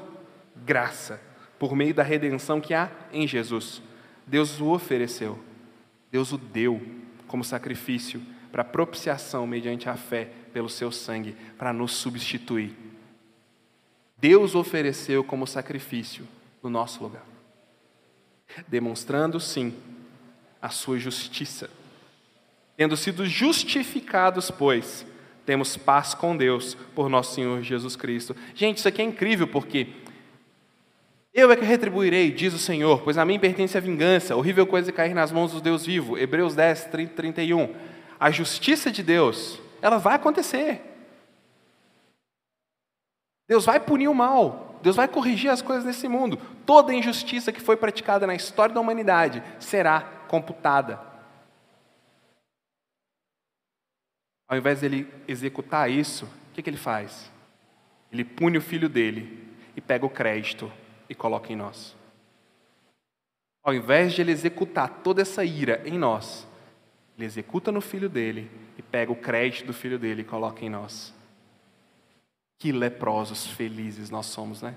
graça, 0.65 1.21
por 1.59 1.77
meio 1.77 1.93
da 1.93 2.03
redenção 2.03 2.63
que 2.63 2.73
há 2.73 2.91
em 3.13 3.29
Jesus. 3.29 3.83
Deus 4.27 4.59
o 4.59 4.69
ofereceu. 4.69 5.39
Deus 6.11 6.33
o 6.33 6.39
deu 6.39 6.81
como 7.27 7.45
sacrifício 7.45 8.23
para 8.51 8.65
propiciação 8.65 9.47
mediante 9.47 9.87
a 9.87 9.97
fé 9.97 10.31
pelo 10.51 10.71
seu 10.71 10.91
sangue, 10.91 11.37
para 11.59 11.71
nos 11.71 11.93
substituir. 11.93 12.75
Deus 14.17 14.55
ofereceu 14.55 15.23
como 15.23 15.47
sacrifício 15.47 16.27
no 16.63 16.71
nosso 16.71 17.03
lugar, 17.03 17.27
demonstrando 18.67 19.39
sim 19.39 19.75
a 20.63 20.71
sua 20.71 20.99
justiça. 20.99 21.69
Tendo 22.79 22.97
sido 22.97 23.27
justificados, 23.27 24.53
pois, 24.53 25.05
temos 25.45 25.77
paz 25.77 26.15
com 26.15 26.37
Deus 26.37 26.77
por 26.95 27.09
nosso 27.09 27.35
Senhor 27.35 27.61
Jesus 27.61 27.97
Cristo. 27.97 28.37
Gente, 28.55 28.79
isso 28.79 28.87
aqui 28.87 29.03
é 29.03 29.05
incrível 29.05 29.49
porque 29.49 29.89
eu 31.35 31.51
é 31.51 31.57
que 31.57 31.65
retribuirei, 31.65 32.31
diz 32.31 32.55
o 32.55 32.59
Senhor, 32.59 33.03
pois 33.03 33.19
a 33.19 33.25
mim 33.25 33.37
pertence 33.37 33.77
a 33.77 33.81
vingança, 33.81 34.37
horrível 34.37 34.65
coisa 34.65 34.91
é 34.91 34.93
cair 34.93 35.13
nas 35.13 35.33
mãos 35.33 35.51
do 35.51 35.61
Deus 35.61 35.85
vivo. 35.85 36.17
Hebreus 36.17 36.55
10, 36.55 36.85
30, 36.85 37.15
31. 37.15 37.75
A 38.21 38.31
justiça 38.31 38.93
de 38.93 39.03
Deus, 39.03 39.59
ela 39.83 39.99
vai 39.99 40.15
acontecer. 40.15 40.81
Deus 43.49 43.65
vai 43.65 43.81
punir 43.81 44.07
o 44.07 44.15
mal, 44.15 44.79
Deus 44.85 44.95
vai 44.95 45.09
corrigir 45.09 45.51
as 45.51 45.63
coisas 45.63 45.85
nesse 45.85 46.07
mundo. 46.07 46.39
Toda 46.65 46.95
injustiça 46.95 47.51
que 47.51 47.61
foi 47.61 47.77
praticada 47.77 48.25
na 48.25 48.37
história 48.37 48.73
da 48.73 48.81
humanidade 48.81 49.43
será 49.59 50.01
computada. 50.29 51.09
Ao 54.49 54.57
invés 54.57 54.81
dele 54.81 55.07
executar 55.29 55.91
isso, 55.91 56.25
o 56.25 56.55
que, 56.55 56.63
que 56.63 56.71
ele 56.71 56.79
faz? 56.79 57.31
Ele 58.11 58.25
pune 58.25 58.57
o 58.57 58.63
filho 58.63 58.89
dele 58.89 59.47
e 59.77 59.81
pega 59.81 60.07
o 60.07 60.11
crédito 60.11 60.73
e 61.09 61.15
coloca 61.15 61.53
em 61.53 61.57
nós. 61.57 61.95
Ao 63.63 63.75
invés 63.75 64.15
de 64.15 64.23
ele 64.23 64.33
executar 64.33 64.89
toda 65.03 65.21
essa 65.21 65.45
ira 65.45 65.83
em 65.85 65.99
nós, 65.99 66.49
ele 67.17 67.27
executa 67.27 67.71
no 67.71 67.83
filho 67.83 68.09
dele 68.09 68.51
e 68.79 68.83
pega 68.83 69.13
o 69.13 69.17
crédito 69.17 69.67
do 69.67 69.75
filho 69.75 69.99
dele 69.99 70.23
e 70.23 70.25
coloca 70.25 70.65
em 70.65 70.71
nós. 70.71 71.15
Que 72.59 72.73
leprosos 72.73 73.47
felizes 73.47 74.09
nós 74.09 74.27
somos, 74.27 74.63
né? 74.63 74.75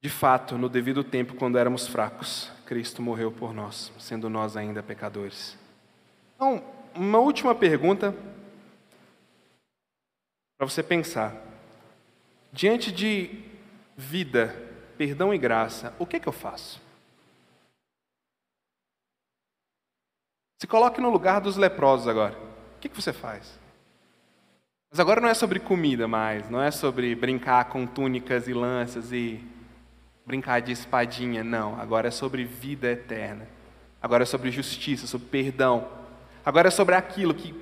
De 0.00 0.08
fato, 0.08 0.56
no 0.56 0.68
devido 0.68 1.04
tempo, 1.04 1.34
quando 1.34 1.58
éramos 1.58 1.86
fracos, 1.86 2.50
Cristo 2.72 3.02
morreu 3.02 3.30
por 3.30 3.52
nós, 3.52 3.92
sendo 3.98 4.30
nós 4.30 4.56
ainda 4.56 4.82
pecadores. 4.82 5.58
Então, 6.34 6.64
uma 6.94 7.18
última 7.18 7.54
pergunta 7.54 8.16
para 10.56 10.66
você 10.66 10.82
pensar. 10.82 11.36
Diante 12.50 12.90
de 12.90 13.44
vida, 13.94 14.56
perdão 14.96 15.34
e 15.34 15.38
graça, 15.38 15.94
o 15.98 16.06
que, 16.06 16.16
é 16.16 16.20
que 16.20 16.26
eu 16.26 16.32
faço? 16.32 16.80
Se 20.58 20.66
coloque 20.66 20.98
no 20.98 21.10
lugar 21.10 21.42
dos 21.42 21.58
leprosos 21.58 22.08
agora. 22.08 22.38
O 22.76 22.80
que, 22.80 22.88
que 22.88 22.96
você 22.96 23.12
faz? 23.12 23.60
Mas 24.90 24.98
agora 24.98 25.20
não 25.20 25.28
é 25.28 25.34
sobre 25.34 25.60
comida 25.60 26.08
mais, 26.08 26.48
não 26.48 26.62
é 26.62 26.70
sobre 26.70 27.14
brincar 27.14 27.66
com 27.66 27.86
túnicas 27.86 28.48
e 28.48 28.54
lanças 28.54 29.12
e 29.12 29.44
brincar 30.24 30.60
de 30.60 30.72
espadinha, 30.72 31.42
não. 31.42 31.80
Agora 31.80 32.08
é 32.08 32.10
sobre 32.10 32.44
vida 32.44 32.90
eterna. 32.90 33.46
Agora 34.00 34.22
é 34.22 34.26
sobre 34.26 34.50
justiça, 34.50 35.06
sobre 35.06 35.28
perdão. 35.28 35.88
Agora 36.44 36.68
é 36.68 36.70
sobre 36.70 36.94
aquilo 36.94 37.34
que 37.34 37.54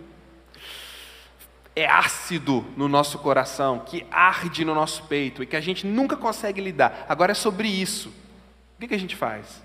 é 1.77 1.87
ácido 1.87 2.65
no 2.77 2.89
nosso 2.89 3.19
coração, 3.19 3.81
que 3.81 4.07
arde 4.11 4.65
no 4.65 4.75
nosso 4.75 5.05
peito 5.05 5.43
e 5.43 5.47
que 5.47 5.57
a 5.57 5.61
gente 5.61 5.87
nunca 5.87 6.17
consegue 6.17 6.61
lidar. 6.61 7.07
Agora 7.09 7.33
é 7.33 7.35
sobre 7.35 7.69
isso. 7.69 8.13
O 8.79 8.87
que 8.87 8.95
a 8.95 8.99
gente 8.99 9.15
faz? 9.15 9.63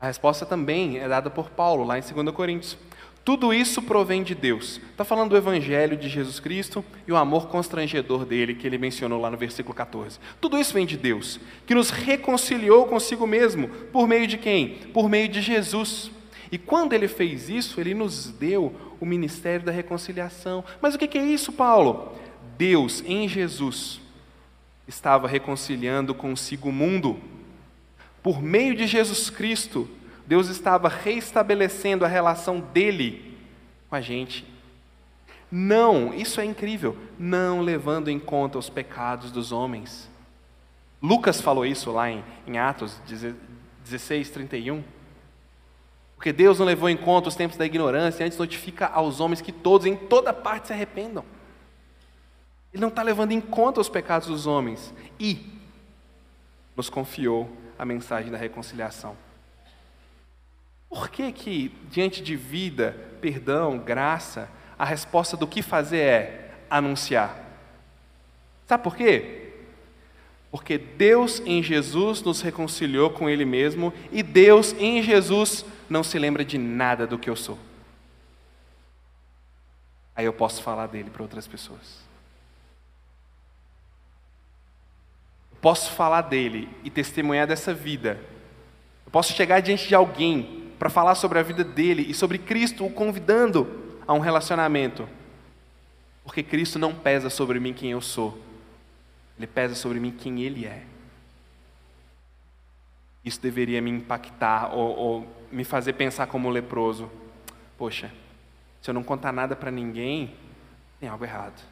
A 0.00 0.06
resposta 0.06 0.44
também 0.44 0.98
é 0.98 1.08
dada 1.08 1.30
por 1.30 1.50
Paulo, 1.50 1.84
lá 1.84 1.98
em 1.98 2.02
2 2.02 2.34
Coríntios. 2.34 2.76
Tudo 3.24 3.54
isso 3.54 3.80
provém 3.80 4.22
de 4.22 4.34
Deus. 4.34 4.78
Está 4.90 5.02
falando 5.02 5.30
do 5.30 5.36
Evangelho 5.36 5.96
de 5.96 6.10
Jesus 6.10 6.38
Cristo 6.38 6.84
e 7.06 7.12
o 7.12 7.16
amor 7.16 7.48
constrangedor 7.48 8.26
dele, 8.26 8.54
que 8.54 8.66
ele 8.66 8.76
mencionou 8.76 9.18
lá 9.18 9.30
no 9.30 9.36
versículo 9.38 9.74
14. 9.74 10.18
Tudo 10.40 10.58
isso 10.58 10.74
vem 10.74 10.84
de 10.84 10.98
Deus, 10.98 11.40
que 11.66 11.74
nos 11.74 11.88
reconciliou 11.88 12.86
consigo 12.86 13.26
mesmo. 13.26 13.68
Por 13.68 14.06
meio 14.06 14.26
de 14.26 14.36
quem? 14.36 14.74
Por 14.92 15.08
meio 15.08 15.26
de 15.26 15.40
Jesus. 15.40 16.10
E 16.52 16.58
quando 16.58 16.92
ele 16.92 17.08
fez 17.08 17.48
isso, 17.48 17.80
ele 17.80 17.94
nos 17.94 18.26
deu 18.26 18.74
o 19.00 19.06
ministério 19.06 19.64
da 19.64 19.72
reconciliação. 19.72 20.62
Mas 20.82 20.94
o 20.94 20.98
que 20.98 21.16
é 21.16 21.24
isso, 21.24 21.50
Paulo? 21.50 22.12
Deus, 22.58 23.02
em 23.06 23.26
Jesus, 23.26 24.02
estava 24.86 25.26
reconciliando 25.26 26.14
consigo 26.14 26.68
o 26.68 26.72
mundo. 26.72 27.18
Por 28.22 28.42
meio 28.42 28.74
de 28.74 28.86
Jesus 28.86 29.30
Cristo, 29.30 29.88
Deus 30.26 30.48
estava 30.48 30.88
reestabelecendo 30.88 32.04
a 32.04 32.08
relação 32.08 32.60
dele 32.60 33.38
com 33.88 33.96
a 33.96 34.00
gente. 34.00 34.46
Não, 35.50 36.12
isso 36.12 36.40
é 36.40 36.44
incrível, 36.44 36.96
não 37.18 37.60
levando 37.60 38.08
em 38.08 38.18
conta 38.18 38.58
os 38.58 38.68
pecados 38.68 39.30
dos 39.30 39.52
homens. 39.52 40.10
Lucas 41.00 41.40
falou 41.40 41.66
isso 41.66 41.92
lá 41.92 42.10
em, 42.10 42.24
em 42.46 42.58
Atos 42.58 43.00
16, 43.84 44.30
31. 44.30 44.78
O 44.78 44.84
Porque 46.16 46.32
Deus 46.32 46.58
não 46.58 46.66
levou 46.66 46.88
em 46.88 46.96
conta 46.96 47.28
os 47.28 47.36
tempos 47.36 47.56
da 47.56 47.66
ignorância, 47.66 48.24
antes 48.24 48.38
notifica 48.38 48.86
aos 48.86 49.20
homens 49.20 49.40
que 49.40 49.52
todos, 49.52 49.86
em 49.86 49.94
toda 49.94 50.32
parte, 50.32 50.68
se 50.68 50.72
arrependam. 50.72 51.24
Ele 52.72 52.80
não 52.80 52.88
está 52.88 53.02
levando 53.02 53.32
em 53.32 53.40
conta 53.40 53.80
os 53.80 53.88
pecados 53.88 54.26
dos 54.26 54.46
homens. 54.46 54.92
E 55.20 55.54
nos 56.76 56.90
confiou 56.90 57.48
a 57.78 57.84
mensagem 57.84 58.32
da 58.32 58.38
reconciliação. 58.38 59.16
Por 60.94 61.08
que 61.08 61.32
que, 61.32 61.76
diante 61.90 62.22
de 62.22 62.36
vida, 62.36 62.96
perdão, 63.20 63.76
graça, 63.76 64.48
a 64.78 64.84
resposta 64.84 65.36
do 65.36 65.44
que 65.44 65.60
fazer 65.60 65.98
é 65.98 66.50
anunciar? 66.70 67.36
Sabe 68.64 68.84
por 68.84 68.94
quê? 68.94 69.54
Porque 70.52 70.78
Deus 70.78 71.42
em 71.44 71.60
Jesus 71.60 72.22
nos 72.22 72.40
reconciliou 72.40 73.10
com 73.10 73.28
Ele 73.28 73.44
mesmo 73.44 73.92
e 74.12 74.22
Deus 74.22 74.72
em 74.74 75.02
Jesus 75.02 75.66
não 75.90 76.04
se 76.04 76.16
lembra 76.16 76.44
de 76.44 76.58
nada 76.58 77.08
do 77.08 77.18
que 77.18 77.28
eu 77.28 77.34
sou. 77.34 77.58
Aí 80.14 80.26
eu 80.26 80.32
posso 80.32 80.62
falar 80.62 80.86
dele 80.86 81.10
para 81.10 81.22
outras 81.22 81.48
pessoas. 81.48 82.04
Eu 85.50 85.58
posso 85.60 85.90
falar 85.90 86.20
dele 86.20 86.68
e 86.84 86.88
testemunhar 86.88 87.48
dessa 87.48 87.74
vida. 87.74 88.20
Eu 89.04 89.10
posso 89.10 89.32
chegar 89.32 89.58
diante 89.58 89.88
de 89.88 89.94
alguém 89.96 90.62
para 90.84 90.90
falar 90.90 91.14
sobre 91.14 91.38
a 91.38 91.42
vida 91.42 91.64
dele 91.64 92.04
e 92.10 92.12
sobre 92.12 92.36
Cristo, 92.36 92.84
o 92.84 92.90
convidando 92.90 93.96
a 94.06 94.12
um 94.12 94.18
relacionamento. 94.18 95.08
Porque 96.22 96.42
Cristo 96.42 96.78
não 96.78 96.94
pesa 96.94 97.30
sobre 97.30 97.58
mim 97.58 97.72
quem 97.72 97.92
eu 97.92 98.02
sou, 98.02 98.38
Ele 99.38 99.46
pesa 99.46 99.74
sobre 99.74 99.98
mim 99.98 100.10
quem 100.10 100.42
Ele 100.42 100.66
é. 100.66 100.82
Isso 103.24 103.40
deveria 103.40 103.80
me 103.80 103.90
impactar 103.90 104.74
ou, 104.74 104.94
ou 104.94 105.26
me 105.50 105.64
fazer 105.64 105.94
pensar 105.94 106.26
como 106.26 106.50
leproso. 106.50 107.10
Poxa, 107.78 108.12
se 108.82 108.90
eu 108.90 108.92
não 108.92 109.02
contar 109.02 109.32
nada 109.32 109.56
para 109.56 109.70
ninguém, 109.70 110.34
tem 111.00 111.08
algo 111.08 111.24
errado. 111.24 111.62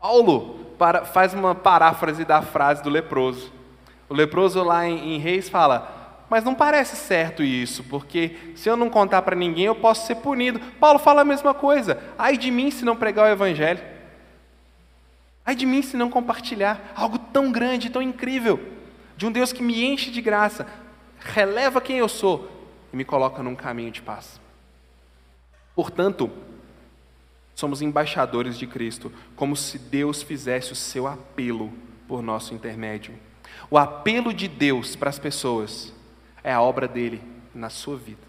Paulo 0.00 0.70
para, 0.78 1.04
faz 1.04 1.34
uma 1.34 1.54
paráfrase 1.54 2.24
da 2.24 2.40
frase 2.40 2.82
do 2.82 2.88
leproso. 2.88 3.52
O 4.08 4.14
leproso 4.14 4.62
lá 4.62 4.86
em, 4.86 5.16
em 5.16 5.18
Reis 5.18 5.50
fala: 5.50 5.93
mas 6.28 6.44
não 6.44 6.54
parece 6.54 6.96
certo 6.96 7.42
isso, 7.42 7.84
porque 7.84 8.36
se 8.54 8.68
eu 8.68 8.76
não 8.76 8.88
contar 8.88 9.22
para 9.22 9.36
ninguém, 9.36 9.66
eu 9.66 9.74
posso 9.74 10.06
ser 10.06 10.16
punido. 10.16 10.58
Paulo 10.80 10.98
fala 10.98 11.22
a 11.22 11.24
mesma 11.24 11.52
coisa. 11.52 12.02
Ai 12.18 12.36
de 12.36 12.50
mim 12.50 12.70
se 12.70 12.84
não 12.84 12.96
pregar 12.96 13.26
o 13.26 13.32
evangelho. 13.32 13.80
Ai 15.44 15.54
de 15.54 15.66
mim 15.66 15.82
se 15.82 15.96
não 15.96 16.08
compartilhar 16.08 16.92
algo 16.96 17.18
tão 17.18 17.52
grande, 17.52 17.90
tão 17.90 18.00
incrível, 18.00 18.58
de 19.16 19.26
um 19.26 19.32
Deus 19.32 19.52
que 19.52 19.62
me 19.62 19.84
enche 19.84 20.10
de 20.10 20.22
graça, 20.22 20.66
releva 21.18 21.80
quem 21.80 21.98
eu 21.98 22.08
sou 22.08 22.50
e 22.92 22.96
me 22.96 23.04
coloca 23.04 23.42
num 23.42 23.54
caminho 23.54 23.90
de 23.90 24.00
paz. 24.00 24.40
Portanto, 25.74 26.30
somos 27.54 27.82
embaixadores 27.82 28.58
de 28.58 28.66
Cristo, 28.66 29.12
como 29.36 29.54
se 29.54 29.78
Deus 29.78 30.22
fizesse 30.22 30.72
o 30.72 30.76
seu 30.76 31.06
apelo 31.06 31.72
por 32.08 32.22
nosso 32.22 32.54
intermédio. 32.54 33.14
O 33.70 33.76
apelo 33.76 34.32
de 34.32 34.48
Deus 34.48 34.96
para 34.96 35.10
as 35.10 35.18
pessoas 35.18 35.92
é 36.44 36.52
a 36.52 36.60
obra 36.60 36.86
dele 36.86 37.22
na 37.54 37.70
sua 37.70 37.96
vida. 37.96 38.22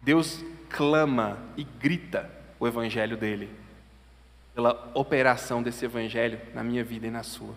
Deus 0.00 0.42
clama 0.70 1.38
e 1.56 1.64
grita 1.64 2.30
o 2.58 2.66
evangelho 2.66 3.16
dele, 3.16 3.50
pela 4.54 4.90
operação 4.94 5.62
desse 5.62 5.84
evangelho 5.84 6.40
na 6.54 6.62
minha 6.62 6.84
vida 6.84 7.06
e 7.06 7.10
na 7.10 7.24
sua. 7.24 7.54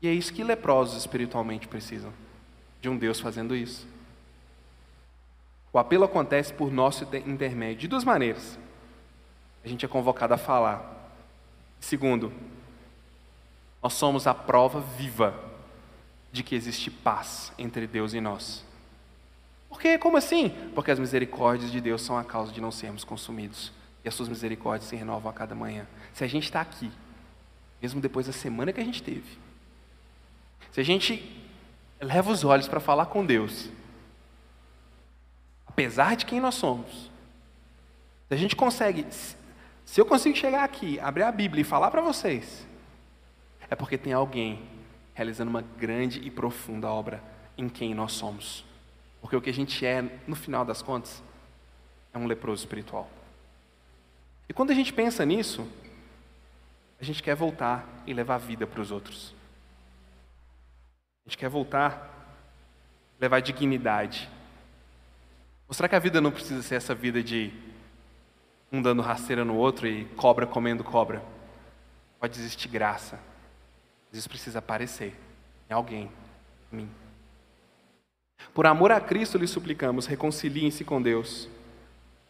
E 0.00 0.08
é 0.08 0.12
isso 0.12 0.32
que 0.32 0.42
leprosos 0.42 0.96
espiritualmente 0.96 1.68
precisam, 1.68 2.12
de 2.80 2.88
um 2.88 2.96
Deus 2.96 3.20
fazendo 3.20 3.54
isso. 3.54 3.86
O 5.72 5.78
apelo 5.78 6.04
acontece 6.04 6.52
por 6.52 6.70
nosso 6.70 7.04
intermédio, 7.26 7.82
de 7.82 7.88
duas 7.88 8.04
maneiras. 8.04 8.58
A 9.64 9.68
gente 9.68 9.84
é 9.84 9.88
convocado 9.88 10.34
a 10.34 10.38
falar. 10.38 11.10
Segundo, 11.80 12.32
nós 13.82 13.94
somos 13.94 14.26
a 14.26 14.32
prova 14.32 14.80
viva 14.80 15.34
de 16.30 16.42
que 16.42 16.54
existe 16.54 16.90
paz 16.90 17.52
entre 17.58 17.86
Deus 17.86 18.14
e 18.14 18.20
nós. 18.20 18.64
Por 19.68 19.80
quê? 19.80 19.98
Como 19.98 20.16
assim? 20.16 20.50
Porque 20.74 20.90
as 20.90 20.98
misericórdias 20.98 21.72
de 21.72 21.80
Deus 21.80 22.02
são 22.02 22.16
a 22.16 22.22
causa 22.22 22.52
de 22.52 22.60
não 22.60 22.70
sermos 22.70 23.04
consumidos. 23.04 23.72
E 24.04 24.08
as 24.08 24.14
suas 24.14 24.28
misericórdias 24.28 24.88
se 24.88 24.96
renovam 24.96 25.30
a 25.30 25.34
cada 25.34 25.54
manhã. 25.54 25.86
Se 26.12 26.22
a 26.22 26.28
gente 26.28 26.44
está 26.44 26.60
aqui, 26.60 26.90
mesmo 27.80 28.00
depois 28.00 28.26
da 28.26 28.32
semana 28.32 28.72
que 28.72 28.80
a 28.80 28.84
gente 28.84 29.02
teve, 29.02 29.38
se 30.70 30.80
a 30.80 30.84
gente 30.84 31.42
leva 32.00 32.30
os 32.30 32.44
olhos 32.44 32.68
para 32.68 32.80
falar 32.80 33.06
com 33.06 33.24
Deus, 33.24 33.68
apesar 35.66 36.16
de 36.16 36.24
quem 36.24 36.40
nós 36.40 36.54
somos, 36.54 37.10
se 38.28 38.34
a 38.34 38.36
gente 38.36 38.56
consegue, 38.56 39.06
se 39.84 40.00
eu 40.00 40.06
consigo 40.06 40.36
chegar 40.36 40.64
aqui, 40.64 40.98
abrir 41.00 41.24
a 41.24 41.32
Bíblia 41.32 41.62
e 41.62 41.64
falar 41.64 41.90
para 41.90 42.00
vocês, 42.00 42.66
é 43.72 43.74
porque 43.74 43.96
tem 43.96 44.12
alguém 44.12 44.62
realizando 45.14 45.48
uma 45.48 45.62
grande 45.62 46.20
e 46.20 46.30
profunda 46.30 46.90
obra 46.90 47.24
em 47.56 47.70
quem 47.70 47.94
nós 47.94 48.12
somos. 48.12 48.66
Porque 49.18 49.34
o 49.34 49.40
que 49.40 49.48
a 49.48 49.54
gente 49.54 49.86
é, 49.86 50.02
no 50.26 50.36
final 50.36 50.62
das 50.62 50.82
contas, 50.82 51.22
é 52.12 52.18
um 52.18 52.26
leproso 52.26 52.64
espiritual. 52.64 53.08
E 54.46 54.52
quando 54.52 54.72
a 54.72 54.74
gente 54.74 54.92
pensa 54.92 55.24
nisso, 55.24 55.66
a 57.00 57.04
gente 57.04 57.22
quer 57.22 57.34
voltar 57.34 57.88
e 58.06 58.12
levar 58.12 58.36
vida 58.36 58.66
para 58.66 58.78
os 58.78 58.90
outros. 58.90 59.34
A 61.24 61.30
gente 61.30 61.38
quer 61.38 61.48
voltar, 61.48 62.36
levar 63.18 63.40
dignidade. 63.40 64.28
Mostrar 65.66 65.88
que 65.88 65.96
a 65.96 65.98
vida 65.98 66.20
não 66.20 66.30
precisa 66.30 66.60
ser 66.60 66.74
essa 66.74 66.94
vida 66.94 67.22
de 67.22 67.50
um 68.70 68.82
dando 68.82 69.00
rasteira 69.00 69.46
no 69.46 69.56
outro 69.56 69.88
e 69.88 70.04
cobra 70.14 70.46
comendo 70.46 70.84
cobra. 70.84 71.24
Pode 72.20 72.38
existir 72.38 72.68
graça 72.68 73.31
Jesus 74.12 74.26
precisa 74.26 74.58
aparecer 74.58 75.18
em 75.70 75.72
alguém, 75.72 76.10
em 76.70 76.76
mim. 76.76 76.90
Por 78.52 78.66
amor 78.66 78.92
a 78.92 79.00
Cristo 79.00 79.38
lhe 79.38 79.46
suplicamos, 79.46 80.04
reconciliem-se 80.04 80.84
com 80.84 81.00
Deus. 81.00 81.48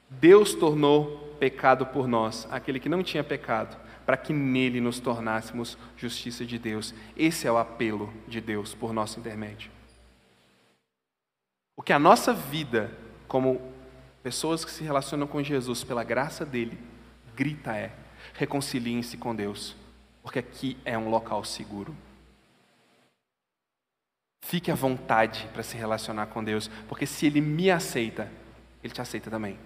Deus 0.09 0.55
tornou 0.55 1.19
pecado 1.41 1.85
por 1.87 2.07
nós, 2.07 2.47
aquele 2.53 2.79
que 2.79 2.89
não 2.89 3.03
tinha 3.03 3.25
pecado, 3.25 3.77
para 4.07 4.17
que 4.17 4.33
nele 4.33 4.81
nos 4.81 5.01
tornássemos 5.01 5.77
justiça 5.97 6.47
de 6.47 6.57
Deus. 6.57 6.95
Esse 7.17 7.49
é 7.49 7.53
o 7.53 7.59
apelo 7.59 8.13
de 8.29 8.41
Deus 8.41 8.75
por 8.75 8.93
nosso 8.93 9.19
intermédio. 9.19 9.71
O 11.77 11.83
que 11.83 11.93
a 11.93 11.99
nossa 11.99 12.33
vida, 12.33 12.97
como 13.27 13.73
pessoas 14.23 14.65
que 14.65 14.71
se 14.71 14.85
relacionam 14.85 15.27
com 15.27 15.43
Jesus 15.43 15.83
pela 15.83 16.05
graça 16.05 16.47
dele, 16.47 16.79
grita 17.35 17.75
é: 17.75 17.93
reconciliem-se 18.35 19.17
com 19.17 19.35
Deus 19.35 19.82
porque 20.23 20.39
aqui 20.39 20.79
é 20.85 20.97
um 20.97 21.09
local 21.09 21.45
seguro. 21.45 21.97
Fique 24.45 24.71
à 24.71 24.75
vontade 24.75 25.49
para 25.53 25.63
se 25.63 25.77
relacionar 25.77 26.27
com 26.27 26.43
Deus, 26.43 26.69
porque 26.89 27.07
se 27.07 27.27
Ele 27.27 27.41
me 27.41 27.71
aceita, 27.71 28.31
Ele 28.83 28.93
te 28.93 29.01
aceita 29.01 29.31
também. 29.31 29.59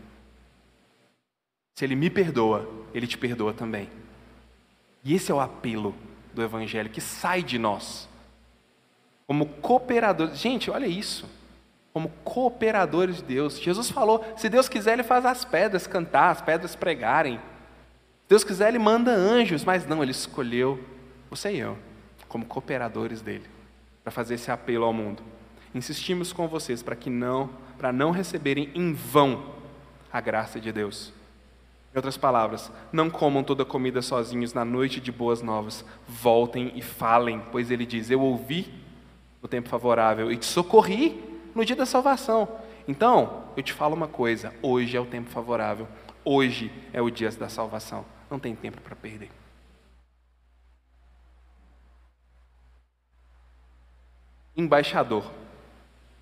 Se 1.75 1.85
Ele 1.85 1.97
me 1.97 2.09
perdoa, 2.09 2.69
Ele 2.95 3.07
te 3.07 3.19
perdoa 3.19 3.53
também. 3.53 3.91
E 5.05 5.15
esse 5.15 5.31
é 5.31 5.35
o 5.35 5.41
apelo 5.41 5.95
do 6.35 6.43
Evangelho 6.43 6.91
que 6.91 7.01
sai 7.01 7.43
de 7.43 7.59
nós, 7.59 8.09
como 9.27 9.47
cooperadores. 9.47 10.39
Gente, 10.39 10.71
olha 10.71 10.87
isso. 10.87 11.29
Como 11.93 12.11
cooperadores 12.23 13.17
de 13.17 13.23
Deus. 13.23 13.59
Jesus 13.59 13.91
falou: 13.91 14.25
se 14.37 14.49
Deus 14.49 14.69
quiser, 14.69 14.93
Ele 14.93 15.03
faz 15.03 15.25
as 15.25 15.45
pedras 15.45 15.87
cantar, 15.87 16.31
as 16.31 16.41
pedras 16.41 16.77
pregarem. 16.77 17.41
Deus 18.29 18.43
quiser, 18.43 18.69
Ele 18.69 18.79
manda 18.79 19.13
anjos, 19.13 19.65
mas 19.65 19.87
não, 19.87 20.03
Ele 20.03 20.11
escolheu 20.11 20.81
você 21.31 21.53
e 21.53 21.59
eu, 21.59 21.79
como 22.29 22.45
cooperadores 22.45 23.21
dele, 23.21 23.45
para 24.03 24.11
fazer 24.11 24.35
esse 24.35 24.51
apelo 24.51 24.85
ao 24.85 24.93
mundo. 24.93 25.23
Insistimos 25.75 26.33
com 26.33 26.49
vocês 26.49 26.83
para 26.83 26.97
que 26.97 27.11
não, 27.11 27.51
para 27.79 27.93
não 27.93 28.11
receberem 28.11 28.71
em 28.75 28.93
vão 28.93 29.55
a 30.13 30.21
graça 30.21 30.59
de 30.61 30.73
Deus. 30.73 31.13
Em 31.93 31.97
outras 31.97 32.17
palavras, 32.17 32.71
não 32.93 33.09
comam 33.09 33.45
toda 33.45 33.63
a 33.63 33.67
comida 33.67 34.03
sozinhos 34.03 34.53
na 34.53 34.65
noite 34.65 35.01
de 35.01 35.13
boas 35.13 35.41
novas. 35.41 35.85
Voltem 36.09 36.73
e 36.75 36.83
falem, 36.83 37.41
pois 37.53 37.71
ele 37.71 37.87
diz: 37.87 38.11
Eu 38.11 38.21
ouvi 38.21 38.73
no 39.43 39.49
tempo 39.49 39.69
favorável 39.69 40.33
e 40.33 40.37
te 40.37 40.47
socorri 40.47 41.23
no 41.55 41.65
dia 41.65 41.77
da 41.77 41.87
salvação. 41.87 42.49
Então, 42.89 43.45
eu 43.57 43.63
te 43.63 43.73
falo 43.73 43.95
uma 43.95 44.09
coisa: 44.09 44.53
hoje 44.63 44.97
é 44.97 45.01
o 45.01 45.07
tempo 45.07 45.31
favorável, 45.31 45.89
hoje 46.25 46.73
é 46.93 47.01
o 47.01 47.11
dia 47.11 47.31
da 47.31 47.49
salvação 47.49 48.05
não 48.31 48.39
tem 48.39 48.55
tempo 48.55 48.81
para 48.81 48.97
perder. 48.97 49.31
Embaixador, 54.57 55.31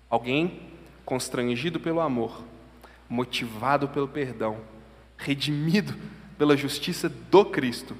alguém 0.09 0.69
constrangido 1.05 1.79
pelo 1.79 2.01
amor, 2.01 2.43
motivado 3.09 3.87
pelo 3.87 4.07
perdão, 4.07 4.59
redimido 5.17 5.95
pela 6.37 6.57
justiça 6.57 7.07
do 7.07 7.45
Cristo, 7.45 7.95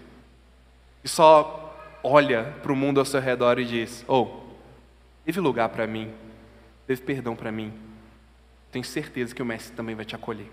e 1.04 1.08
só 1.08 1.62
olha 2.04 2.56
para 2.62 2.74
o 2.74 2.76
mundo 2.76 3.00
ao 3.00 3.06
seu 3.06 3.22
redor 3.22 3.60
e 3.60 3.66
diz: 3.66 4.04
Oh, 4.08 4.46
Teve 5.26 5.40
lugar 5.40 5.70
para 5.70 5.88
mim, 5.88 6.14
teve 6.86 7.02
perdão 7.02 7.36
para 7.36 7.52
mim. 7.52 7.74
Tenho 8.72 8.86
certeza 8.86 9.34
que 9.34 9.42
o 9.42 9.46
Mestre 9.46 9.76
também 9.76 9.96
vai 9.96 10.06
te 10.06 10.16
acolher. 10.16 10.52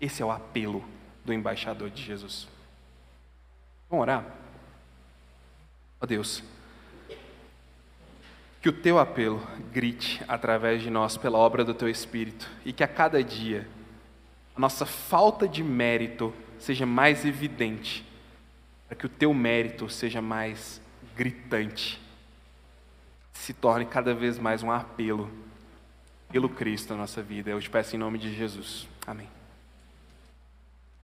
Esse 0.00 0.22
é 0.22 0.24
o 0.24 0.30
apelo 0.30 0.82
do 1.22 1.34
embaixador 1.34 1.90
de 1.90 2.02
Jesus. 2.02 2.48
Vamos 3.88 4.02
orar? 4.02 4.24
Ó 6.00 6.04
oh 6.04 6.06
Deus, 6.06 6.42
que 8.60 8.68
o 8.68 8.72
teu 8.72 8.98
apelo 8.98 9.40
grite 9.72 10.22
através 10.26 10.82
de 10.82 10.90
nós 10.90 11.16
pela 11.16 11.38
obra 11.38 11.64
do 11.64 11.72
teu 11.72 11.88
Espírito 11.88 12.50
e 12.64 12.72
que 12.72 12.82
a 12.82 12.88
cada 12.88 13.22
dia 13.22 13.66
a 14.56 14.60
nossa 14.60 14.84
falta 14.84 15.46
de 15.46 15.62
mérito 15.62 16.34
seja 16.58 16.86
mais 16.86 17.24
evidente, 17.24 18.04
para 18.88 18.96
que 18.96 19.06
o 19.06 19.08
teu 19.08 19.32
mérito 19.34 19.88
seja 19.88 20.22
mais 20.22 20.80
gritante, 21.14 22.00
se 23.32 23.52
torne 23.52 23.84
cada 23.84 24.14
vez 24.14 24.38
mais 24.38 24.62
um 24.62 24.70
apelo 24.70 25.30
pelo 26.30 26.48
Cristo 26.48 26.94
na 26.94 27.00
nossa 27.00 27.22
vida. 27.22 27.50
Eu 27.50 27.60
te 27.60 27.70
peço 27.70 27.94
em 27.94 27.98
nome 27.98 28.18
de 28.18 28.34
Jesus. 28.34 28.88
Amém. 29.06 29.35